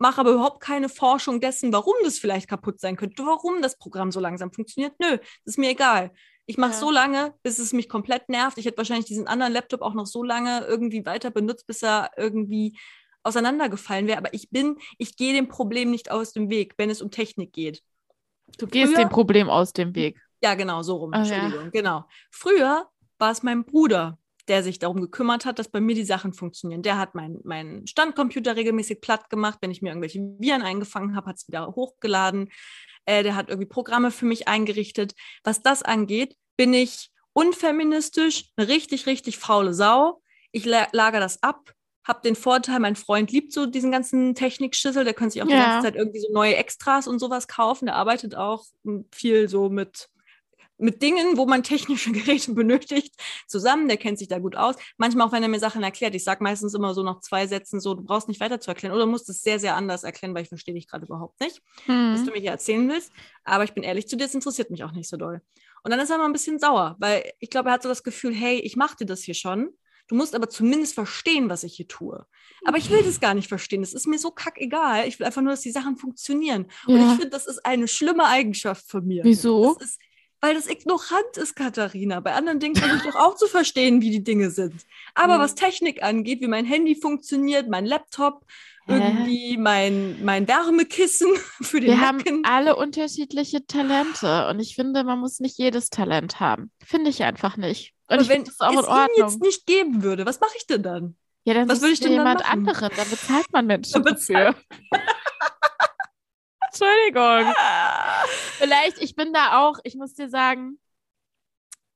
mache 0.00 0.20
aber 0.20 0.32
überhaupt 0.32 0.60
keine 0.60 0.88
Forschung 0.88 1.40
dessen, 1.40 1.72
warum 1.72 1.94
das 2.02 2.18
vielleicht 2.18 2.48
kaputt 2.48 2.80
sein 2.80 2.96
könnte, 2.96 3.24
warum 3.24 3.62
das 3.62 3.78
Programm 3.78 4.10
so 4.10 4.18
langsam 4.18 4.52
funktioniert. 4.52 4.94
Nö, 4.98 5.18
das 5.18 5.28
ist 5.44 5.58
mir 5.58 5.70
egal. 5.70 6.10
Ich 6.46 6.58
mache 6.58 6.72
ja. 6.72 6.78
so 6.78 6.90
lange, 6.90 7.34
bis 7.42 7.58
es 7.58 7.72
mich 7.72 7.88
komplett 7.88 8.28
nervt. 8.28 8.58
Ich 8.58 8.64
hätte 8.64 8.78
wahrscheinlich 8.78 9.06
diesen 9.06 9.28
anderen 9.28 9.52
Laptop 9.52 9.82
auch 9.82 9.94
noch 9.94 10.06
so 10.06 10.22
lange 10.22 10.64
irgendwie 10.66 11.04
weiter 11.06 11.30
benutzt, 11.30 11.66
bis 11.66 11.82
er 11.82 12.10
irgendwie 12.16 12.76
auseinandergefallen 13.22 14.06
wäre. 14.06 14.18
Aber 14.18 14.32
ich 14.34 14.50
bin, 14.50 14.78
ich 14.98 15.16
gehe 15.16 15.34
dem 15.34 15.48
Problem 15.48 15.90
nicht 15.90 16.10
aus 16.10 16.32
dem 16.32 16.50
Weg, 16.50 16.74
wenn 16.78 16.90
es 16.90 17.02
um 17.02 17.10
Technik 17.10 17.52
geht. 17.52 17.82
Du 18.58 18.66
gehst 18.66 18.94
Früher, 18.94 19.04
dem 19.04 19.10
Problem 19.10 19.48
aus 19.48 19.72
dem 19.72 19.94
Weg. 19.94 20.20
Ja, 20.42 20.54
genau, 20.54 20.82
so 20.82 20.96
rum. 20.96 21.12
Oh, 21.14 21.18
Entschuldigung, 21.18 21.64
ja. 21.64 21.70
genau. 21.70 22.04
Früher 22.30 22.88
war 23.18 23.30
es 23.30 23.42
mein 23.42 23.64
Bruder, 23.64 24.18
der 24.50 24.62
sich 24.62 24.80
darum 24.80 25.00
gekümmert 25.00 25.46
hat, 25.46 25.58
dass 25.58 25.68
bei 25.68 25.80
mir 25.80 25.94
die 25.94 26.04
Sachen 26.04 26.32
funktionieren. 26.32 26.82
Der 26.82 26.98
hat 26.98 27.14
meinen 27.14 27.38
mein 27.44 27.86
Standcomputer 27.86 28.56
regelmäßig 28.56 29.00
platt 29.00 29.30
gemacht. 29.30 29.58
Wenn 29.62 29.70
ich 29.70 29.80
mir 29.80 29.90
irgendwelche 29.90 30.18
Viren 30.38 30.62
eingefangen 30.62 31.16
habe, 31.16 31.30
hat 31.30 31.36
es 31.36 31.48
wieder 31.48 31.68
hochgeladen. 31.68 32.50
Äh, 33.06 33.22
der 33.22 33.36
hat 33.36 33.48
irgendwie 33.48 33.68
Programme 33.68 34.10
für 34.10 34.26
mich 34.26 34.48
eingerichtet. 34.48 35.14
Was 35.44 35.62
das 35.62 35.82
angeht, 35.82 36.36
bin 36.56 36.74
ich 36.74 37.10
unfeministisch, 37.32 38.50
eine 38.56 38.68
richtig, 38.68 39.06
richtig 39.06 39.38
faule 39.38 39.72
Sau. 39.72 40.20
Ich 40.52 40.64
la 40.64 40.88
lager 40.92 41.20
das 41.20 41.42
ab, 41.42 41.72
habe 42.04 42.20
den 42.22 42.34
Vorteil, 42.34 42.80
mein 42.80 42.96
Freund 42.96 43.30
liebt 43.30 43.52
so 43.52 43.66
diesen 43.66 43.92
ganzen 43.92 44.34
Technikschüssel, 44.34 45.04
der 45.04 45.14
könnte 45.14 45.34
sich 45.34 45.42
auch 45.42 45.48
ja. 45.48 45.54
die 45.54 45.62
ganze 45.62 45.86
Zeit 45.86 45.96
irgendwie 45.96 46.20
so 46.20 46.32
neue 46.32 46.56
Extras 46.56 47.06
und 47.06 47.20
sowas 47.20 47.46
kaufen. 47.46 47.86
Der 47.86 47.94
arbeitet 47.94 48.34
auch 48.34 48.64
viel 49.12 49.48
so 49.48 49.70
mit 49.70 50.09
mit 50.80 51.02
Dingen, 51.02 51.36
wo 51.36 51.46
man 51.46 51.62
technische 51.62 52.12
Geräte 52.12 52.54
benötigt, 52.54 53.14
zusammen. 53.46 53.88
Der 53.88 53.96
kennt 53.96 54.18
sich 54.18 54.28
da 54.28 54.38
gut 54.38 54.56
aus. 54.56 54.76
Manchmal 54.96 55.26
auch, 55.26 55.32
wenn 55.32 55.42
er 55.42 55.48
mir 55.48 55.60
Sachen 55.60 55.82
erklärt. 55.82 56.14
Ich 56.14 56.24
sage 56.24 56.42
meistens 56.42 56.74
immer 56.74 56.94
so 56.94 57.02
nach 57.02 57.20
zwei 57.20 57.46
Sätzen 57.46 57.80
so, 57.80 57.94
du 57.94 58.02
brauchst 58.02 58.28
nicht 58.28 58.40
weiter 58.40 58.60
zu 58.60 58.70
erklären 58.70 58.94
oder 58.94 59.06
musst 59.06 59.28
es 59.28 59.42
sehr, 59.42 59.58
sehr 59.58 59.76
anders 59.76 60.04
erklären, 60.04 60.34
weil 60.34 60.42
ich 60.42 60.48
verstehe 60.48 60.74
dich 60.74 60.88
gerade 60.88 61.06
überhaupt 61.06 61.40
nicht, 61.40 61.62
hm. 61.86 62.14
was 62.14 62.24
du 62.24 62.32
mir 62.32 62.40
hier 62.40 62.50
erzählen 62.50 62.88
willst. 62.88 63.12
Aber 63.44 63.64
ich 63.64 63.72
bin 63.72 63.82
ehrlich 63.82 64.08
zu 64.08 64.16
dir, 64.16 64.24
es 64.24 64.34
interessiert 64.34 64.70
mich 64.70 64.84
auch 64.84 64.92
nicht 64.92 65.08
so 65.08 65.16
doll. 65.16 65.40
Und 65.82 65.90
dann 65.90 66.00
ist 66.00 66.10
er 66.10 66.16
immer 66.16 66.26
ein 66.26 66.32
bisschen 66.32 66.58
sauer, 66.58 66.96
weil 66.98 67.30
ich 67.38 67.50
glaube, 67.50 67.70
er 67.70 67.74
hat 67.74 67.82
so 67.82 67.88
das 67.88 68.02
Gefühl, 68.02 68.34
hey, 68.34 68.58
ich 68.58 68.76
mache 68.76 68.96
dir 68.96 69.06
das 69.06 69.22
hier 69.22 69.34
schon. 69.34 69.70
Du 70.08 70.16
musst 70.16 70.34
aber 70.34 70.50
zumindest 70.50 70.94
verstehen, 70.94 71.48
was 71.48 71.62
ich 71.62 71.74
hier 71.74 71.86
tue. 71.86 72.26
Aber 72.64 72.78
ich 72.78 72.90
will 72.90 73.02
das 73.04 73.20
gar 73.20 73.32
nicht 73.32 73.48
verstehen. 73.48 73.80
Das 73.80 73.94
ist 73.94 74.08
mir 74.08 74.18
so 74.18 74.32
kackegal. 74.32 75.06
Ich 75.06 75.20
will 75.20 75.26
einfach 75.26 75.40
nur, 75.40 75.52
dass 75.52 75.60
die 75.60 75.70
Sachen 75.70 75.96
funktionieren. 75.96 76.66
Ja. 76.88 76.94
Und 76.94 77.00
ich 77.00 77.10
finde, 77.10 77.30
das 77.30 77.46
ist 77.46 77.64
eine 77.64 77.86
schlimme 77.86 78.26
Eigenschaft 78.26 78.90
von 78.90 79.06
mir. 79.06 79.22
Wieso? 79.22 79.76
Das 79.78 79.90
ist, 79.90 80.00
weil 80.40 80.54
das 80.54 80.68
ignorant 80.68 81.36
ist, 81.36 81.54
Katharina. 81.54 82.20
Bei 82.20 82.32
anderen 82.32 82.60
Dingen 82.60 82.76
versuche 82.76 82.96
ich 83.06 83.12
doch 83.12 83.20
auch 83.20 83.34
zu 83.36 83.46
verstehen, 83.46 84.00
wie 84.00 84.10
die 84.10 84.24
Dinge 84.24 84.50
sind. 84.50 84.86
Aber 85.14 85.36
mhm. 85.36 85.40
was 85.42 85.54
Technik 85.54 86.02
angeht, 86.02 86.40
wie 86.40 86.48
mein 86.48 86.64
Handy 86.64 86.94
funktioniert, 86.94 87.68
mein 87.68 87.86
Laptop, 87.86 88.44
irgendwie 88.86 89.56
mein, 89.56 90.24
mein 90.24 90.48
Wärmekissen 90.48 91.28
für 91.60 91.80
den 91.80 91.90
Wir 91.90 91.96
Nacken. 91.96 92.26
haben 92.26 92.44
alle 92.44 92.76
unterschiedliche 92.76 93.66
Talente 93.66 94.48
und 94.48 94.58
ich 94.58 94.74
finde, 94.74 95.04
man 95.04 95.18
muss 95.20 95.40
nicht 95.40 95.58
jedes 95.58 95.90
Talent 95.90 96.40
haben. 96.40 96.70
Finde 96.84 97.10
ich 97.10 97.22
einfach 97.22 97.56
nicht. 97.56 97.94
Und 98.08 98.18
Aber 98.18 98.28
wenn 98.28 98.42
es 98.42 98.58
ihn 98.60 99.24
jetzt 99.24 99.40
nicht 99.40 99.66
geben 99.66 100.02
würde, 100.02 100.26
was 100.26 100.40
mache 100.40 100.54
ich 100.56 100.66
denn 100.66 100.82
dann? 100.82 101.16
Ja, 101.44 101.54
dann 101.54 101.68
was 101.68 101.80
würde 101.80 101.92
ich 101.92 102.00
denn 102.00 102.12
jemand 102.12 102.44
anderen. 102.50 102.90
Dann 102.94 103.08
bezahlt 103.08 103.46
man 103.52 103.66
Menschen 103.66 104.02
dafür. 104.02 104.54
Entschuldigung. 106.72 107.54
Vielleicht, 108.58 109.02
ich 109.02 109.14
bin 109.14 109.32
da 109.32 109.60
auch, 109.60 109.78
ich 109.84 109.96
muss 109.96 110.14
dir 110.14 110.28
sagen, 110.28 110.78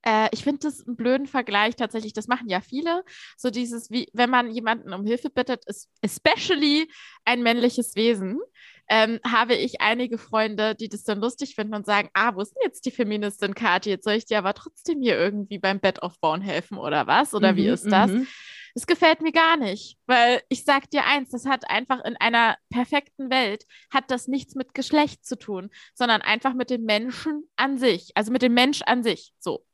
äh, 0.04 0.28
ich 0.32 0.44
finde 0.44 0.60
das 0.60 0.87
einen 0.87 0.96
blöden 0.96 1.26
Vergleich 1.26 1.76
tatsächlich. 1.76 2.12
Das 2.12 2.28
machen 2.28 2.48
ja 2.48 2.60
viele. 2.60 3.04
So 3.37 3.50
dieses, 3.50 3.90
wie 3.90 4.08
wenn 4.12 4.30
man 4.30 4.50
jemanden 4.50 4.92
um 4.92 5.04
Hilfe 5.04 5.30
bittet, 5.30 5.64
ist 5.66 5.88
especially 6.02 6.90
ein 7.24 7.42
männliches 7.42 7.96
Wesen. 7.96 8.38
Ähm, 8.87 9.18
habe 9.26 9.54
ich 9.54 9.80
einige 9.80 10.18
Freunde, 10.18 10.74
die 10.74 10.90
das 10.90 11.04
dann 11.04 11.18
lustig 11.18 11.54
finden 11.54 11.74
und 11.74 11.87
sagen, 11.87 12.10
ah, 12.12 12.34
wo 12.34 12.42
ist 12.42 12.52
denn 12.52 12.64
jetzt 12.64 12.84
die 12.84 12.90
Feministin 12.90 13.54
Kathi? 13.54 13.88
Jetzt 13.88 14.04
soll 14.04 14.12
ich 14.12 14.26
dir 14.26 14.37
aber 14.37 14.52
trotzdem 14.52 15.00
hier 15.00 15.18
irgendwie 15.18 15.58
beim 15.58 15.80
Bett 15.80 16.02
aufbauen 16.02 16.42
helfen 16.42 16.76
oder 16.76 17.06
was? 17.06 17.32
Oder 17.32 17.52
mhm, 17.52 17.56
wie 17.56 17.68
ist 17.68 17.90
das? 17.90 18.10
Mhm. 18.10 18.26
Das 18.74 18.87
gefällt 18.87 19.22
mir 19.22 19.30
gar 19.30 19.56
nicht, 19.56 19.96
weil 20.06 20.42
ich 20.48 20.64
sag 20.64 20.90
dir 20.90 21.04
eins, 21.04 21.30
das 21.30 21.46
hat 21.46 21.70
einfach 21.70 22.04
in 22.04 22.16
einer 22.16 22.56
perfekten 22.70 23.30
Welt 23.30 23.66
hat 23.90 24.10
das 24.10 24.26
nichts 24.26 24.56
mit 24.56 24.74
Geschlecht 24.74 25.24
zu 25.24 25.38
tun, 25.38 25.70
sondern 25.94 26.22
einfach 26.22 26.54
mit 26.54 26.70
dem 26.70 26.82
Menschen 26.82 27.48
an 27.54 27.78
sich, 27.78 28.10
also 28.16 28.32
mit 28.32 28.42
dem 28.42 28.54
Mensch 28.54 28.82
an 28.82 29.04
sich. 29.04 29.32
So. 29.38 29.64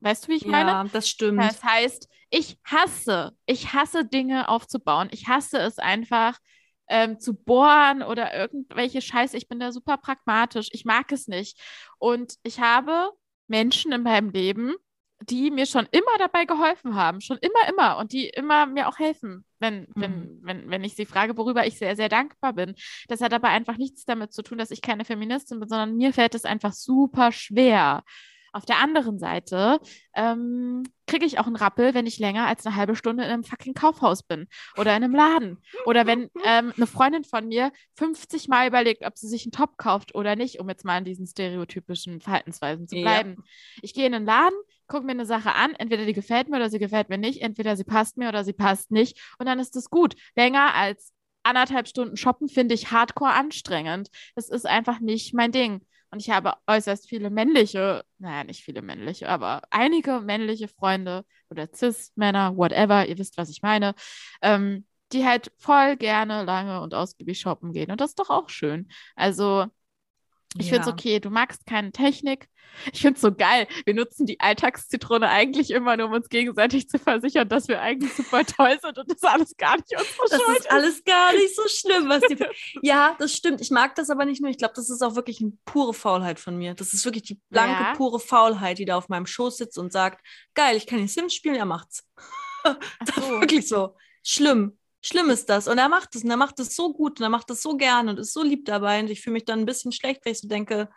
Weißt 0.00 0.24
du, 0.24 0.28
wie 0.28 0.36
ich 0.36 0.46
meine? 0.46 0.70
Ja, 0.70 0.84
das 0.84 1.08
stimmt. 1.08 1.40
Das 1.40 1.64
heißt, 1.64 2.08
ich 2.28 2.58
hasse, 2.64 3.34
ich 3.46 3.72
hasse 3.72 4.04
Dinge 4.04 4.50
aufzubauen. 4.50 5.08
Ich 5.12 5.28
hasse 5.28 5.58
es 5.58 5.78
einfach 5.78 6.38
ähm, 6.88 7.18
zu 7.18 7.34
bohren 7.34 8.02
oder 8.02 8.34
irgendwelche 8.34 9.00
Scheiße. 9.00 9.36
Ich 9.36 9.48
bin 9.48 9.60
da 9.60 9.72
super 9.72 9.96
pragmatisch. 9.96 10.68
Ich 10.72 10.84
mag 10.84 11.10
es 11.12 11.28
nicht. 11.28 11.58
Und 11.98 12.34
ich 12.42 12.60
habe 12.60 13.12
Menschen 13.46 13.92
in 13.92 14.02
meinem 14.02 14.28
Leben, 14.28 14.74
die 15.20 15.50
mir 15.50 15.66
schon 15.66 15.86
immer 15.90 16.18
dabei 16.18 16.44
geholfen 16.44 16.94
haben, 16.94 17.20
schon 17.20 17.38
immer, 17.38 17.68
immer 17.68 17.98
und 17.98 18.12
die 18.12 18.28
immer 18.28 18.66
mir 18.66 18.88
auch 18.88 18.98
helfen, 18.98 19.44
wenn, 19.58 19.82
mhm. 19.82 19.88
wenn, 19.94 20.38
wenn, 20.42 20.70
wenn 20.70 20.84
ich 20.84 20.94
sie 20.94 21.06
frage, 21.06 21.36
worüber 21.36 21.66
ich 21.66 21.78
sehr, 21.78 21.96
sehr 21.96 22.08
dankbar 22.08 22.52
bin. 22.52 22.74
Das 23.08 23.20
hat 23.20 23.32
aber 23.32 23.48
einfach 23.48 23.76
nichts 23.76 24.04
damit 24.04 24.32
zu 24.32 24.42
tun, 24.42 24.58
dass 24.58 24.70
ich 24.70 24.82
keine 24.82 25.04
Feministin 25.04 25.60
bin, 25.60 25.68
sondern 25.68 25.96
mir 25.96 26.12
fällt 26.12 26.34
es 26.34 26.44
einfach 26.44 26.72
super 26.72 27.32
schwer, 27.32 28.02
auf 28.54 28.64
der 28.64 28.78
anderen 28.78 29.18
Seite 29.18 29.80
ähm, 30.14 30.84
kriege 31.08 31.26
ich 31.26 31.40
auch 31.40 31.46
einen 31.46 31.56
Rappel, 31.56 31.92
wenn 31.92 32.06
ich 32.06 32.20
länger 32.20 32.46
als 32.46 32.64
eine 32.64 32.76
halbe 32.76 32.94
Stunde 32.94 33.24
in 33.24 33.30
einem 33.30 33.42
fucking 33.42 33.74
Kaufhaus 33.74 34.22
bin 34.22 34.46
oder 34.76 34.96
in 34.96 35.02
einem 35.02 35.14
Laden. 35.14 35.58
Oder 35.86 36.06
wenn 36.06 36.30
ähm, 36.44 36.72
eine 36.76 36.86
Freundin 36.86 37.24
von 37.24 37.48
mir 37.48 37.72
50 37.96 38.46
Mal 38.46 38.68
überlegt, 38.68 39.04
ob 39.04 39.18
sie 39.18 39.26
sich 39.26 39.44
einen 39.44 39.50
Top 39.50 39.76
kauft 39.76 40.14
oder 40.14 40.36
nicht, 40.36 40.60
um 40.60 40.68
jetzt 40.68 40.84
mal 40.84 40.98
in 40.98 41.04
diesen 41.04 41.26
stereotypischen 41.26 42.20
Verhaltensweisen 42.20 42.86
zu 42.86 42.94
bleiben. 42.94 43.34
Ja. 43.38 43.44
Ich 43.82 43.92
gehe 43.92 44.06
in 44.06 44.14
einen 44.14 44.24
Laden, 44.24 44.56
gucke 44.86 45.04
mir 45.04 45.12
eine 45.12 45.26
Sache 45.26 45.54
an, 45.54 45.74
entweder 45.74 46.04
die 46.06 46.12
gefällt 46.12 46.48
mir 46.48 46.56
oder 46.56 46.70
sie 46.70 46.78
gefällt 46.78 47.08
mir 47.08 47.18
nicht, 47.18 47.42
entweder 47.42 47.76
sie 47.76 47.84
passt 47.84 48.16
mir 48.16 48.28
oder 48.28 48.44
sie 48.44 48.52
passt 48.52 48.90
nicht 48.90 49.18
und 49.38 49.46
dann 49.46 49.58
ist 49.58 49.76
es 49.76 49.90
gut. 49.90 50.14
Länger 50.36 50.74
als 50.74 51.12
anderthalb 51.42 51.88
Stunden 51.88 52.16
shoppen 52.16 52.48
finde 52.48 52.74
ich 52.74 52.90
hardcore 52.90 53.32
anstrengend. 53.32 54.08
Das 54.34 54.48
ist 54.48 54.66
einfach 54.66 55.00
nicht 55.00 55.34
mein 55.34 55.52
Ding. 55.52 55.82
Und 56.10 56.20
ich 56.20 56.30
habe 56.30 56.54
äußerst 56.68 57.08
viele 57.08 57.28
männliche, 57.28 58.04
naja, 58.18 58.44
nicht 58.44 58.62
viele 58.64 58.82
männliche, 58.82 59.28
aber 59.28 59.62
einige 59.70 60.20
männliche 60.20 60.68
Freunde 60.68 61.24
oder 61.50 61.68
Cis-Männer, 61.74 62.56
whatever, 62.56 63.06
ihr 63.06 63.18
wisst, 63.18 63.36
was 63.36 63.50
ich 63.50 63.62
meine, 63.62 63.94
ähm, 64.40 64.86
die 65.12 65.26
halt 65.26 65.52
voll 65.58 65.96
gerne 65.96 66.44
lange 66.44 66.80
und 66.82 66.94
ausgiebig 66.94 67.40
shoppen 67.40 67.72
gehen. 67.72 67.90
Und 67.90 68.00
das 68.00 68.10
ist 68.10 68.18
doch 68.20 68.30
auch 68.30 68.48
schön. 68.48 68.88
Also 69.16 69.66
ich 70.56 70.66
ja. 70.66 70.74
finde 70.74 70.88
es 70.88 70.92
okay, 70.92 71.18
du 71.18 71.30
magst 71.30 71.66
keine 71.66 71.90
Technik. 71.90 72.48
Ich 72.92 73.02
finde 73.02 73.16
es 73.16 73.20
so 73.20 73.32
geil. 73.32 73.66
Wir 73.84 73.94
nutzen 73.94 74.26
die 74.26 74.40
Alltagszitrone 74.40 75.28
eigentlich 75.28 75.70
immer 75.70 75.96
nur, 75.96 76.06
um 76.06 76.12
uns 76.12 76.28
gegenseitig 76.28 76.88
zu 76.88 76.98
versichern, 76.98 77.48
dass 77.48 77.68
wir 77.68 77.80
eigentlich 77.80 78.12
super 78.14 78.44
toll 78.46 78.78
sind 78.80 78.98
und 78.98 79.10
das 79.10 79.16
ist 79.16 79.26
alles 79.26 79.56
gar 79.56 79.76
nicht 79.76 79.92
unsere 79.92 80.28
das 80.28 80.42
Schuld. 80.42 80.58
Das 80.58 80.64
ist 80.64 80.70
alles 80.70 81.04
gar 81.04 81.32
nicht 81.32 81.56
so 81.56 81.62
schlimm, 81.68 82.08
was 82.08 82.22
die. 82.22 82.36
ja, 82.82 83.16
das 83.18 83.32
stimmt. 83.32 83.60
Ich 83.60 83.70
mag 83.70 83.94
das 83.94 84.10
aber 84.10 84.24
nicht 84.24 84.40
nur. 84.40 84.50
Ich 84.50 84.58
glaube, 84.58 84.74
das 84.74 84.90
ist 84.90 85.02
auch 85.02 85.16
wirklich 85.16 85.40
eine 85.40 85.52
pure 85.64 85.94
Faulheit 85.94 86.38
von 86.38 86.56
mir. 86.56 86.74
Das 86.74 86.92
ist 86.92 87.04
wirklich 87.04 87.24
die 87.24 87.40
blanke, 87.50 87.82
ja. 87.82 87.94
pure 87.94 88.20
Faulheit, 88.20 88.78
die 88.78 88.84
da 88.84 88.96
auf 88.96 89.08
meinem 89.08 89.26
Schoß 89.26 89.56
sitzt 89.56 89.78
und 89.78 89.92
sagt: 89.92 90.24
Geil, 90.54 90.76
ich 90.76 90.86
kann 90.86 90.98
die 90.98 91.08
Sims 91.08 91.34
spielen, 91.34 91.56
er 91.56 91.66
macht's. 91.66 92.04
das 92.64 92.76
so. 93.14 93.20
ist 93.20 93.28
wirklich 93.40 93.68
so. 93.68 93.96
Schlimm. 94.22 94.78
Schlimm 95.06 95.28
ist 95.28 95.50
das. 95.50 95.68
Und 95.68 95.76
er 95.76 95.90
macht 95.90 96.14
es 96.14 96.24
und 96.24 96.30
er 96.30 96.38
macht 96.38 96.58
es 96.60 96.74
so 96.74 96.94
gut 96.94 97.20
und 97.20 97.24
er 97.24 97.28
macht 97.28 97.50
es 97.50 97.60
so 97.60 97.76
gerne 97.76 98.10
und 98.10 98.18
ist 98.18 98.32
so 98.32 98.42
lieb 98.42 98.64
dabei. 98.64 99.00
Und 99.00 99.10
ich 99.10 99.20
fühle 99.20 99.34
mich 99.34 99.44
dann 99.44 99.60
ein 99.60 99.66
bisschen 99.66 99.92
schlecht, 99.92 100.24
weil 100.24 100.32
ich 100.32 100.40
so 100.40 100.48
denke, 100.48 100.88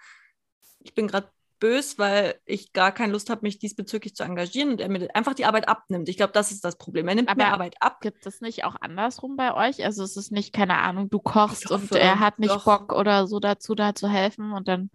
ich 0.80 0.94
bin 0.94 1.08
gerade 1.08 1.30
bös, 1.60 2.00
weil 2.00 2.40
ich 2.46 2.72
gar 2.72 2.94
keine 2.94 3.12
Lust 3.12 3.30
habe, 3.30 3.42
mich 3.42 3.60
diesbezüglich 3.60 4.16
zu 4.16 4.24
engagieren 4.24 4.70
und 4.70 4.80
er 4.80 4.88
mir 4.88 5.14
einfach 5.14 5.34
die 5.34 5.44
Arbeit 5.44 5.68
abnimmt. 5.68 6.08
Ich 6.08 6.16
glaube, 6.16 6.32
das 6.32 6.52
ist 6.52 6.64
das 6.64 6.78
Problem. 6.78 7.08
Er 7.10 7.16
nimmt 7.16 7.28
Aber 7.28 7.44
mir 7.44 7.52
Arbeit 7.52 7.76
ab. 7.82 8.00
Gibt 8.00 8.26
es 8.26 8.40
nicht 8.40 8.64
auch 8.64 8.78
andersrum 8.80 9.36
bei 9.36 9.54
euch? 9.54 9.84
Also 9.84 10.04
es 10.04 10.16
ist 10.16 10.32
nicht, 10.32 10.54
keine 10.54 10.78
Ahnung, 10.78 11.10
du 11.10 11.20
kochst 11.20 11.70
hoffe, 11.70 11.96
und 11.96 12.00
er 12.00 12.22
hat 12.22 12.40
nicht 12.40 12.54
doch. 12.54 12.64
Bock 12.64 12.94
oder 12.94 13.28
so 13.28 13.42
dazu, 13.42 13.76
da 13.76 13.94
zu 13.94 14.08
helfen 14.08 14.54
und 14.54 14.70
dann 14.70 14.90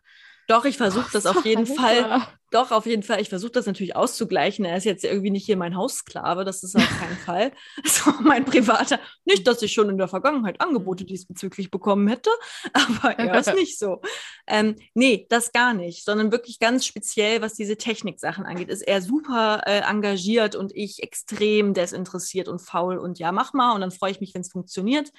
doch, 0.48 0.64
ich 0.64 0.76
versuche 0.76 1.11
das 1.12 1.26
auf 1.26 1.44
jeden 1.44 1.66
Fall. 1.66 2.26
Doch, 2.52 2.70
auf 2.70 2.85
jeden 2.85 3.02
Fall. 3.02 3.20
Ich 3.22 3.31
versuche 3.31 3.52
das 3.52 3.64
natürlich 3.64 3.96
auszugleichen. 3.96 4.66
Er 4.66 4.76
ist 4.76 4.85
jetzt 4.85 5.05
irgendwie 5.05 5.31
nicht 5.31 5.46
hier 5.46 5.57
mein 5.57 5.74
Haussklave, 5.74 6.44
das 6.44 6.62
ist 6.62 6.76
auf 6.76 6.87
keinen 7.00 7.16
Fall. 7.16 7.52
So 7.85 8.12
mein 8.20 8.44
privater. 8.44 9.00
Nicht, 9.24 9.46
dass 9.46 9.62
ich 9.62 9.72
schon 9.72 9.88
in 9.88 9.96
der 9.96 10.09
Vergangenheit 10.09 10.61
Angebote 10.61 11.05
diesbezüglich 11.05 11.70
bekommen 11.70 12.09
hätte, 12.09 12.31
aber 12.72 13.18
er 13.18 13.38
ist 13.38 13.55
nicht 13.55 13.78
so. 13.78 14.02
Ähm, 14.46 14.76
nee, 14.94 15.26
das 15.31 15.52
gar 15.52 15.72
nicht, 15.72 16.05
sondern 16.05 16.33
wirklich 16.33 16.59
ganz 16.59 16.85
speziell, 16.85 17.40
was 17.40 17.55
diese 17.55 17.76
Techniksachen 17.76 18.44
angeht, 18.44 18.68
ist 18.68 18.83
er 18.83 19.00
super 19.00 19.62
äh, 19.66 19.81
engagiert 19.81 20.55
und 20.55 20.72
ich 20.74 21.02
extrem 21.02 21.72
desinteressiert 21.72 22.48
und 22.48 22.61
faul 22.61 22.98
und 22.98 23.18
ja, 23.18 23.33
mach 23.33 23.55
mal 23.55 23.72
und 23.72 23.81
dann 23.81 23.92
freue 23.92 24.11
ich 24.11 24.20
mich, 24.20 24.35
wenn 24.35 24.42
es 24.42 24.52
funktioniert. 24.52 25.11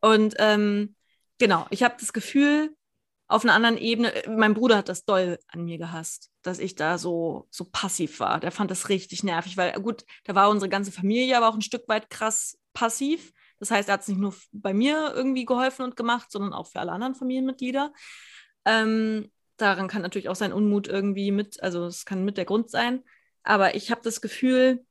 Und 0.00 0.34
ähm, 0.38 0.94
genau, 1.38 1.66
ich 1.70 1.82
habe 1.82 1.96
das 1.98 2.12
Gefühl, 2.12 2.70
auf 3.30 3.44
einer 3.44 3.54
anderen 3.54 3.78
Ebene, 3.78 4.12
äh, 4.12 4.28
mein 4.28 4.54
Bruder 4.54 4.76
hat 4.76 4.88
das 4.88 5.04
doll 5.04 5.38
an 5.46 5.64
mir 5.64 5.78
gehasst, 5.78 6.30
dass 6.42 6.58
ich 6.58 6.74
da 6.74 6.98
so, 6.98 7.46
so 7.50 7.64
passiv 7.64 8.18
war. 8.18 8.40
Der 8.40 8.50
fand 8.50 8.70
das 8.72 8.88
richtig 8.88 9.22
nervig, 9.22 9.56
weil 9.56 9.72
gut, 9.80 10.04
da 10.24 10.34
war 10.34 10.50
unsere 10.50 10.68
ganze 10.68 10.90
Familie 10.90 11.36
aber 11.36 11.48
auch 11.48 11.54
ein 11.54 11.62
Stück 11.62 11.86
weit 11.86 12.10
krass 12.10 12.58
passiv. 12.72 13.32
Das 13.60 13.70
heißt, 13.70 13.88
er 13.88 13.94
hat 13.94 14.00
es 14.00 14.08
nicht 14.08 14.18
nur 14.18 14.34
bei 14.50 14.74
mir 14.74 15.12
irgendwie 15.14 15.44
geholfen 15.44 15.84
und 15.84 15.96
gemacht, 15.96 16.32
sondern 16.32 16.52
auch 16.52 16.66
für 16.66 16.80
alle 16.80 16.90
anderen 16.90 17.14
Familienmitglieder. 17.14 17.92
Ähm, 18.64 19.30
daran 19.58 19.86
kann 19.86 20.02
natürlich 20.02 20.28
auch 20.28 20.36
sein 20.36 20.52
Unmut 20.52 20.88
irgendwie 20.88 21.30
mit, 21.30 21.62
also 21.62 21.86
es 21.86 22.04
kann 22.04 22.24
mit 22.24 22.36
der 22.36 22.46
Grund 22.46 22.68
sein. 22.68 23.04
Aber 23.44 23.76
ich 23.76 23.92
habe 23.92 24.00
das 24.02 24.20
Gefühl, 24.20 24.84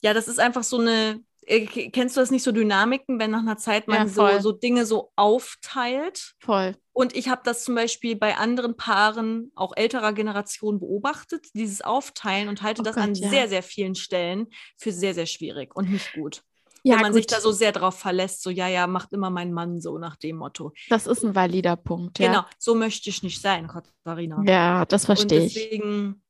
ja, 0.00 0.14
das 0.14 0.28
ist 0.28 0.38
einfach 0.38 0.62
so 0.62 0.78
eine, 0.78 1.24
äh, 1.42 1.66
kennst 1.66 2.16
du 2.16 2.20
das 2.20 2.30
nicht 2.30 2.44
so 2.44 2.52
Dynamiken, 2.52 3.18
wenn 3.18 3.32
nach 3.32 3.40
einer 3.40 3.56
Zeit 3.56 3.88
man 3.88 4.06
ja, 4.06 4.08
so, 4.08 4.38
so 4.38 4.52
Dinge 4.52 4.86
so 4.86 5.10
aufteilt? 5.16 6.34
Voll. 6.38 6.76
Und 6.94 7.14
ich 7.16 7.28
habe 7.28 7.42
das 7.44 7.64
zum 7.64 7.74
Beispiel 7.74 8.14
bei 8.14 8.36
anderen 8.36 8.76
Paaren, 8.76 9.50
auch 9.56 9.72
älterer 9.76 10.12
Generation, 10.12 10.78
beobachtet, 10.78 11.48
dieses 11.52 11.82
Aufteilen 11.82 12.48
und 12.48 12.62
halte 12.62 12.82
oh 12.82 12.84
das 12.84 12.94
Gott, 12.94 13.04
an 13.04 13.14
ja. 13.16 13.28
sehr, 13.28 13.48
sehr 13.48 13.64
vielen 13.64 13.96
Stellen 13.96 14.46
für 14.78 14.92
sehr, 14.92 15.12
sehr 15.12 15.26
schwierig 15.26 15.74
und 15.74 15.90
nicht 15.90 16.12
gut. 16.14 16.42
Ja, 16.84 16.96
wenn 16.96 17.02
man 17.02 17.12
gut. 17.12 17.16
sich 17.16 17.26
da 17.26 17.40
so 17.40 17.50
sehr 17.50 17.72
drauf 17.72 17.98
verlässt, 17.98 18.42
so 18.42 18.50
ja, 18.50 18.68
ja, 18.68 18.86
macht 18.86 19.12
immer 19.12 19.30
mein 19.30 19.52
Mann 19.52 19.80
so 19.80 19.98
nach 19.98 20.16
dem 20.16 20.36
Motto. 20.36 20.72
Das 20.88 21.06
ist 21.06 21.24
ein 21.24 21.34
valider 21.34 21.76
Punkt, 21.76 22.18
ja. 22.18 22.28
Genau, 22.28 22.44
so 22.58 22.74
möchte 22.74 23.10
ich 23.10 23.22
nicht 23.22 23.40
sein, 23.40 23.66
Katharina. 23.66 24.42
Ja, 24.46 24.84
das 24.84 25.06
verstehe 25.06 25.46
ich. 25.46 25.54
Deswegen 25.54 26.22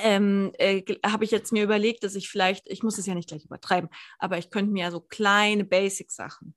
ähm, 0.00 0.50
äh, 0.58 0.82
habe 1.06 1.24
ich 1.24 1.30
jetzt 1.30 1.52
mir 1.52 1.62
überlegt, 1.62 2.02
dass 2.02 2.14
ich 2.16 2.28
vielleicht, 2.28 2.68
ich 2.68 2.82
muss 2.82 2.98
es 2.98 3.06
ja 3.06 3.14
nicht 3.14 3.28
gleich 3.28 3.44
übertreiben, 3.44 3.90
aber 4.18 4.38
ich 4.38 4.50
könnte 4.50 4.72
mir 4.72 4.84
ja 4.84 4.90
so 4.90 5.00
kleine 5.00 5.64
Basic-Sachen 5.64 6.54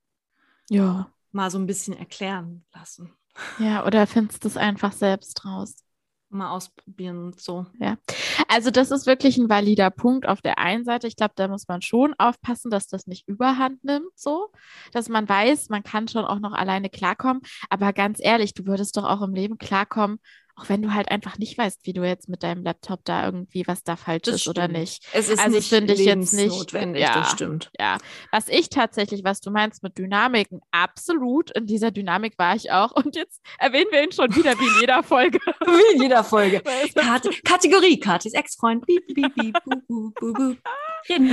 Ja. 0.69 1.11
mal 1.31 1.51
so 1.51 1.59
ein 1.59 1.67
bisschen 1.67 1.95
erklären 1.95 2.65
lassen. 2.73 3.13
Ja, 3.59 3.85
oder 3.85 4.07
findest 4.07 4.43
du 4.43 4.47
es 4.47 4.57
einfach 4.57 4.91
selbst 4.91 5.45
raus? 5.45 5.75
Mal 6.29 6.49
ausprobieren 6.49 7.25
und 7.25 7.39
so. 7.39 7.65
Also 8.49 8.71
das 8.71 8.91
ist 8.91 9.05
wirklich 9.05 9.37
ein 9.37 9.49
valider 9.49 9.89
Punkt 9.89 10.27
auf 10.27 10.41
der 10.41 10.57
einen 10.57 10.83
Seite. 10.83 11.07
Ich 11.07 11.15
glaube, 11.15 11.33
da 11.35 11.47
muss 11.47 11.67
man 11.67 11.81
schon 11.81 12.13
aufpassen, 12.17 12.71
dass 12.71 12.87
das 12.87 13.07
nicht 13.07 13.27
überhand 13.27 13.83
nimmt, 13.83 14.09
so, 14.15 14.49
dass 14.91 15.07
man 15.07 15.29
weiß, 15.29 15.69
man 15.69 15.83
kann 15.83 16.07
schon 16.07 16.25
auch 16.25 16.39
noch 16.39 16.53
alleine 16.53 16.89
klarkommen. 16.89 17.41
Aber 17.69 17.93
ganz 17.93 18.19
ehrlich, 18.21 18.53
du 18.53 18.65
würdest 18.65 18.97
doch 18.97 19.03
auch 19.03 19.21
im 19.21 19.33
Leben 19.33 19.57
klarkommen, 19.57 20.19
auch 20.57 20.69
wenn 20.69 20.81
du 20.81 20.93
halt 20.93 21.09
einfach 21.11 21.37
nicht 21.37 21.57
weißt, 21.57 21.81
wie 21.85 21.93
du 21.93 22.03
jetzt 22.03 22.29
mit 22.29 22.43
deinem 22.43 22.63
Laptop 22.63 23.01
da 23.03 23.25
irgendwie, 23.25 23.67
was 23.67 23.83
da 23.83 23.95
falsch 23.95 24.23
Das 24.23 24.35
ist 24.35 24.47
oder 24.47 24.63
stimmt. 24.63 24.79
nicht. 24.79 25.03
Es 25.11 25.29
ist 25.29 25.39
Also 25.39 25.57
nicht 25.57 25.67
finde 25.69 25.93
ich 25.93 25.99
jetzt 25.99 26.33
nicht- 26.33 26.47
notwendig, 26.49 27.01
ja. 27.01 27.13
das 27.13 27.31
stimmt. 27.31 27.71
Ja, 27.79 27.97
was 28.31 28.47
ich 28.47 28.69
tatsächlich, 28.69 29.23
was 29.23 29.41
du 29.41 29.51
meinst 29.51 29.83
mit 29.83 29.97
Dynamiken, 29.97 30.61
absolut. 30.71 31.51
In 31.51 31.65
dieser 31.65 31.91
Dynamik 31.91 32.37
war 32.37 32.55
ich 32.55 32.71
auch. 32.71 32.91
Und 32.91 33.15
jetzt 33.15 33.41
erwähnen 33.59 33.87
wir 33.91 34.03
ihn 34.03 34.11
schon 34.13 34.33
wieder 34.35 34.57
wie 34.59 34.65
in 34.65 34.79
jeder 34.81 35.03
Folge. 35.03 35.39
Wie 35.65 35.95
in 35.95 36.01
jeder 36.01 36.23
Folge. 36.23 36.61
Kate, 36.95 37.29
Kategorie, 37.43 37.99
Katis 37.99 38.33
Ex-Freund. 38.33 38.85
Reden 38.87 39.53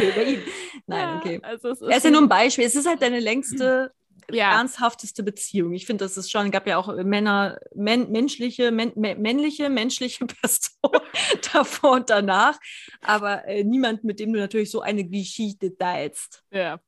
wir 0.01 0.09
über 0.11 0.25
ihn. 0.27 0.43
Nein, 0.87 1.17
okay. 1.19 1.41
Also 1.43 1.71
es 1.71 1.81
ist 1.81 1.89
Er 1.89 1.97
ist 1.97 2.05
ja 2.05 2.11
nur 2.11 2.23
ein 2.23 2.29
Beispiel. 2.29 2.65
Es 2.65 2.75
ist 2.75 2.87
halt 2.87 3.03
deine 3.03 3.21
längste, 3.21 3.93
ja, 4.31 4.53
ernsthafteste 4.59 5.23
Beziehung. 5.23 5.73
Ich 5.73 5.87
finde, 5.87 6.05
das 6.05 6.17
ist 6.17 6.31
schon, 6.31 6.51
gab 6.51 6.67
ja 6.67 6.77
auch 6.79 6.95
Männer, 7.05 7.59
men, 7.75 8.11
menschliche, 8.11 8.71
men, 8.71 8.93
mä- 8.93 9.17
männliche, 9.17 9.69
menschliche 9.71 10.27
Personen 10.41 11.01
davor 11.53 11.93
und 11.93 12.11
danach. 12.11 12.59
Aber 13.03 13.47
äh, 13.47 13.65
niemand, 13.65 14.05
mit 14.05 14.21
dem 14.21 14.33
du 14.33 14.39
natürlich 14.39 14.71
so 14.71 14.81
eine 14.81 15.05
Geschichte 15.05 15.77
teilst. 15.77 16.43
ja. 16.51 16.79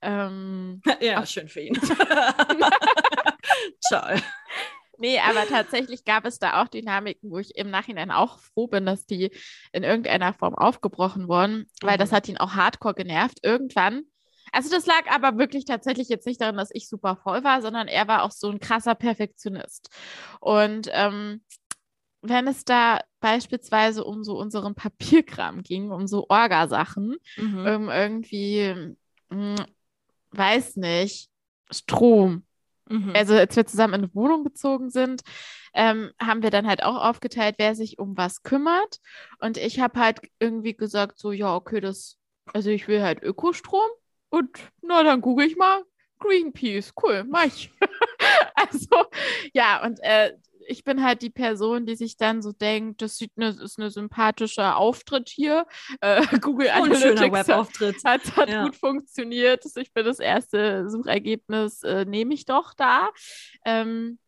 Ähm, 0.00 0.80
Ja, 1.00 1.24
schön 1.26 1.48
für 1.48 1.60
ihn. 1.60 1.78
Ciao. 3.80 4.16
Nee, 4.98 5.18
aber 5.18 5.46
tatsächlich 5.48 6.04
gab 6.04 6.24
es 6.26 6.38
da 6.38 6.62
auch 6.62 6.68
Dynamiken, 6.68 7.30
wo 7.30 7.38
ich 7.38 7.56
im 7.56 7.70
Nachhinein 7.70 8.10
auch 8.12 8.38
froh 8.38 8.68
bin, 8.68 8.86
dass 8.86 9.04
die 9.04 9.30
in 9.72 9.82
irgendeiner 9.82 10.32
Form 10.32 10.54
aufgebrochen 10.54 11.26
wurden, 11.28 11.66
weil 11.80 11.96
Mhm. 11.96 12.00
das 12.00 12.12
hat 12.12 12.28
ihn 12.28 12.36
auch 12.38 12.52
hardcore 12.52 12.94
genervt. 12.94 13.38
Irgendwann. 13.42 14.02
Also 14.52 14.70
das 14.70 14.86
lag 14.86 15.06
aber 15.10 15.38
wirklich 15.38 15.64
tatsächlich 15.64 16.08
jetzt 16.08 16.26
nicht 16.26 16.40
daran, 16.40 16.56
dass 16.58 16.70
ich 16.72 16.88
super 16.88 17.16
voll 17.16 17.42
war, 17.42 17.62
sondern 17.62 17.88
er 17.88 18.06
war 18.06 18.22
auch 18.22 18.30
so 18.30 18.50
ein 18.50 18.60
krasser 18.60 18.94
Perfektionist. 18.94 19.88
Und 20.40 20.88
ähm, 20.92 21.42
wenn 22.20 22.46
es 22.46 22.64
da 22.64 23.00
beispielsweise 23.20 24.04
um 24.04 24.22
so 24.22 24.38
unseren 24.38 24.74
Papierkram 24.74 25.62
ging, 25.62 25.90
um 25.90 26.06
so 26.06 26.26
Orgasachen, 26.28 27.16
Mhm. 27.36 27.58
um 27.66 27.88
irgendwie, 27.88 28.94
mh, 29.30 29.64
weiß 30.32 30.76
nicht, 30.76 31.28
Strom, 31.70 32.44
Mhm. 32.88 33.12
also 33.16 33.34
als 33.34 33.56
wir 33.56 33.66
zusammen 33.66 33.94
in 33.94 34.00
eine 34.02 34.14
Wohnung 34.14 34.44
gezogen 34.44 34.90
sind, 34.90 35.22
ähm, 35.72 36.10
haben 36.20 36.42
wir 36.42 36.50
dann 36.50 36.66
halt 36.66 36.82
auch 36.82 36.96
aufgeteilt, 36.96 37.54
wer 37.58 37.74
sich 37.74 37.98
um 37.98 38.16
was 38.16 38.42
kümmert. 38.42 38.98
Und 39.40 39.56
ich 39.56 39.80
habe 39.80 39.98
halt 39.98 40.20
irgendwie 40.38 40.74
gesagt, 40.74 41.18
so, 41.18 41.32
ja, 41.32 41.54
okay, 41.54 41.80
das, 41.80 42.18
also 42.52 42.68
ich 42.70 42.88
will 42.88 43.02
halt 43.02 43.22
Ökostrom 43.22 43.88
und 44.32 44.50
na, 44.80 45.02
dann 45.02 45.20
google 45.20 45.46
ich 45.46 45.56
mal 45.56 45.84
Greenpeace. 46.18 46.92
Cool, 47.02 47.24
mach 47.28 47.44
ich. 47.44 47.70
also, 48.54 49.04
ja, 49.52 49.84
und 49.84 49.98
äh, 50.02 50.32
ich 50.68 50.84
bin 50.84 51.02
halt 51.02 51.22
die 51.22 51.30
Person, 51.30 51.86
die 51.86 51.96
sich 51.96 52.16
dann 52.16 52.40
so 52.40 52.52
denkt, 52.52 53.02
das 53.02 53.16
sieht 53.16 53.32
eine, 53.36 53.48
ist 53.48 53.78
ein 53.78 53.90
sympathischer 53.90 54.76
Auftritt 54.76 55.28
hier. 55.28 55.66
Äh, 56.00 56.22
Google 56.40 56.68
Und 56.68 56.92
ein 56.92 56.96
schöner 56.96 57.22
Analytics 57.22 57.38
hat, 57.38 57.48
Webauftritt. 57.48 57.96
hat, 58.04 58.36
hat 58.36 58.48
Ja. 58.48 58.64
gut 58.64 58.76
funktioniert. 58.76 59.64
Ich 59.76 59.92
bin 59.92 60.04
das 60.04 60.18
erste 60.20 60.88
Suchergebnis, 60.88 61.82
äh, 61.82 62.04
nehme 62.04 62.34
ich 62.34 62.44
doch 62.44 62.74
da. 62.74 63.10
Ähm, 63.64 64.18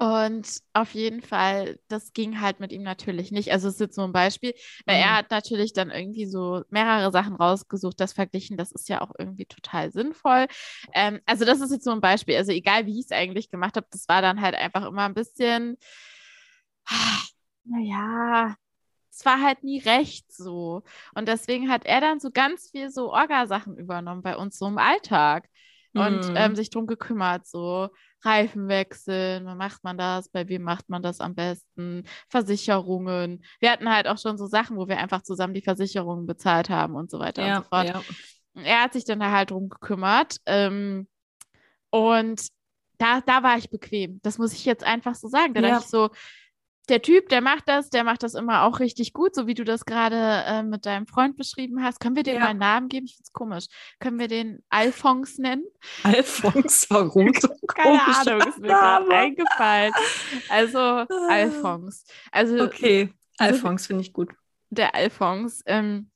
und 0.00 0.48
auf 0.72 0.94
jeden 0.94 1.20
Fall, 1.22 1.78
das 1.88 2.14
ging 2.14 2.40
halt 2.40 2.58
mit 2.58 2.72
ihm 2.72 2.82
natürlich 2.82 3.32
nicht. 3.32 3.52
Also 3.52 3.68
es 3.68 3.74
ist 3.74 3.80
jetzt 3.80 3.98
nur 3.98 4.06
ein 4.08 4.12
Beispiel, 4.14 4.54
weil 4.86 4.96
Mhm. 4.96 5.02
er 5.02 5.18
hat 5.18 5.30
natürlich 5.30 5.74
dann 5.74 5.90
irgendwie 5.90 6.26
so 6.26 6.62
mehrere 6.70 7.12
Sachen 7.12 7.36
rausgesucht, 7.36 8.00
das 8.00 8.14
verglichen, 8.14 8.56
das 8.56 8.72
ist 8.72 8.88
ja 8.88 9.02
auch 9.02 9.12
irgendwie 9.18 9.46
total 9.46 9.92
sinnvoll. 9.92 10.46
Ähm, 10.94 11.20
also 11.26 11.44
das 11.44 11.60
ist 11.60 11.70
jetzt 11.72 11.86
nur 11.86 11.94
ein 11.94 12.00
Beispiel. 12.00 12.36
Also 12.36 12.52
egal, 12.52 12.86
wie 12.86 12.98
ich 12.98 13.06
es 13.06 13.12
eigentlich 13.12 13.50
gemacht 13.50 13.76
habe, 13.76 13.86
das 13.90 14.08
war 14.08 14.22
dann 14.22 14.40
halt 14.40 14.54
einfach 14.56 14.86
immer 14.86 15.04
ein 15.04 15.14
bisschen, 15.14 15.76
naja, 17.64 18.56
es 19.12 19.24
war 19.26 19.42
halt 19.42 19.64
nie 19.64 19.80
recht 19.80 20.32
so. 20.32 20.82
Und 21.14 21.28
deswegen 21.28 21.70
hat 21.70 21.86
er 21.86 22.00
dann 22.00 22.20
so 22.20 22.30
ganz 22.32 22.70
viel 22.70 22.90
so 22.90 23.12
Orgasachen 23.12 23.76
übernommen 23.78 24.22
bei 24.22 24.36
uns 24.36 24.58
so 24.58 24.68
im 24.68 24.78
Alltag 24.78 25.48
und 25.94 26.28
Mhm. 26.28 26.32
ähm, 26.36 26.56
sich 26.56 26.70
drum 26.70 26.86
gekümmert, 26.86 27.46
so 27.46 27.88
Reifen 28.22 28.68
wechseln, 28.68 29.46
wie 29.46 29.54
macht 29.54 29.82
man 29.82 29.96
das, 29.98 30.28
bei 30.28 30.48
wem 30.48 30.62
macht 30.62 30.88
man 30.88 31.02
das 31.02 31.20
am 31.20 31.34
besten, 31.34 32.04
Versicherungen. 32.28 33.44
Wir 33.60 33.70
hatten 33.72 33.88
halt 33.90 34.06
auch 34.06 34.18
schon 34.18 34.36
so 34.38 34.46
Sachen, 34.46 34.76
wo 34.76 34.88
wir 34.88 34.98
einfach 34.98 35.22
zusammen 35.22 35.54
die 35.54 35.62
Versicherungen 35.62 36.26
bezahlt 36.26 36.70
haben 36.70 36.94
und 36.96 37.10
so 37.10 37.18
weiter 37.18 37.42
und 37.42 37.48
ja, 37.48 37.62
so 37.62 37.68
fort. 37.68 37.88
ja. 37.88 38.02
Er 38.54 38.82
hat 38.82 38.92
sich 38.92 39.04
dann 39.04 39.20
da 39.20 39.30
halt 39.30 39.50
drum 39.50 39.68
gekümmert 39.68 40.36
ähm, 40.46 41.08
und 41.90 42.48
da, 42.98 43.20
da 43.22 43.42
war 43.42 43.56
ich 43.56 43.70
bequem. 43.70 44.20
Das 44.22 44.38
muss 44.38 44.52
ich 44.52 44.64
jetzt 44.64 44.84
einfach 44.84 45.14
so 45.14 45.28
sagen. 45.28 45.54
Da 45.54 45.62
Ja. 45.62 45.70
dachte 45.70 45.84
ich 45.84 45.90
so, 45.90 46.10
der 46.90 47.02
Typ, 47.02 47.28
der 47.28 47.40
macht 47.40 47.68
das, 47.68 47.90
der 47.90 48.04
macht 48.04 48.22
das 48.22 48.34
immer 48.34 48.64
auch 48.64 48.80
richtig 48.80 49.12
gut, 49.12 49.34
so 49.34 49.46
wie 49.46 49.54
du 49.54 49.64
das 49.64 49.84
gerade 49.84 50.16
äh, 50.46 50.62
mit 50.62 50.84
deinem 50.86 51.06
Freund 51.06 51.36
beschrieben 51.36 51.82
hast. 51.82 52.00
Können 52.00 52.16
wir 52.16 52.22
dem 52.22 52.34
Ja. 52.34 52.40
mal 52.40 52.48
einen 52.48 52.58
Namen 52.58 52.88
geben? 52.88 53.06
Ich 53.06 53.12
finde 53.14 53.24
es 53.26 53.32
komisch. 53.32 53.66
Können 54.00 54.18
wir 54.18 54.28
den 54.28 54.62
Alphonse 54.68 55.40
nennen? 55.40 55.64
Alphonse, 56.04 56.86
warum 56.90 57.32
so 57.40 57.48
Keine 57.68 58.02
Ahnung, 58.04 58.48
ist 58.48 58.58
mir 58.58 58.68
gerade 58.68 59.10
eingefallen. 59.10 59.92
Also 60.48 60.78
Alphonse. 61.28 62.04
Also 62.32 62.64
Okay, 62.66 63.12
Alphonse 63.38 63.86
finde 63.86 64.02
ich 64.02 64.12
gut. 64.12 64.30
der 64.70 64.94
Alphonse, 64.94 65.62
ähm, 65.66 66.10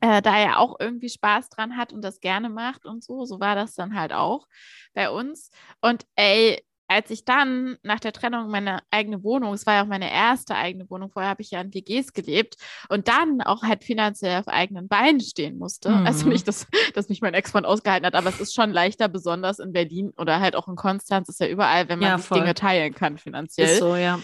äh, 0.00 0.22
da 0.22 0.36
er 0.38 0.58
auch 0.60 0.76
irgendwie 0.78 1.08
Spaß 1.08 1.48
dran 1.50 1.76
hat 1.76 1.92
und 1.92 2.02
das 2.02 2.20
gerne 2.20 2.48
macht 2.50 2.86
und 2.86 3.02
so, 3.02 3.24
so 3.24 3.40
war 3.40 3.54
das 3.56 3.74
dann 3.74 3.98
halt 3.98 4.12
auch 4.12 4.46
bei 4.94 5.10
uns. 5.10 5.50
Und 5.80 6.06
ey, 6.14 6.64
als 6.88 7.10
ich 7.10 7.24
dann 7.24 7.76
nach 7.82 8.00
der 8.00 8.12
Trennung 8.12 8.50
meine 8.50 8.80
eigene 8.90 9.22
Wohnung, 9.22 9.52
es 9.52 9.66
war 9.66 9.74
ja 9.74 9.82
auch 9.82 9.88
meine 9.88 10.10
erste 10.10 10.54
eigene 10.56 10.88
Wohnung, 10.90 11.10
vorher 11.10 11.30
habe 11.30 11.42
ich 11.42 11.50
ja 11.50 11.60
in 11.60 11.72
WGs 11.72 12.14
gelebt 12.14 12.56
und 12.88 13.08
dann 13.08 13.42
auch 13.42 13.62
halt 13.62 13.84
finanziell 13.84 14.40
auf 14.40 14.48
eigenen 14.48 14.88
Beinen 14.88 15.20
stehen 15.20 15.58
musste. 15.58 15.90
Mhm. 15.90 16.06
Also 16.06 16.28
nicht, 16.28 16.48
dass, 16.48 16.66
dass 16.94 17.08
mich 17.08 17.20
mein 17.20 17.34
Ex-Freund 17.34 17.66
ausgehalten 17.66 18.06
hat, 18.06 18.14
aber 18.14 18.30
es 18.30 18.40
ist 18.40 18.54
schon 18.54 18.72
leichter, 18.72 19.08
besonders 19.08 19.58
in 19.58 19.72
Berlin 19.72 20.12
oder 20.16 20.40
halt 20.40 20.56
auch 20.56 20.66
in 20.66 20.76
Konstanz, 20.76 21.28
ist 21.28 21.40
ja 21.40 21.46
überall, 21.48 21.88
wenn 21.88 21.98
man 21.98 22.18
Ja. 22.18 22.36
Dinge 22.36 22.54
teilen 22.54 22.94
kann 22.94 23.18
finanziell. 23.18 23.68
Ist 23.68 23.78
so, 23.80 23.94
ja. 23.94 24.18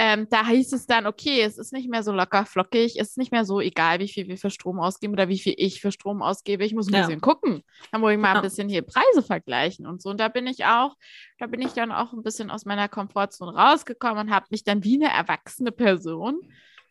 Ähm, 0.00 0.28
da 0.30 0.46
hieß 0.46 0.72
es 0.74 0.86
dann, 0.86 1.06
okay, 1.06 1.42
es 1.42 1.58
ist 1.58 1.72
nicht 1.72 1.90
mehr 1.90 2.04
so 2.04 2.12
locker 2.12 2.46
flockig, 2.46 2.96
es 3.00 3.08
ist 3.10 3.18
nicht 3.18 3.32
mehr 3.32 3.44
so 3.44 3.60
egal, 3.60 3.98
wie 3.98 4.06
viel 4.08 4.28
wir 4.28 4.38
für 4.38 4.50
Strom 4.50 4.78
ausgeben 4.78 5.12
oder 5.12 5.28
wie 5.28 5.40
viel 5.40 5.54
ich 5.56 5.80
für 5.80 5.90
Strom 5.90 6.22
ausgebe. 6.22 6.64
Ich 6.64 6.72
muss 6.72 6.88
ein 6.88 6.94
Ja. 6.94 7.00
bisschen 7.00 7.20
gucken. 7.20 7.64
Da 7.90 7.98
muss 7.98 8.12
ich 8.12 8.18
mal 8.18 8.28
Ja. 8.28 8.36
ein 8.36 8.42
bisschen 8.42 8.68
hier 8.68 8.82
Preise 8.82 9.22
vergleichen 9.24 9.86
und 9.86 10.00
so. 10.00 10.10
Und 10.10 10.20
da 10.20 10.28
bin 10.28 10.46
ich 10.46 10.64
auch, 10.64 10.94
da 11.38 11.46
bin 11.48 11.60
ich 11.60 11.72
dann 11.72 11.90
auch 11.90 12.12
ein 12.12 12.22
bisschen 12.22 12.48
aus 12.50 12.64
meiner 12.64 12.88
Komfortzone 12.88 13.56
rausgekommen 13.56 14.28
und 14.28 14.30
habe 14.34 14.46
mich 14.50 14.62
dann 14.62 14.84
wie 14.84 15.02
eine 15.02 15.12
erwachsene 15.12 15.72
Person, 15.72 16.40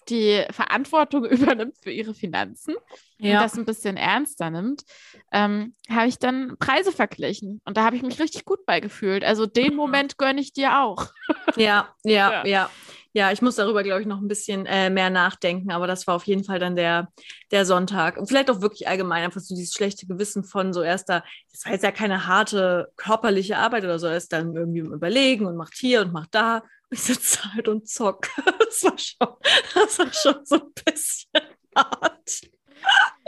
die 0.09 0.43
Verantwortung 0.51 1.25
übernimmt 1.29 1.77
für 1.81 1.91
ihre 1.91 2.13
Finanzen 2.13 2.75
und 2.75 3.25
Ja, 3.25 3.41
das 3.41 3.57
ein 3.57 3.65
bisschen 3.65 3.97
ernster 3.97 4.49
nimmt, 4.49 4.83
ähm, 5.31 5.75
habe 5.89 6.07
ich 6.07 6.19
dann 6.19 6.55
Preise 6.59 6.91
verglichen. 6.91 7.61
Und 7.65 7.77
da 7.77 7.83
habe 7.83 7.95
ich 7.95 8.01
mich 8.01 8.19
richtig 8.19 8.45
gut 8.45 8.65
bei 8.65 8.79
gefühlt. 8.79 9.23
Also 9.23 9.45
den. 9.45 9.75
Moment 9.77 10.17
gönne 10.17 10.41
ich 10.41 10.53
dir 10.53 10.79
auch. 10.79 11.07
ja, 11.55 11.93
ja, 12.03 12.43
Ja. 12.43 12.45
ja. 12.45 12.69
Ja, 13.13 13.31
ich 13.31 13.41
muss 13.41 13.55
darüber, 13.55 13.81
glaube 13.81 14.01
ich, 14.01 14.07
noch 14.07 14.21
ein 14.21 14.27
bisschen 14.27 14.67
äh, 14.67 14.91
mehr 14.91 15.09
nachdenken, 15.09 15.71
aber 15.71 15.87
das 15.87 16.05
war 16.05 16.15
auf 16.15 16.25
jeden 16.25 16.43
Fall 16.43 16.59
dann 16.59 16.75
der, 16.75 17.07
der 17.49 17.65
Sonntag. 17.65 18.15
Und 18.17 18.27
vielleicht 18.27 18.51
auch 18.51 18.61
wirklich 18.61 18.87
allgemein 18.87 19.23
einfach 19.23 19.41
so 19.41 19.55
dieses 19.55 19.73
schlechte 19.73 20.05
Gewissen 20.05 20.43
von 20.43 20.71
so 20.71 20.83
erster, 20.83 21.23
das 21.51 21.65
war 21.65 21.71
jetzt 21.71 21.83
ja 21.83 21.91
keine 21.91 22.27
harte 22.27 22.91
körperliche 22.95 23.57
Arbeit 23.57 23.85
oder 23.85 23.97
so, 23.97 24.05
er 24.05 24.17
ist 24.17 24.33
dann 24.33 24.55
irgendwie 24.55 24.79
im 24.81 24.93
Überlegen 24.93 25.47
und 25.47 25.55
macht 25.55 25.73
hier 25.75 26.01
und 26.01 26.13
macht 26.13 26.35
da. 26.35 26.61
Ich 26.89 27.01
sitze 27.01 27.53
halt 27.53 27.67
und 27.67 27.87
zock. 27.87 28.27
Das 28.59 28.83
war 28.83 28.97
schon, 28.97 29.27
das 29.73 29.99
war 29.99 30.13
schon 30.13 30.45
so 30.45 30.55
ein 30.55 30.73
bisschen 30.85 31.31
hart. 31.75 32.41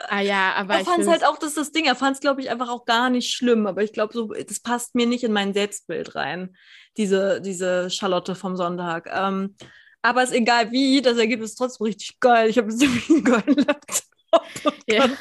Ah 0.10 0.22
ja, 0.22 0.54
aber 0.54 0.76
er 0.76 0.82
ich 0.82 0.88
fand 0.88 1.02
es 1.02 1.08
halt 1.08 1.26
auch, 1.26 1.38
das 1.38 1.50
ist 1.50 1.58
das 1.58 1.72
Ding, 1.72 1.86
er 1.86 1.96
fand 1.96 2.16
es, 2.16 2.22
glaube 2.22 2.42
ich, 2.42 2.50
einfach 2.50 2.70
auch 2.70 2.86
gar 2.86 3.10
nicht 3.10 3.34
schlimm, 3.34 3.66
aber 3.68 3.84
ich 3.84 3.94
glaube, 3.94 4.14
so, 4.14 4.28
das 4.28 4.60
passt 4.60 4.96
mir 4.96 5.08
nicht 5.08 5.24
in 5.24 5.32
mein 5.32 5.54
Selbstbild 5.54 6.16
rein, 6.16 6.56
diese, 6.98 7.42
diese 7.42 7.90
Charlotte 7.90 8.36
vom 8.36 8.56
Sonntag. 8.56 9.10
Ähm, 9.12 9.56
aber 10.02 10.24
ist 10.24 10.34
egal 10.34 10.72
wie, 10.72 11.02
das 11.02 11.18
Ergebnis 11.18 11.52
ist 11.52 11.56
trotzdem 11.56 11.86
richtig 11.86 12.20
geil. 12.20 12.50
Ich 12.50 12.58
habe 12.58 12.70
jetzt 12.70 12.80
nämlich 12.82 13.10
einen 13.10 13.24
geilen 13.24 13.56
Laptop 13.56 14.04
Ja. 14.88 15.02
kann, 15.08 15.18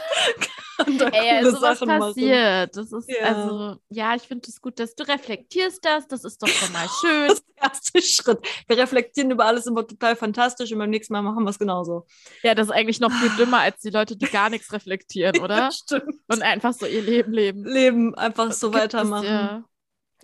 kann 0.78 0.98
da 0.98 1.08
Ey, 1.08 1.40
coole 1.42 1.50
sowas 1.52 1.78
Sachen 1.78 1.88
machen. 1.88 2.00
passiert. 2.00 2.76
Das 2.76 2.92
ist, 2.92 3.08
Ja. 3.10 3.26
also, 3.34 3.76
ja, 3.90 4.14
ich 4.14 4.22
finde 4.22 4.48
es 4.48 4.60
gut, 4.60 4.78
dass 4.78 4.94
du 4.94 5.06
reflektierst 5.06 5.84
das. 5.84 6.06
Das 6.08 6.24
ist 6.24 6.42
doch 6.42 6.48
schon 6.48 6.72
mal 6.72 6.86
schön. 7.00 7.28
Das 7.28 7.38
ist 7.38 7.44
der 7.56 7.62
erste 7.70 8.02
Schritt. 8.02 8.38
Wir 8.66 8.78
reflektieren 8.78 9.30
über 9.30 9.44
alles 9.46 9.66
immer 9.66 9.86
total 9.86 10.16
fantastisch 10.16 10.72
und 10.72 10.78
beim 10.78 10.90
nächsten 10.90 11.12
Mal 11.12 11.22
machen 11.22 11.44
wir 11.44 11.50
es 11.50 11.58
genauso. 11.58 12.06
Ja, 12.42 12.54
das 12.54 12.68
ist 12.68 12.72
eigentlich 12.72 13.00
noch 13.00 13.10
viel 13.12 13.30
dümmer 13.36 13.60
als 13.60 13.80
die 13.80 13.90
Leute, 13.90 14.16
die 14.16 14.26
gar 14.26 14.50
nichts 14.50 14.72
reflektieren, 14.72 15.38
oder? 15.42 15.70
Stimmt. 15.72 16.14
Und 16.28 16.42
einfach 16.42 16.72
so 16.72 16.86
ihr 16.86 17.02
Leben 17.02 17.32
leben. 17.32 17.64
Leben 17.64 18.14
einfach 18.14 18.52
so 18.52 18.70
Gibt 18.70 18.82
weitermachen. 18.82 19.24
Es, 19.24 19.30
ja. 19.30 19.64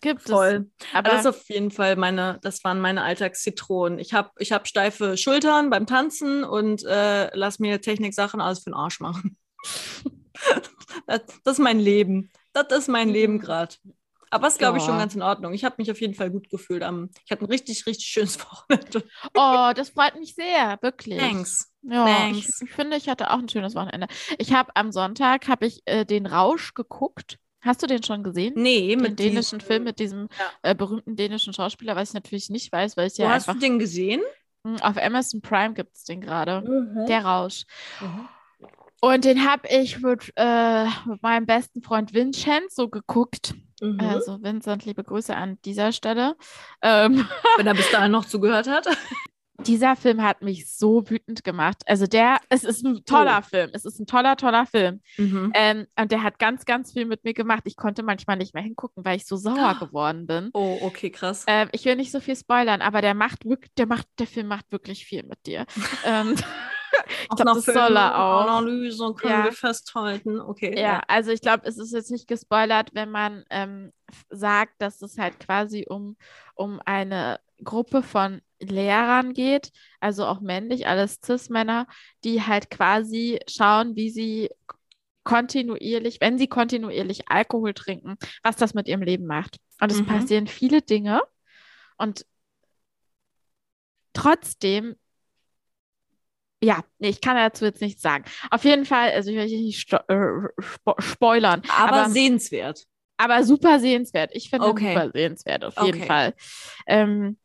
Gibt 0.00 0.22
Voll. 0.22 0.66
es. 0.78 0.86
Aber 0.92 0.98
Aber 0.98 1.10
das 1.10 1.20
ist 1.20 1.26
auf 1.26 1.48
jeden 1.48 1.70
Fall 1.70 1.96
meine, 1.96 2.38
das 2.42 2.62
waren 2.64 2.80
meine 2.80 3.02
Alltagszitronen. 3.02 3.98
Ich 3.98 4.12
habe 4.12 4.30
ich 4.38 4.52
hab 4.52 4.66
steife 4.66 5.16
Schultern 5.16 5.70
beim 5.70 5.86
Tanzen 5.86 6.44
und 6.44 6.84
äh, 6.84 7.34
lass 7.36 7.58
mir 7.58 7.80
Techniksachen 7.80 8.40
alles 8.40 8.60
für 8.60 8.70
den 8.70 8.74
Arsch 8.74 9.00
machen. 9.00 9.36
das, 11.06 11.20
das 11.44 11.52
ist 11.54 11.58
mein 11.58 11.78
Leben. 11.78 12.30
Das 12.52 12.66
ist 12.76 12.88
mein 12.88 13.08
Leben 13.08 13.38
gerade. 13.38 13.74
Aber 14.34 14.48
es 14.48 14.54
ist, 14.54 14.58
glaube 14.58 14.78
ich, 14.78 14.84
schon 14.84 14.98
ganz 14.98 15.14
in 15.14 15.22
Ordnung. 15.22 15.54
Ich 15.54 15.64
habe 15.64 15.76
mich 15.78 15.92
auf 15.92 16.00
jeden 16.00 16.14
Fall 16.14 16.28
gut 16.28 16.50
gefühlt. 16.50 16.82
Am, 16.82 17.08
ich 17.24 17.30
hatte 17.30 17.44
ein 17.44 17.48
richtig, 17.48 17.86
richtig 17.86 18.06
schönes 18.06 18.40
Wochenende. 18.44 19.04
oh, 19.32 19.70
das 19.76 19.90
freut 19.90 20.18
mich 20.18 20.34
sehr, 20.34 20.76
wirklich. 20.80 21.18
Thanks. 21.18 21.72
Ja, 21.82 22.04
Thanks. 22.04 22.60
Ich, 22.60 22.68
ich 22.68 22.74
finde, 22.74 22.96
ich 22.96 23.08
hatte 23.08 23.30
auch 23.30 23.38
ein 23.38 23.48
schönes 23.48 23.76
Wochenende. 23.76 24.08
Ich 24.38 24.52
habe 24.52 24.74
am 24.74 24.90
Sonntag 24.90 25.46
habe 25.46 25.66
ich 25.66 25.82
äh, 25.84 26.04
den 26.04 26.26
Rausch 26.26 26.74
geguckt. 26.74 27.38
Hast 27.64 27.82
du 27.82 27.86
den 27.86 28.02
schon 28.02 28.22
gesehen? 28.22 28.52
Nee, 28.56 28.88
Den 28.90 29.00
mit 29.00 29.18
dänischen 29.18 29.58
diesem- 29.58 29.66
Film 29.66 29.84
mit 29.84 29.98
diesem 29.98 30.28
Ja. 30.38 30.70
äh, 30.70 30.74
berühmten 30.74 31.16
dänischen 31.16 31.52
Schauspieler, 31.54 31.96
was 31.96 32.10
ich 32.10 32.14
natürlich 32.14 32.50
nicht 32.50 32.70
weiß, 32.72 32.96
weil 32.96 33.06
ich 33.08 33.18
Wo 33.18 33.22
ja 33.22 33.30
hast 33.30 33.48
einfach 33.48 33.54
du 33.54 33.66
den 33.66 33.78
gesehen? 33.78 34.20
Hm, 34.66 34.76
auf 34.82 34.96
Amazon 34.96 35.40
Prime 35.40 35.74
gibt 35.74 35.94
es 35.96 36.04
den 36.04 36.20
gerade. 36.20 36.60
Mhm. 36.60 37.06
Der 37.06 37.24
Rausch. 37.24 37.64
Mhm. 38.00 38.28
Und 39.00 39.24
den 39.26 39.46
habe 39.50 39.68
ich 39.68 40.00
mit, 40.00 40.32
äh, 40.36 40.86
mit 41.06 41.22
meinem 41.22 41.44
besten 41.46 41.82
Freund 41.82 42.14
Vincenzo 42.14 42.88
geguckt. 42.88 43.54
Mhm. 43.82 44.00
Also 44.00 44.42
Vincent, 44.42 44.86
liebe 44.86 45.04
Grüße 45.04 45.36
an 45.36 45.58
dieser 45.66 45.92
Stelle. 45.92 46.36
Ähm, 46.80 47.28
Wenn 47.56 47.66
er 47.66 47.74
bis 47.74 47.90
dahin 47.90 48.12
noch 48.12 48.24
zugehört 48.24 48.66
hat. 48.68 48.86
dieser 49.66 49.96
Film 49.96 50.22
hat 50.22 50.42
mich 50.42 50.70
so 50.70 51.08
wütend 51.08 51.44
gemacht. 51.44 51.82
Also 51.86 52.06
der, 52.06 52.38
es 52.48 52.64
ist 52.64 52.84
ein 52.84 53.04
toller 53.04 53.40
Oh. 53.44 53.48
Film. 53.48 53.70
Es 53.72 53.84
ist 53.84 53.98
ein 53.98 54.06
toller, 54.06 54.36
toller 54.36 54.66
Film. 54.66 55.00
Mhm. 55.16 55.52
Ähm, 55.54 55.86
und 55.98 56.12
der 56.12 56.22
hat 56.22 56.38
ganz, 56.38 56.64
ganz 56.64 56.92
viel 56.92 57.06
mit 57.06 57.24
mir 57.24 57.34
gemacht. 57.34 57.62
Ich 57.64 57.76
konnte 57.76 58.02
manchmal 58.02 58.36
nicht 58.36 58.54
mehr 58.54 58.62
hingucken, 58.62 59.04
weil 59.04 59.16
ich 59.16 59.26
so 59.26 59.36
sauer 59.36 59.76
geworden 59.80 60.26
bin. 60.26 60.50
Oh, 60.52 60.78
okay, 60.82 61.10
krass. 61.10 61.44
Ähm, 61.46 61.68
ich 61.72 61.84
will 61.84 61.96
nicht 61.96 62.12
so 62.12 62.20
viel 62.20 62.36
spoilern, 62.36 62.82
aber 62.82 63.00
der 63.00 63.14
macht 63.14 63.44
wirklich, 63.44 63.72
der 63.76 63.86
macht, 63.86 64.06
der 64.18 64.26
Film 64.26 64.46
macht 64.48 64.70
wirklich 64.70 65.04
viel 65.04 65.22
mit 65.24 65.44
dir. 65.46 65.66
ähm, 66.04 66.34
Auch 67.28 67.36
glaub, 67.36 67.46
nach 67.46 67.54
das 67.56 67.64
soll 67.64 67.96
er 67.96 68.18
auch. 68.18 68.46
Analyse 68.48 69.14
können 69.14 69.32
Ja. 69.32 69.44
wir 69.44 69.52
festhalten. 69.52 70.40
Okay. 70.40 70.78
ja, 70.78 71.02
also 71.08 71.32
ich 71.32 71.40
glaube, 71.40 71.66
es 71.66 71.76
ist 71.76 71.92
jetzt 71.92 72.10
nicht 72.10 72.28
gespoilert, 72.28 72.90
wenn 72.94 73.10
man 73.10 73.44
ähm, 73.50 73.92
sagt, 74.30 74.74
dass 74.78 75.02
es 75.02 75.18
halt 75.18 75.40
quasi 75.40 75.86
um, 75.88 76.16
um 76.54 76.80
eine 76.84 77.40
Gruppe 77.62 78.02
von 78.02 78.40
Lehrern 78.60 79.34
geht, 79.34 79.70
also 80.00 80.26
auch 80.26 80.40
männlich, 80.40 80.86
alles 80.86 81.20
Cis-Männer, 81.24 81.86
die 82.24 82.42
halt 82.42 82.70
quasi 82.70 83.38
schauen, 83.48 83.96
wie 83.96 84.10
sie 84.10 84.50
kontinuierlich, 85.24 86.20
wenn 86.20 86.38
sie 86.38 86.48
kontinuierlich 86.48 87.28
Alkohol 87.30 87.74
trinken, 87.74 88.16
was 88.42 88.56
das 88.56 88.74
mit 88.74 88.88
ihrem 88.88 89.02
Leben 89.02 89.26
macht. 89.26 89.58
Und 89.80 89.90
es 89.92 90.00
Mhm. 90.00 90.06
passieren 90.06 90.46
viele 90.46 90.82
Dinge 90.82 91.22
und 91.98 92.26
trotzdem, 94.14 94.96
ja, 96.62 96.82
nee, 96.98 97.08
ich 97.10 97.20
kann 97.20 97.36
dazu 97.36 97.64
jetzt 97.64 97.80
nichts 97.82 98.02
sagen. 98.02 98.24
Auf 98.50 98.64
jeden 98.64 98.84
Fall, 98.86 99.12
also 99.12 99.30
ich 99.30 99.36
will 99.36 99.46
hier 99.46 99.60
nicht 99.60 99.92
äh, 99.92 100.16
spo 100.58 100.94
spoilern, 100.98 101.62
Aber, 101.68 102.04
aber, 102.04 102.10
sehenswert. 102.10 102.86
aber 103.16 103.44
super 103.44 103.80
sehenswert. 103.80 104.30
Ich 104.34 104.50
finde 104.50 104.68
Okay. 104.70 104.94
super 104.96 105.10
sehenswert, 105.12 105.64
auf 105.64 105.80
jeden 105.80 105.98
Okay. 105.98 106.06
Fall. 106.06 106.34
Ähm, 106.86 107.38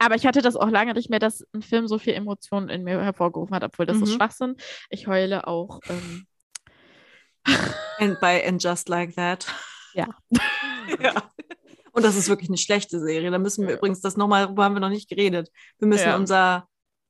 aber 0.00 0.14
ich 0.16 0.26
hatte 0.26 0.42
das 0.42 0.56
auch 0.56 0.68
lange 0.70 0.94
nicht 0.94 1.10
mehr, 1.10 1.18
dass 1.20 1.44
ein 1.54 1.62
Film 1.62 1.86
so 1.86 1.98
viel 1.98 2.14
Emotionen 2.14 2.68
in 2.68 2.82
mir 2.82 3.00
hervorgerufen 3.00 3.54
hat, 3.54 3.62
obwohl 3.62 3.86
das 3.86 3.98
ist 3.98 4.10
Mhm. 4.10 4.14
Schwachsinn. 4.16 4.56
Ich 4.88 5.06
heule 5.06 5.46
auch. 5.46 5.78
Ähm, 5.88 6.26
And 7.98 8.18
by 8.20 8.42
And 8.46 8.62
Just 8.62 8.88
Like 8.88 9.14
That. 9.16 9.46
Ja. 9.94 10.06
ja. 11.00 11.30
Und 11.92 12.04
das 12.04 12.16
ist 12.16 12.28
wirklich 12.28 12.48
eine 12.48 12.58
schlechte 12.58 13.00
Serie. 13.00 13.30
Da 13.30 13.38
müssen 13.38 13.62
wir 13.66 13.72
Ja. 13.72 13.76
übrigens, 13.78 14.00
das 14.00 14.16
nochmal, 14.16 14.44
darüber 14.44 14.64
haben 14.64 14.74
wir 14.74 14.80
noch 14.80 14.88
nicht 14.90 15.08
geredet. 15.08 15.50
Wir 15.78 15.88
müssen 15.88 16.08
Ja. 16.08 16.16
unser, 16.16 16.68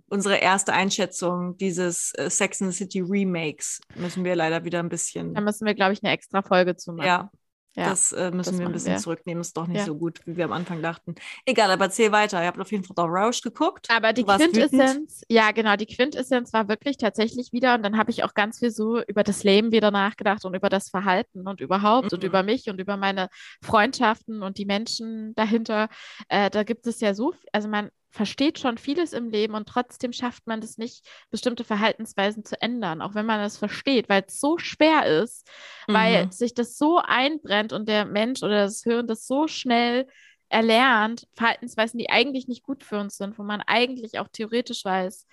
unsere 0.08 0.36
erste 0.36 0.72
Einschätzung 0.72 1.56
dieses 1.58 2.12
äh, 2.14 2.30
Sex 2.30 2.62
and 2.62 2.72
the 2.72 2.76
City 2.76 3.00
Remakes, 3.00 3.80
müssen 3.96 4.24
wir 4.24 4.34
leider 4.34 4.64
wieder 4.64 4.80
ein 4.80 4.88
bisschen, 4.88 5.34
da 5.34 5.40
müssen 5.40 5.66
wir, 5.66 5.74
glaube 5.74 5.92
ich, 5.92 6.02
eine 6.02 6.12
extra 6.12 6.42
Folge 6.42 6.76
zu 6.76 6.92
machen. 6.92 7.06
ja, 7.06 7.30
Ja, 7.76 7.88
das 7.90 8.12
äh, 8.12 8.32
müssen 8.32 8.50
das 8.52 8.58
wir 8.58 8.66
ein 8.66 8.72
bisschen 8.72 8.92
wir. 8.94 8.98
zurücknehmen. 8.98 9.40
Ist 9.40 9.56
doch 9.56 9.66
nicht 9.68 9.78
Ja. 9.78 9.84
so 9.86 9.94
gut, 9.96 10.20
wie 10.26 10.36
wir 10.36 10.44
am 10.44 10.52
Anfang 10.52 10.82
dachten. 10.82 11.14
Egal, 11.46 11.70
aber 11.70 11.84
erzähl 11.84 12.10
weiter. 12.10 12.40
Ihr 12.40 12.48
habt 12.48 12.58
auf 12.60 12.72
jeden 12.72 12.82
Fall 12.84 12.96
The 12.96 13.04
Roush 13.08 13.42
geguckt. 13.42 13.86
Aber 13.90 14.12
die. 14.12 14.24
Quintessenz, 14.24 15.22
ja 15.28 15.52
genau, 15.52 15.76
die 15.76 15.86
Quintessenz 15.86 16.52
war 16.52 16.68
wirklich 16.68 16.96
tatsächlich 16.96 17.52
wieder, 17.52 17.74
und 17.76 17.82
dann 17.84 17.96
habe 17.96 18.10
ich 18.10 18.24
auch 18.24 18.34
ganz 18.34 18.58
viel 18.58 18.70
so 18.72 19.00
über 19.04 19.22
das 19.22 19.44
Leben 19.44 19.70
wieder 19.70 19.90
nachgedacht 19.92 20.44
und 20.44 20.54
über 20.54 20.68
das 20.68 20.88
Verhalten 20.90 21.46
und 21.46 21.60
überhaupt 21.60 22.12
und 22.12 22.22
Mhm. 22.22 22.26
über 22.28 22.42
mich 22.42 22.68
und 22.68 22.80
über 22.80 22.96
meine 22.96 23.28
Freundschaften 23.62 24.42
und 24.42 24.58
die 24.58 24.66
Menschen 24.66 25.34
dahinter. 25.36 25.88
Äh, 26.28 26.50
da 26.50 26.64
gibt 26.64 26.86
es 26.88 27.00
ja 27.00 27.14
so, 27.14 27.34
also 27.52 27.68
man 27.68 27.90
versteht 28.10 28.58
schon 28.58 28.78
vieles 28.78 29.12
im 29.12 29.30
Leben 29.30 29.54
und 29.54 29.68
trotzdem 29.68 30.12
schafft 30.12 30.46
man 30.46 30.60
es 30.60 30.78
nicht, 30.78 31.06
bestimmte 31.30 31.64
Verhaltensweisen 31.64 32.44
zu 32.44 32.60
ändern, 32.60 33.02
auch 33.02 33.14
wenn 33.14 33.26
man 33.26 33.40
es 33.40 33.56
versteht, 33.56 34.08
weil 34.08 34.24
es 34.26 34.40
so 34.40 34.58
schwer 34.58 35.06
ist, 35.22 35.48
weil 35.86 36.26
Mhm. 36.26 36.32
sich 36.32 36.54
das 36.54 36.76
so 36.76 36.98
einbrennt 36.98 37.72
und 37.72 37.88
der 37.88 38.04
Mensch 38.04 38.42
oder 38.42 38.64
das 38.64 38.82
Hirn 38.82 39.06
das 39.06 39.26
so 39.26 39.46
schnell 39.48 40.06
erlernt, 40.48 41.28
Verhaltensweisen, 41.34 41.98
die 41.98 42.10
eigentlich 42.10 42.48
nicht 42.48 42.64
gut 42.64 42.82
für 42.82 42.98
uns 42.98 43.16
sind, 43.16 43.38
wo 43.38 43.44
man 43.44 43.62
eigentlich 43.62 44.18
auch 44.18 44.28
theoretisch 44.32 44.84
weiß, 44.84 45.26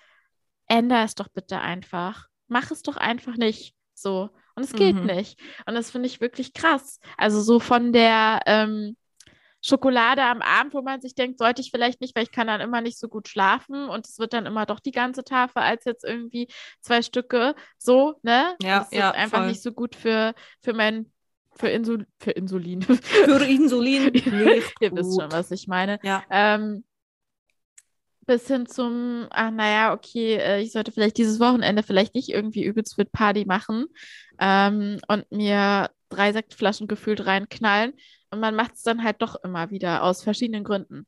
änder 0.67 1.03
es 1.03 1.15
doch 1.15 1.29
bitte 1.29 1.59
einfach. 1.59 2.27
Mach 2.47 2.71
es 2.71 2.81
doch 2.81 2.97
einfach 2.97 3.35
nicht 3.37 3.75
so. 3.93 4.29
Und 4.55 4.63
es 4.63 4.75
geht 4.75 4.95
Mhm. 4.95 5.05
nicht. 5.05 5.39
Und 5.65 5.75
das 5.75 5.91
finde 5.91 6.07
ich 6.07 6.21
wirklich 6.21 6.53
krass. 6.53 6.99
Also 7.17 7.41
so 7.41 7.59
von 7.59 7.93
der 7.93 8.41
ähm, 8.45 8.97
Schokolade 9.61 10.23
am 10.23 10.41
Abend, 10.41 10.73
wo 10.73 10.81
man 10.81 11.01
sich 11.01 11.15
denkt, 11.15 11.39
sollte 11.39 11.61
ich 11.61 11.71
vielleicht 11.71 11.99
nicht, 11.99 12.15
weil 12.15 12.23
ich 12.23 12.31
kann 12.31 12.47
dann 12.47 12.61
immer 12.61 12.81
nicht 12.81 12.99
so 12.99 13.07
gut 13.07 13.27
schlafen 13.27 13.89
und 13.89 14.07
es 14.07 14.19
wird 14.19 14.33
dann 14.33 14.45
immer 14.45 14.65
doch 14.65 14.79
die 14.79 14.91
ganze 14.91 15.23
Tafel 15.23 15.61
als 15.61 15.85
jetzt 15.85 16.03
irgendwie 16.05 16.47
zwei 16.81 17.01
Stücke. 17.01 17.55
So, 17.77 18.19
ne? 18.21 18.55
Ja, 18.61 18.79
das 18.79 18.91
ist 18.91 18.97
ja, 18.97 19.11
einfach 19.11 19.39
voll. 19.39 19.47
nicht 19.47 19.61
so 19.61 19.71
gut 19.71 19.95
für, 19.95 20.33
für 20.61 20.73
mein, 20.73 21.11
für, 21.55 21.69
Insul 21.69 22.05
für 22.19 22.31
Insulin. 22.31 22.81
Für 22.83 23.43
Insulin 23.43 24.13
Ihr 24.79 24.91
wisst 24.91 25.19
schon, 25.19 25.31
was 25.31 25.49
ich 25.51 25.67
meine. 25.67 25.99
Ja. 26.03 26.23
Ähm, 26.29 26.83
bis 28.27 28.45
hin 28.47 28.67
zum, 28.67 29.25
ach 29.31 29.51
naja, 29.51 29.93
okay, 29.93 30.35
äh, 30.35 30.61
ich 30.61 30.73
sollte 30.73 30.91
vielleicht 30.91 31.17
dieses 31.17 31.39
Wochenende 31.39 31.81
vielleicht 31.81 32.13
nicht 32.13 32.29
irgendwie 32.29 32.63
übelst 32.63 32.97
mit 32.97 33.11
Party 33.11 33.45
machen 33.45 33.85
ähm, 34.37 34.99
und 35.07 35.31
mir 35.31 35.89
drei 36.09 36.33
Sektflaschen 36.33 36.87
gefühlt 36.87 37.25
reinknallen. 37.25 37.93
Und 38.31 38.39
man 38.39 38.55
macht 38.55 38.75
es 38.75 38.83
dann 38.83 39.03
halt 39.03 39.21
doch 39.21 39.35
immer 39.43 39.69
wieder 39.69 40.03
aus 40.03 40.23
verschiedenen 40.23 40.63
Gründen. 40.63 41.07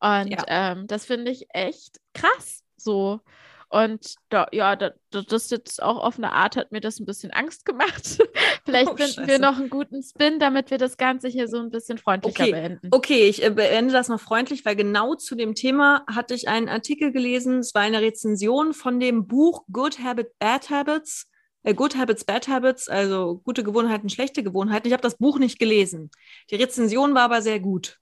Und 0.00 0.30
Ja. 0.32 0.44
ähm, 0.48 0.86
das 0.86 1.06
finde 1.06 1.30
ich 1.30 1.46
echt 1.50 2.00
krass 2.12 2.62
so. 2.76 3.20
Und 3.68 4.14
da, 4.28 4.46
ja, 4.52 4.76
da, 4.76 4.92
da, 5.10 5.22
das 5.22 5.50
jetzt 5.50 5.82
auch 5.82 5.98
auf 5.98 6.18
eine 6.18 6.32
Art 6.32 6.56
hat 6.56 6.70
mir 6.70 6.80
das 6.80 7.00
ein 7.00 7.06
bisschen 7.06 7.32
Angst 7.32 7.64
gemacht. 7.64 8.18
Vielleicht 8.64 8.92
Oh, 8.92 8.96
finden 8.96 9.26
wir 9.26 9.38
noch 9.40 9.56
einen 9.58 9.70
guten 9.70 10.02
Spin, 10.02 10.38
damit 10.38 10.70
wir 10.70 10.78
das 10.78 10.96
Ganze 10.96 11.26
hier 11.28 11.48
so 11.48 11.58
ein 11.58 11.70
bisschen 11.70 11.98
freundlicher 11.98 12.44
Okay. 12.44 12.52
beenden. 12.52 12.90
Okay, 12.92 13.28
ich 13.28 13.42
äh, 13.42 13.50
beende 13.50 13.92
das 13.92 14.08
noch 14.08 14.20
freundlich, 14.20 14.64
weil 14.64 14.76
genau 14.76 15.16
zu 15.16 15.34
dem 15.34 15.54
Thema 15.56 16.04
hatte 16.06 16.34
ich 16.34 16.48
einen 16.48 16.68
Artikel 16.68 17.10
gelesen. 17.10 17.58
Es 17.58 17.74
war 17.74 17.82
eine 17.82 18.00
Rezension 18.00 18.72
von 18.72 19.00
dem 19.00 19.26
Buch 19.26 19.64
Good 19.72 19.98
Habit, 19.98 20.38
Bad 20.38 20.70
Habits. 20.70 21.28
Äh, 21.66 21.74
Good 21.74 21.96
Habits, 21.96 22.24
Bad 22.24 22.46
Habits, 22.46 22.88
also 22.88 23.40
gute 23.44 23.64
Gewohnheiten, 23.64 24.08
schlechte 24.08 24.44
Gewohnheiten. 24.44 24.86
Ich 24.86 24.92
habe 24.92 25.02
das 25.02 25.18
Buch 25.18 25.38
nicht 25.38 25.58
gelesen. 25.58 26.10
Die 26.50 26.54
Rezension 26.54 27.14
war 27.14 27.22
aber 27.22 27.42
sehr 27.42 27.58
gut. 27.58 27.98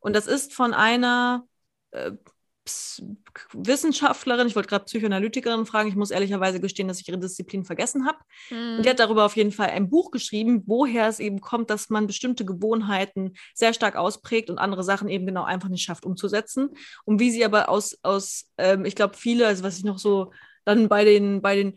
Und 0.00 0.16
das 0.16 0.26
ist 0.26 0.54
von 0.54 0.72
einer 0.72 1.46
äh, 1.90 2.12
Wissenschaftlerin, 3.52 4.46
ich 4.46 4.56
wollte 4.56 4.70
gerade 4.70 4.86
Psychoanalytikerin 4.86 5.66
fragen, 5.66 5.90
ich 5.90 5.96
muss 5.96 6.10
ehrlicherweise 6.10 6.60
gestehen, 6.60 6.88
dass 6.88 6.98
ich 6.98 7.06
ihre 7.06 7.18
Disziplin 7.18 7.66
vergessen 7.66 8.06
habe. 8.06 8.16
Hm. 8.48 8.76
Und 8.78 8.86
die 8.86 8.88
hat 8.88 9.00
darüber 9.00 9.26
auf 9.26 9.36
jeden 9.36 9.52
Fall 9.52 9.68
ein 9.68 9.90
Buch 9.90 10.10
geschrieben, 10.10 10.62
woher 10.64 11.06
es 11.06 11.20
eben 11.20 11.42
kommt, 11.42 11.68
dass 11.68 11.90
man 11.90 12.06
bestimmte 12.06 12.46
Gewohnheiten 12.46 13.34
sehr 13.52 13.74
stark 13.74 13.96
ausprägt 13.96 14.48
und 14.48 14.56
andere 14.56 14.82
Sachen 14.82 15.10
eben 15.10 15.26
genau 15.26 15.44
einfach 15.44 15.68
nicht 15.68 15.84
schafft 15.84 16.06
umzusetzen. 16.06 16.70
Und 17.04 17.20
wie 17.20 17.30
sie 17.30 17.44
aber 17.44 17.68
aus, 17.68 17.98
aus 18.02 18.46
ähm, 18.56 18.86
ich 18.86 18.96
glaube, 18.96 19.14
viele, 19.14 19.46
also 19.46 19.62
was 19.62 19.76
ich 19.76 19.84
noch 19.84 19.98
so 19.98 20.32
dann 20.64 20.88
bei 20.88 21.04
den, 21.04 21.42
bei 21.42 21.56
den 21.56 21.74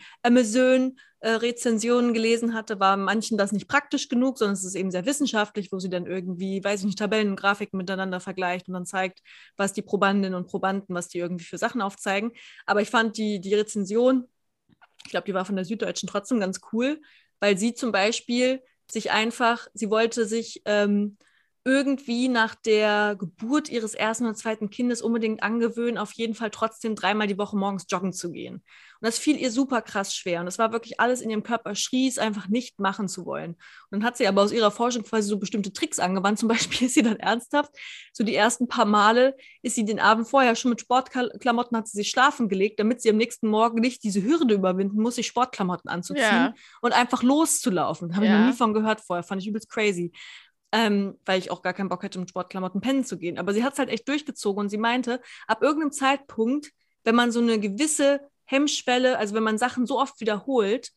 Amazon-Rezensionen 1.22 2.13
gelesen 2.13 2.53
hatte, 2.53 2.80
war 2.80 2.97
manchen 2.97 3.38
das 3.38 3.51
nicht 3.51 3.68
praktisch 3.68 4.09
genug, 4.09 4.38
sondern 4.38 4.53
es 4.53 4.63
ist 4.63 4.76
eben 4.76 4.91
sehr 4.91 5.05
wissenschaftlich, 5.05 5.72
wo 5.72 5.80
sie 5.80 5.89
dann 5.89 6.05
irgendwie, 6.05 6.63
weiß 6.63 6.82
ich 6.82 6.86
nicht, 6.86 6.99
Tabellen 6.99 7.30
und 7.30 7.39
Grafiken 7.39 7.78
miteinander 7.78 8.20
vergleicht 8.20 8.68
und 8.68 8.74
dann 8.74 8.86
zeigt, 8.86 9.22
was 9.55 9.74
die 9.74 9.82
Probandinnen 9.82 10.36
und 10.36 10.47
Probanden, 10.47 10.95
was 10.95 11.07
die 11.07 11.20
irgendwie 11.20 11.45
für 11.45 11.57
Sachen 11.57 11.82
aufzeigen. 11.82 12.32
Aber 12.65 12.82
ich 12.82 12.89
fand 12.89 13.18
die, 13.18 13.39
die 13.39 13.55
Rezension, 13.55 14.28
ich 15.03 15.11
glaube, 15.11 15.26
die 15.26 15.34
war 15.34 15.45
von 15.45 15.55
der 15.55 15.65
Süddeutschen 15.65 16.07
trotzdem 16.07 16.39
ganz 16.39 16.61
cool, 16.72 17.01
weil 17.39 17.57
sie 17.57 17.74
zum 17.74 17.91
Beispiel 17.91 18.61
sich 18.89 19.11
einfach, 19.11 19.68
sie 19.74 19.89
wollte 19.89 20.26
sich 20.26 20.61
ähm, 20.65 21.18
irgendwie 21.68 22.30
nach 22.30 22.55
der 22.55 23.18
Geburt 23.20 23.68
ihres 23.68 23.93
ersten 23.93 24.24
oder 24.24 24.36
zweiten 24.36 24.70
Kindes 24.70 25.01
unbedingt 25.01 25.43
angewöhnen, 25.43 25.97
auf 25.97 26.13
jeden 26.13 26.34
Fall 26.34 26.49
trotzdem 26.49 26.95
dreimal 26.95 27.28
die 27.28 27.38
Woche 27.38 27.57
morgens 27.57 27.86
joggen 27.89 28.13
zu 28.13 28.32
gehen. 28.32 28.55
Und 28.99 29.05
das 29.05 29.20
fiel 29.20 29.36
ihr 29.38 29.51
super 29.51 29.82
krass 29.82 30.15
schwer. 30.15 30.39
Und 30.39 30.45
das 30.45 30.57
war 30.57 30.72
wirklich 30.72 30.99
alles 31.01 31.20
in 31.20 31.30
ihrem 31.30 31.43
Körper 31.43 31.76
schrie 31.76 32.07
es 32.07 32.18
einfach 32.18 32.47
nicht 32.47 32.80
machen 32.80 33.09
zu 33.09 33.26
wollen. 33.26 33.51
Und 33.51 33.57
dann 33.91 34.03
hat 34.05 34.15
sie 34.18 34.28
aber 34.28 34.41
aus 34.41 34.53
ihrer 34.53 34.72
Forschung 34.72 35.03
quasi 35.03 35.28
so 35.28 35.38
bestimmte 35.38 35.74
Tricks 35.74 35.99
angewandt. 35.99 36.39
Zum 36.47 36.47
Beispiel 36.47 36.88
ist 36.88 36.93
sie 36.93 37.03
dann 37.03 37.18
ernsthaft, 37.18 37.72
so 38.13 38.24
die 38.24 38.34
ersten 38.34 38.70
paar 38.70 38.86
Male 38.86 39.36
ist 39.61 39.76
sie 39.76 39.84
den 39.84 39.99
Abend 39.99 40.26
vorher 40.28 40.55
schon 40.55 40.70
mit 40.70 40.80
Sportklamotten, 40.80 41.78
hat 41.78 41.88
sie 41.89 41.97
sich 41.97 42.09
schlafen 42.09 42.47
gelegt, 42.47 42.80
damit 42.80 43.01
sie 43.01 43.09
am 43.09 43.18
nächsten 43.18 43.49
Morgen 43.49 43.82
nicht 43.82 44.03
diese 44.05 44.24
Hürde 44.24 44.53
überwinden 44.53 45.01
muss, 45.01 45.15
sich 45.15 45.28
Sportklamotten 45.28 45.89
anzuziehen 45.89 46.24
Ja. 46.24 46.53
und 46.82 46.93
einfach 46.93 47.24
loszulaufen. 47.24 48.15
Habe 48.15 48.26
ich 48.26 48.32
Ja. 48.32 48.39
noch 48.39 48.47
nie 48.47 48.53
von 48.53 48.74
gehört 48.74 49.01
vorher, 49.01 49.24
fand 49.24 49.41
ich 49.41 49.47
übelst 49.49 49.70
crazy 49.70 50.13
ähm, 50.72 51.18
weil 51.26 51.39
ich 51.39 51.51
auch 51.51 51.61
gar 51.61 51.74
keinen 51.74 51.89
Bock 51.89 52.03
hätte, 52.03 52.20
mit 52.20 52.30
Sportklamotten 52.30 52.82
pennen 52.82 53.05
zu 53.05 53.18
gehen. 53.18 53.38
Aber 53.38 53.53
sie 53.53 53.63
hat 53.63 53.74
es 53.74 53.80
halt 53.80 53.89
echt 53.89 54.07
durchgezogen 54.07 54.61
und 54.61 54.70
sie 54.70 54.78
meinte, 54.78 55.22
ab 55.47 55.61
irgendeinem 55.61 55.91
Zeitpunkt, 55.91 56.72
wenn 57.03 57.15
man 57.15 57.32
so 57.32 57.39
eine 57.39 57.59
gewisse 57.59 58.20
Hemmschwelle, 58.45 59.18
also 59.18 59.36
wenn 59.36 59.43
man 59.43 59.57
Sachen 59.57 59.86
so 59.86 59.99
oft 59.99 60.20
wiederholt, 60.20 60.91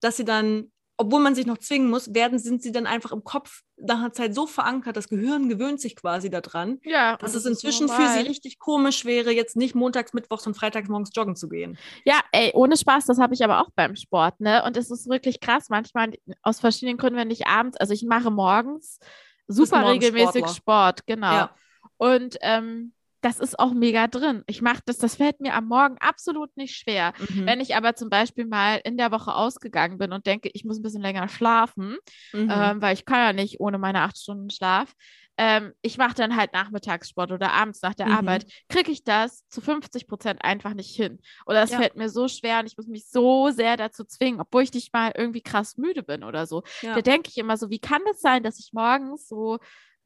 dass 0.00 0.16
sie 0.16 0.24
dann, 0.24 0.72
obwohl 0.96 1.20
man 1.20 1.34
sich 1.34 1.44
noch 1.46 1.58
zwingen 1.58 1.90
muss, 1.90 2.14
werden, 2.14 2.38
sind 2.38 2.62
sie 2.62 2.70
dann 2.70 2.86
einfach 2.86 3.10
im 3.10 3.24
Kopf 3.24 3.62
nach 3.76 3.98
einer 3.98 4.12
Zeit 4.12 4.34
so 4.34 4.46
verankert, 4.46 4.96
das 4.96 5.08
Gehirn 5.08 5.48
gewöhnt 5.48 5.80
sich 5.80 5.96
quasi 5.96 6.30
daran, 6.30 6.78
Ja, 6.84 7.16
dass 7.16 7.34
es 7.34 7.44
inzwischen 7.46 7.88
für 7.88 8.00
normal. 8.02 8.22
sie 8.22 8.28
richtig 8.28 8.58
komisch 8.60 9.04
wäre, 9.04 9.32
jetzt 9.32 9.56
nicht 9.56 9.74
montags, 9.74 10.12
mittwochs 10.12 10.46
und 10.46 10.54
freitags 10.56 10.88
morgens 10.88 11.10
joggen 11.14 11.34
zu 11.34 11.48
gehen. 11.48 11.76
Ja, 12.04 12.20
ey, 12.30 12.52
ohne 12.54 12.76
Spaß, 12.76 13.06
das 13.06 13.18
habe 13.18 13.34
ich 13.34 13.42
aber 13.42 13.60
auch 13.60 13.70
beim 13.74 13.96
Sport, 13.96 14.40
ne? 14.40 14.62
Und 14.64 14.76
es 14.76 14.90
ist 14.90 15.08
wirklich 15.08 15.40
krass, 15.40 15.68
manchmal 15.68 16.12
aus 16.42 16.60
verschiedenen 16.60 16.96
Gründen, 16.96 17.18
wenn 17.18 17.30
ich 17.30 17.46
abends, 17.46 17.76
also 17.76 17.92
ich 17.92 18.04
mache 18.04 18.30
morgens 18.30 19.00
super 19.48 19.86
regelmäßig 19.88 20.46
Sportler. 20.46 20.54
Sport, 20.54 21.06
genau. 21.06 21.32
Ja. 21.32 21.54
Und 21.96 22.36
ähm, 22.40 22.92
das 23.24 23.40
ist 23.40 23.58
auch 23.58 23.72
mega 23.72 24.06
drin. 24.06 24.42
Ich 24.46 24.62
mache 24.62 24.80
das, 24.86 24.98
das 24.98 25.16
fällt 25.16 25.40
mir 25.40 25.54
am 25.54 25.66
Morgen 25.66 25.96
absolut 25.98 26.56
nicht 26.56 26.76
schwer. 26.76 27.12
Mhm. 27.18 27.46
Wenn 27.46 27.60
ich 27.60 27.74
aber 27.76 27.94
zum 27.94 28.10
Beispiel 28.10 28.46
mal 28.46 28.80
in 28.84 28.96
der 28.96 29.10
Woche 29.12 29.34
ausgegangen 29.34 29.98
bin 29.98 30.12
und 30.12 30.26
denke, 30.26 30.50
ich 30.52 30.64
muss 30.64 30.78
ein 30.78 30.82
bisschen 30.82 31.02
länger 31.02 31.28
schlafen, 31.28 31.96
Mhm. 32.32 32.48
ähm, 32.50 32.82
weil 32.82 32.94
ich 32.94 33.04
kann 33.04 33.18
ja 33.18 33.32
nicht 33.32 33.60
ohne 33.60 33.78
meine 33.78 34.02
acht 34.02 34.18
Stunden 34.18 34.50
Schlaf. 34.50 34.92
Ähm, 35.36 35.72
ich 35.82 35.98
mache 35.98 36.14
dann 36.14 36.36
halt 36.36 36.52
Nachmittagssport 36.52 37.32
oder 37.32 37.52
abends 37.52 37.82
nach 37.82 37.94
der 37.94 38.06
Mhm. 38.06 38.12
Arbeit, 38.12 38.46
kriege 38.68 38.92
ich 38.92 39.02
das 39.02 39.46
zu 39.48 39.60
50 39.60 40.06
Prozent 40.06 40.44
einfach 40.44 40.74
nicht 40.74 40.94
hin. 40.94 41.18
Oder 41.46 41.62
es 41.62 41.70
Ja. 41.70 41.78
fällt 41.78 41.96
mir 41.96 42.08
so 42.08 42.28
schwer 42.28 42.60
und 42.60 42.66
ich 42.66 42.76
muss 42.76 42.86
mich 42.86 43.08
so 43.08 43.50
sehr 43.50 43.76
dazu 43.76 44.04
zwingen, 44.04 44.40
obwohl 44.40 44.62
ich 44.62 44.72
nicht 44.72 44.92
mal 44.92 45.12
irgendwie 45.16 45.42
krass 45.42 45.76
müde 45.76 46.02
bin 46.04 46.22
oder 46.22 46.46
so. 46.46 46.62
ja. 46.82 46.94
Da 46.94 47.02
denke 47.02 47.30
ich 47.30 47.38
immer 47.38 47.56
so, 47.56 47.68
wie 47.70 47.80
kann 47.80 48.02
das 48.06 48.20
sein, 48.20 48.44
dass 48.44 48.60
ich 48.60 48.72
morgens 48.72 49.26
so 49.26 49.58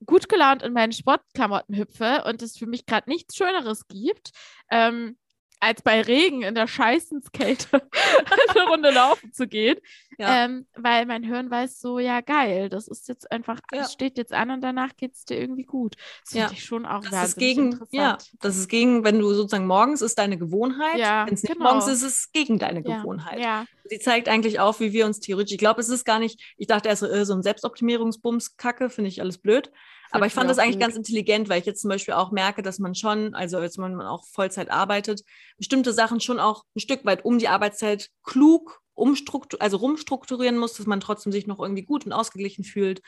gut 0.06 0.28
gelaunt 0.28 0.62
in 0.62 0.72
meinen 0.72 0.92
Sportklamotten 0.92 1.76
hüpfe 1.76 2.24
und 2.26 2.42
es 2.42 2.56
für 2.56 2.66
mich 2.66 2.86
gerade 2.86 3.08
nichts 3.10 3.36
Schöneres 3.36 3.86
gibt, 3.88 4.30
ähm, 4.70 5.16
als 5.60 5.82
bei 5.82 6.00
Regen 6.02 6.42
in 6.42 6.54
der 6.54 6.68
Scheißenskälte 6.68 7.82
eine 8.54 8.64
Runde 8.68 8.90
laufen 8.92 9.32
zu 9.32 9.48
gehen. 9.48 9.76
Ja. 10.16 10.44
Ähm, 10.44 10.68
weil 10.76 11.04
mein 11.06 11.24
Hirn 11.24 11.50
weiß 11.50 11.80
so, 11.80 11.98
ja 11.98 12.20
geil, 12.20 12.68
das 12.68 12.86
ist 12.86 13.08
jetzt 13.08 13.30
einfach, 13.32 13.58
Ja. 13.72 13.80
es 13.82 13.92
steht 13.92 14.18
jetzt 14.18 14.32
an 14.32 14.50
und 14.52 14.60
danach 14.60 14.94
geht 14.96 15.14
es 15.14 15.24
dir 15.24 15.36
irgendwie 15.38 15.64
gut. 15.64 15.96
Das 16.22 16.30
finde 16.32 16.46
Ja. 16.46 16.52
ich 16.52 16.64
schon 16.64 16.86
auch 16.86 17.02
Das 17.02 17.30
ist 17.30 17.38
gegen, 17.38 17.72
interessant. 17.72 17.92
ja, 17.92 18.18
das 18.40 18.56
ist 18.56 18.68
gegen, 18.68 19.02
wenn 19.02 19.18
du 19.18 19.32
sozusagen 19.34 19.66
morgens 19.66 20.00
ist 20.00 20.18
deine 20.18 20.38
Gewohnheit, 20.38 20.98
Ja, 20.98 21.26
wenn 21.26 21.34
es 21.34 21.42
nicht 21.42 21.52
genau. 21.52 21.64
morgens 21.72 21.88
ist, 21.88 22.02
ist 22.02 22.18
es 22.18 22.32
gegen 22.32 22.60
deine 22.60 22.82
Ja, 22.86 22.98
Gewohnheit. 22.98 23.40
Sie 23.88 23.98
zeigt 23.98 24.28
eigentlich 24.28 24.60
auf, 24.60 24.80
wie 24.80 24.92
wir 24.92 25.06
uns 25.06 25.20
theoretisch, 25.20 25.52
ich 25.52 25.58
glaube, 25.58 25.80
es 25.80 25.88
ist 25.88 26.04
gar 26.04 26.18
nicht, 26.18 26.40
ich 26.56 26.66
dachte 26.66 26.88
erst 26.88 27.00
so, 27.00 27.06
äh, 27.06 27.24
so 27.24 27.34
ein 27.34 27.42
Selbstoptimierungsbums-Kacke, 27.42 28.90
finde 28.90 29.08
ich 29.08 29.20
alles 29.20 29.38
blöd. 29.38 29.70
Aber 30.10 30.26
ich 30.26 30.32
fand 30.32 30.48
das 30.48 30.58
eigentlich 30.58 30.78
ganz 30.78 30.96
intelligent, 30.96 31.48
weil 31.48 31.60
ich 31.60 31.66
jetzt 31.66 31.82
zum 31.82 31.90
Beispiel 31.90 32.14
auch 32.14 32.30
merke, 32.30 32.62
dass 32.62 32.78
man 32.78 32.94
schon, 32.94 33.34
also 33.34 33.60
jetzt 33.60 33.78
wenn 33.78 33.94
man 33.94 34.06
auch 34.06 34.26
Vollzeit 34.26 34.70
arbeitet, 34.70 35.22
bestimmte 35.58 35.92
Sachen 35.92 36.20
schon 36.20 36.40
auch 36.40 36.64
ein 36.74 36.80
Stück 36.80 37.04
weit 37.04 37.24
um 37.24 37.38
die 37.38 37.48
Arbeitszeit 37.48 38.08
klug 38.22 38.80
umstruktur 38.98 39.62
also 39.62 39.76
rumstrukturieren 39.76 40.58
muss, 40.58 40.74
dass 40.74 40.86
man 40.86 41.00
trotzdem 41.00 41.32
sich 41.32 41.46
noch 41.46 41.60
irgendwie 41.60 41.84
gut 41.84 42.04
und 42.04 42.12
ausgeglichen 42.12 42.64
fühlt, 42.64 43.00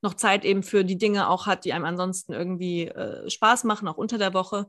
noch 0.00 0.14
Zeit 0.14 0.44
eben 0.44 0.62
für 0.62 0.84
die 0.84 0.96
Dinge 0.96 1.28
auch 1.28 1.46
hat, 1.46 1.64
die 1.64 1.72
einem 1.72 1.84
ansonsten 1.84 2.32
irgendwie 2.32 2.88
äh, 2.88 3.28
Spaß 3.28 3.64
machen, 3.64 3.86
auch 3.86 3.98
unter 3.98 4.18
der 4.18 4.32
Woche. 4.32 4.66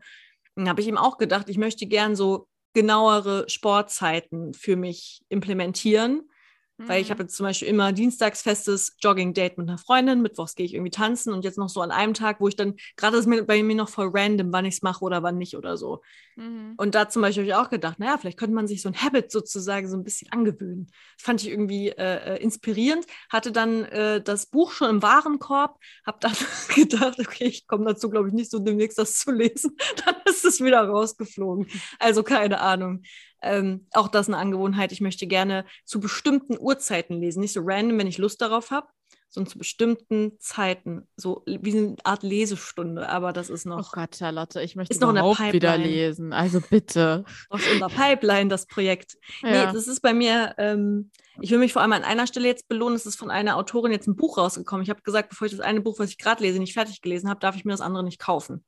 Dann 0.55 0.69
habe 0.69 0.81
ich 0.81 0.87
ihm 0.87 0.97
auch 0.97 1.17
gedacht, 1.17 1.49
ich 1.49 1.57
möchte 1.57 1.85
gern 1.85 2.15
so 2.15 2.47
genauere 2.75 3.45
Sportzeiten 3.49 4.53
für 4.53 4.75
mich 4.75 5.23
implementieren. 5.29 6.29
Weil 6.77 7.01
ich 7.01 7.07
Mhm. 7.07 7.11
habe 7.11 7.23
jetzt 7.23 7.35
zum 7.35 7.45
Beispiel 7.45 7.67
immer 7.67 7.93
dienstags 7.93 8.41
festes 8.41 8.95
Jogging-Date 9.01 9.57
mit 9.57 9.69
einer 9.69 9.77
Freundin, 9.77 10.21
mittwochs 10.21 10.55
gehe 10.55 10.65
ich 10.65 10.73
irgendwie 10.73 10.91
tanzen 10.91 11.33
und 11.33 11.43
jetzt 11.43 11.57
noch 11.57 11.69
so 11.69 11.81
an 11.81 11.91
einem 11.91 12.13
Tag, 12.13 12.39
wo 12.41 12.47
ich 12.47 12.55
dann, 12.55 12.75
gerade 12.97 13.17
ist 13.17 13.25
mir 13.27 13.43
bei 13.43 13.63
mir 13.63 13.75
noch 13.75 13.89
voll 13.89 14.11
random, 14.13 14.51
wann 14.53 14.65
ich 14.65 14.75
es 14.75 14.81
mache 14.81 15.03
oder 15.03 15.23
wann 15.23 15.37
nicht 15.37 15.55
oder 15.57 15.77
so. 15.77 16.01
Mhm. 16.35 16.73
Und 16.77 16.93
da 16.95 17.07
zum 17.09 17.21
Beispiel 17.21 17.43
habe 17.43 17.49
ich 17.49 17.55
auch 17.55 17.69
gedacht, 17.69 17.99
naja, 17.99 18.17
vielleicht 18.17 18.37
könnte 18.37 18.55
man 18.55 18.67
sich 18.67 18.81
so 18.81 18.89
ein 18.89 19.01
Habit 19.01 19.31
sozusagen 19.31 19.87
so 19.87 19.95
ein 19.95 20.03
bisschen 20.03 20.31
angewöhnen. 20.31 20.87
Das 21.17 21.25
fand 21.25 21.41
ich 21.41 21.49
irgendwie 21.49 21.89
äh, 21.89 22.35
äh, 22.35 22.41
inspirierend. 22.43 23.05
Hatte 23.29 23.51
dann 23.51 23.85
äh, 23.85 24.21
das 24.21 24.47
Buch 24.47 24.71
schon 24.73 24.89
im 24.89 25.01
Warenkorb, 25.01 25.79
habe 26.05 26.17
dann 26.19 26.33
gedacht, 26.75 27.19
okay, 27.19 27.45
ich 27.45 27.67
komme 27.67 27.85
dazu, 27.85 28.09
glaube 28.09 28.27
ich, 28.27 28.33
nicht 28.33 28.51
so 28.51 28.59
demnächst 28.59 28.97
das 28.97 29.17
zu 29.19 29.31
lesen. 29.31 29.77
Dann 30.05 30.15
ist 30.25 30.43
es 30.45 30.61
wieder 30.61 30.81
rausgeflogen. 30.87 31.67
Also 31.99 32.23
keine 32.23 32.59
Ahnung. 32.59 33.01
Ähm, 33.45 33.87
auch 33.93 34.07
das 34.07 34.27
eine 34.27 34.37
Angewohnheit. 34.37 34.91
Ich 34.91 35.01
möchte 35.01 35.27
gerne 35.27 35.65
zu 35.85 35.99
bestimmten 35.99 36.57
Uhrzeiten 36.59 37.19
lesen. 37.19 37.39
Nicht 37.41 37.53
so 37.53 37.61
random, 37.63 37.97
wenn 37.99 38.07
ich 38.07 38.17
Lust 38.17 38.41
darauf 38.41 38.71
habe, 38.71 38.87
sondern 39.29 39.51
zu 39.51 39.57
bestimmten 39.57 40.33
Zeiten. 40.39 41.07
So 41.17 41.43
wie 41.45 41.77
eine 41.77 41.95
Art 42.03 42.23
Lesestunde. 42.23 43.07
Aber 43.09 43.33
das 43.33 43.49
ist 43.49 43.65
Oh 43.65 43.69
noch 43.69 43.91
Gott, 43.91 44.15
Charlotte, 44.15 44.61
ich 44.61 44.75
möchte 44.75 44.93
Ist 44.93 45.01
noch 45.01 45.09
in 45.09 45.15
der 45.15 45.23
überhaupt 45.23 45.53
wieder 45.53 45.73
Pipeline. 45.73 45.93
lesen. 45.93 46.33
Also 46.33 46.61
bitte. 46.61 47.23
aus 47.49 47.61
unserer 47.71 47.89
Pipeline, 47.89 48.49
das 48.49 48.65
Projekt. 48.65 49.17
Ja. 49.41 49.67
Nee, 49.67 49.73
das 49.73 49.87
ist 49.87 50.01
bei 50.01 50.13
mir, 50.13 50.55
ähm, 50.57 51.11
ich 51.41 51.51
will 51.51 51.59
mich 51.59 51.73
vor 51.73 51.81
allem 51.81 51.93
an 51.93 52.03
einer 52.03 52.27
Stelle 52.27 52.47
jetzt 52.47 52.67
belohnen. 52.67 52.95
Es 52.95 53.05
ist 53.05 53.17
von 53.19 53.29
einer 53.29 53.57
Autorin 53.57 53.91
jetzt 53.91 54.07
ein 54.07 54.15
Buch 54.15 54.37
rausgekommen. 54.37 54.83
Ich 54.83 54.89
habe 54.89 55.01
gesagt, 55.01 55.29
bevor 55.29 55.45
ich 55.47 55.51
das 55.51 55.59
eine 55.61 55.81
Buch, 55.81 55.99
was 55.99 56.09
ich 56.09 56.17
gerade 56.17 56.41
lese, 56.43 56.59
nicht 56.59 56.73
fertig 56.73 57.01
gelesen 57.01 57.29
habe, 57.29 57.39
darf 57.41 57.55
ich 57.55 57.65
mir 57.65 57.71
das 57.73 57.81
andere 57.81 58.03
nicht 58.03 58.19
kaufen. 58.19 58.63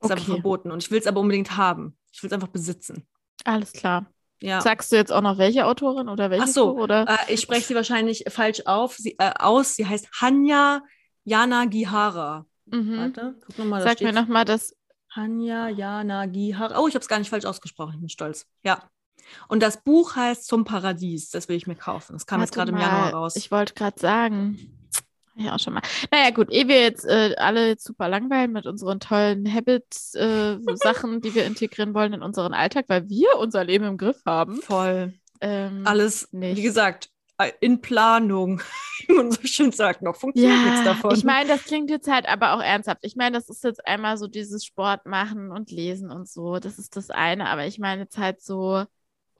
Das 0.00 0.10
ist 0.10 0.12
einfach 0.12 0.24
Okay. 0.28 0.32
verboten. 0.40 0.72
Und 0.72 0.82
ich 0.82 0.90
will 0.90 0.98
es 0.98 1.06
aber 1.06 1.20
unbedingt 1.20 1.56
haben. 1.56 1.96
Ich 2.12 2.20
will 2.22 2.28
es 2.28 2.32
einfach 2.34 2.48
besitzen. 2.48 3.06
Alles 3.44 3.72
klar. 3.72 4.06
Ja. 4.40 4.60
Sagst 4.60 4.90
du 4.90 4.96
jetzt 4.96 5.12
auch 5.12 5.20
noch 5.20 5.38
welche 5.38 5.66
Autorin 5.66 6.08
oder 6.08 6.30
welches 6.30 6.50
Ach 6.50 6.54
so, 6.54 6.74
Buch, 6.74 6.82
oder? 6.82 7.06
Äh, 7.08 7.34
ich 7.34 7.40
spreche 7.40 7.66
sie 7.66 7.74
wahrscheinlich 7.74 8.24
falsch 8.28 8.62
auf, 8.66 8.96
sie, 8.96 9.14
äh, 9.18 9.32
aus. 9.38 9.76
Sie 9.76 9.86
heißt 9.86 10.08
Hanya 10.20 10.82
Yanagihara. 11.24 12.46
Mhm. 12.66 12.98
Warte, 12.98 13.36
guck 13.46 13.58
nochmal, 13.58 13.82
Sag 13.82 14.00
mir 14.00 14.12
nochmal 14.12 14.44
das. 14.44 14.74
Hanya 15.14 15.68
Yanagihara. 15.68 16.80
Oh, 16.80 16.88
ich 16.88 16.94
habe 16.94 17.02
es 17.02 17.08
gar 17.08 17.20
nicht 17.20 17.30
falsch 17.30 17.44
ausgesprochen. 17.44 17.92
Ich 17.94 18.00
bin 18.00 18.08
stolz. 18.08 18.46
Ja. 18.64 18.82
Und 19.46 19.62
das 19.62 19.82
Buch 19.82 20.16
heißt 20.16 20.46
Zum 20.46 20.64
Paradies. 20.64 21.30
Das 21.30 21.48
will 21.48 21.56
ich 21.56 21.68
mir 21.68 21.76
kaufen. 21.76 22.14
Das 22.14 22.26
kam 22.26 22.40
jetzt 22.40 22.56
Warte 22.56 22.72
gerade 22.72 22.84
im 22.84 22.90
Januar 22.90 23.12
raus. 23.12 23.36
Ich 23.36 23.52
wollte 23.52 23.74
gerade 23.74 24.00
sagen. 24.00 24.81
Ja, 25.34 25.54
auch 25.54 25.58
schon 25.58 25.74
mal. 25.74 25.82
Naja, 26.10 26.30
gut, 26.30 26.50
ehe 26.50 26.68
wir 26.68 26.80
jetzt 26.80 27.04
äh, 27.06 27.34
alle 27.38 27.76
super 27.78 28.08
langweilen 28.08 28.52
mit 28.52 28.66
unseren 28.66 29.00
tollen 29.00 29.52
Habits-Sachen, 29.52 31.20
die 31.22 31.34
wir 31.34 31.46
integrieren 31.46 31.94
wollen 31.94 32.12
in 32.12 32.22
unseren 32.22 32.52
Alltag, 32.52 32.84
weil 32.88 33.08
wir 33.08 33.38
unser 33.38 33.64
Leben 33.64 33.84
im 33.84 33.96
Griff 33.96 34.20
haben. 34.26 34.60
Voll. 34.60 35.14
Ähm, 35.40 35.82
Alles, 35.86 36.28
nicht. 36.32 36.56
wie 36.58 36.62
gesagt, 36.62 37.10
äh, 37.38 37.50
in 37.60 37.80
Planung. 37.80 38.60
Wie 39.08 39.14
man 39.14 39.32
so 39.32 39.40
schön 39.44 39.72
sagt, 39.72 40.02
noch 40.02 40.14
funktioniert 40.14 40.62
nichts 40.62 40.78
Ja, 40.80 40.84
davon. 40.84 41.14
ich 41.16 41.24
meine, 41.24 41.48
das 41.48 41.64
klingt 41.64 41.90
jetzt 41.90 42.08
halt 42.08 42.28
aber 42.28 42.52
auch 42.54 42.62
ernsthaft. 42.62 43.00
Ich 43.02 43.16
meine, 43.16 43.36
das 43.36 43.48
ist 43.48 43.64
jetzt 43.64 43.84
einmal 43.84 44.16
so 44.16 44.28
dieses 44.28 44.64
Sport 44.64 45.06
machen 45.06 45.50
und 45.50 45.70
lesen 45.72 46.10
und 46.12 46.28
so. 46.28 46.58
Das 46.58 46.78
ist 46.78 46.94
das 46.96 47.10
eine. 47.10 47.48
Aber 47.48 47.66
ich 47.66 47.78
meine 47.80 48.02
jetzt 48.02 48.16
halt 48.18 48.40
so, 48.42 48.84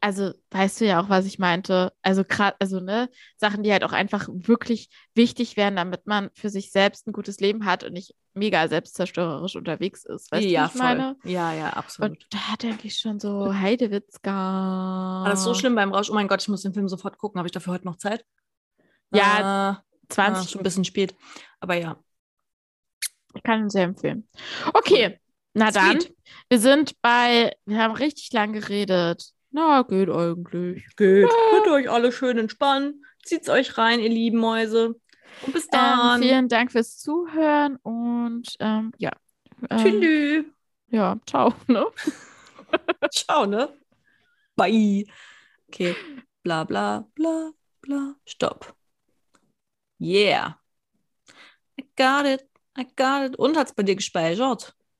also 0.03 0.33
weißt 0.51 0.81
du 0.81 0.87
ja 0.87 1.01
auch, 1.01 1.09
was 1.09 1.27
ich 1.27 1.39
meinte. 1.39 1.93
Also 2.03 2.25
gerade, 2.25 2.57
also 2.59 2.81
ne, 2.81 3.09
Sachen, 3.37 3.63
die 3.63 3.71
halt 3.71 3.85
auch 3.85 3.93
einfach 3.93 4.29
wirklich 4.29 4.91
wichtig 5.15 5.57
wären, 5.57 5.77
damit 5.77 6.09
man 6.09 6.29
für 6.35 6.51
sich 6.51 6.73
selbst 6.73 7.07
ein 7.07 7.13
gutes 7.13 7.39
Leben 7.39 7.65
hat 7.65 7.85
und 7.85 7.93
nicht 7.93 8.17
mega 8.35 8.67
selbstzerstörerisch 8.67 9.55
unterwegs 9.55 10.05
ist. 10.05 10.33
Weißt 10.33 10.45
ja, 10.45 10.67
du, 10.67 10.67
wie 10.67 10.73
ich 10.75 10.83
voll. 10.83 10.97
meine? 10.97 11.17
Ja, 11.25 11.53
ja, 11.53 11.71
absolut. 11.71 12.11
Und 12.11 12.27
da 12.31 12.57
denke 12.61 12.89
ich 12.89 12.99
schon 12.99 13.21
so, 13.21 13.55
Heidewitzka. 13.55 14.33
War 14.33 15.31
das 15.31 15.45
so 15.45 15.55
schlimm 15.55 15.77
beim 15.77 15.93
Rausch? 15.93 16.11
Oh 16.11 16.15
mein 16.15 16.27
Gott, 16.27 16.43
ich 16.43 16.49
muss 16.49 16.63
den 16.63 16.75
Film 16.75 16.89
sofort 16.89 17.17
gucken. 17.17 17.39
Habe 17.39 17.47
ich 17.47 17.53
dafür 17.53 17.75
heute 17.75 17.87
noch 17.87 17.97
Zeit? 17.97 18.25
Ja, 19.15 19.23
Ah, 19.23 19.85
20 20.09 20.45
ah, 20.47 20.49
schon 20.49 20.61
ein 20.63 20.65
bisschen 20.65 20.85
spät. 20.85 21.15
Aber 21.61 21.75
ja. 21.75 21.97
Ich 23.35 23.43
kann 23.45 23.61
ihn 23.61 23.71
sehr 23.71 23.85
empfehlen. 23.85 24.29
Okay, 24.75 25.21
na 25.55 25.71
dann. 25.71 26.01
Sweet. 26.01 26.17
Wir 26.49 26.59
sind 26.59 27.01
bei, 27.03 27.57
wir 27.67 27.79
haben 27.79 27.95
richtig 27.95 28.33
lang 28.33 28.53
geredet. 28.53 29.33
Na, 29.53 29.83
geht 29.83 30.09
eigentlich. 30.11 30.85
Geht. 30.97 31.29
Könnt 31.51 31.67
ihr 31.67 31.73
euch 31.73 31.91
alle 31.91 32.11
schön 32.13 32.39
entspannen. 32.39 33.05
Zieht's 33.25 33.49
euch 33.49 33.77
rein, 33.79 34.01
ihr 34.01 34.09
lieben 34.09 34.39
Mäuse. 34.39 34.95
Und 35.43 35.53
bis 35.53 35.65
Ähm, 35.65 35.71
dann. 35.73 36.23
vielen 36.23 36.49
Dank 36.49 36.73
fürs 36.73 36.99
Zuhören 36.99 37.77
und 37.83 38.55
ähm, 38.61 38.93
ja. 38.99 39.13
Ähm, 39.71 39.79
Tschüss. 40.01 40.45
ja, 40.89 41.17
ciao. 41.27 41.55
Ne? 41.69 41.87
Ciao, 43.11 43.47
ne? 43.47 43.69
Bye. 44.57 45.05
Okay. 45.69 45.95
Bla 46.43 46.65
bla 46.65 47.07
bla 47.15 47.53
bla, 47.83 48.15
stopp. 48.27 48.75
Yeah. 50.01 50.57
I 51.79 51.85
got 51.97 52.27
it. 52.27 52.45
I 52.77 52.85
got 52.97 53.25
it. 53.31 53.37
Und 53.39 53.57
hat 53.57 53.69
es 53.69 53.75
bei 53.75 53.83
dir 53.83 53.97
gespeichert? 53.97 54.75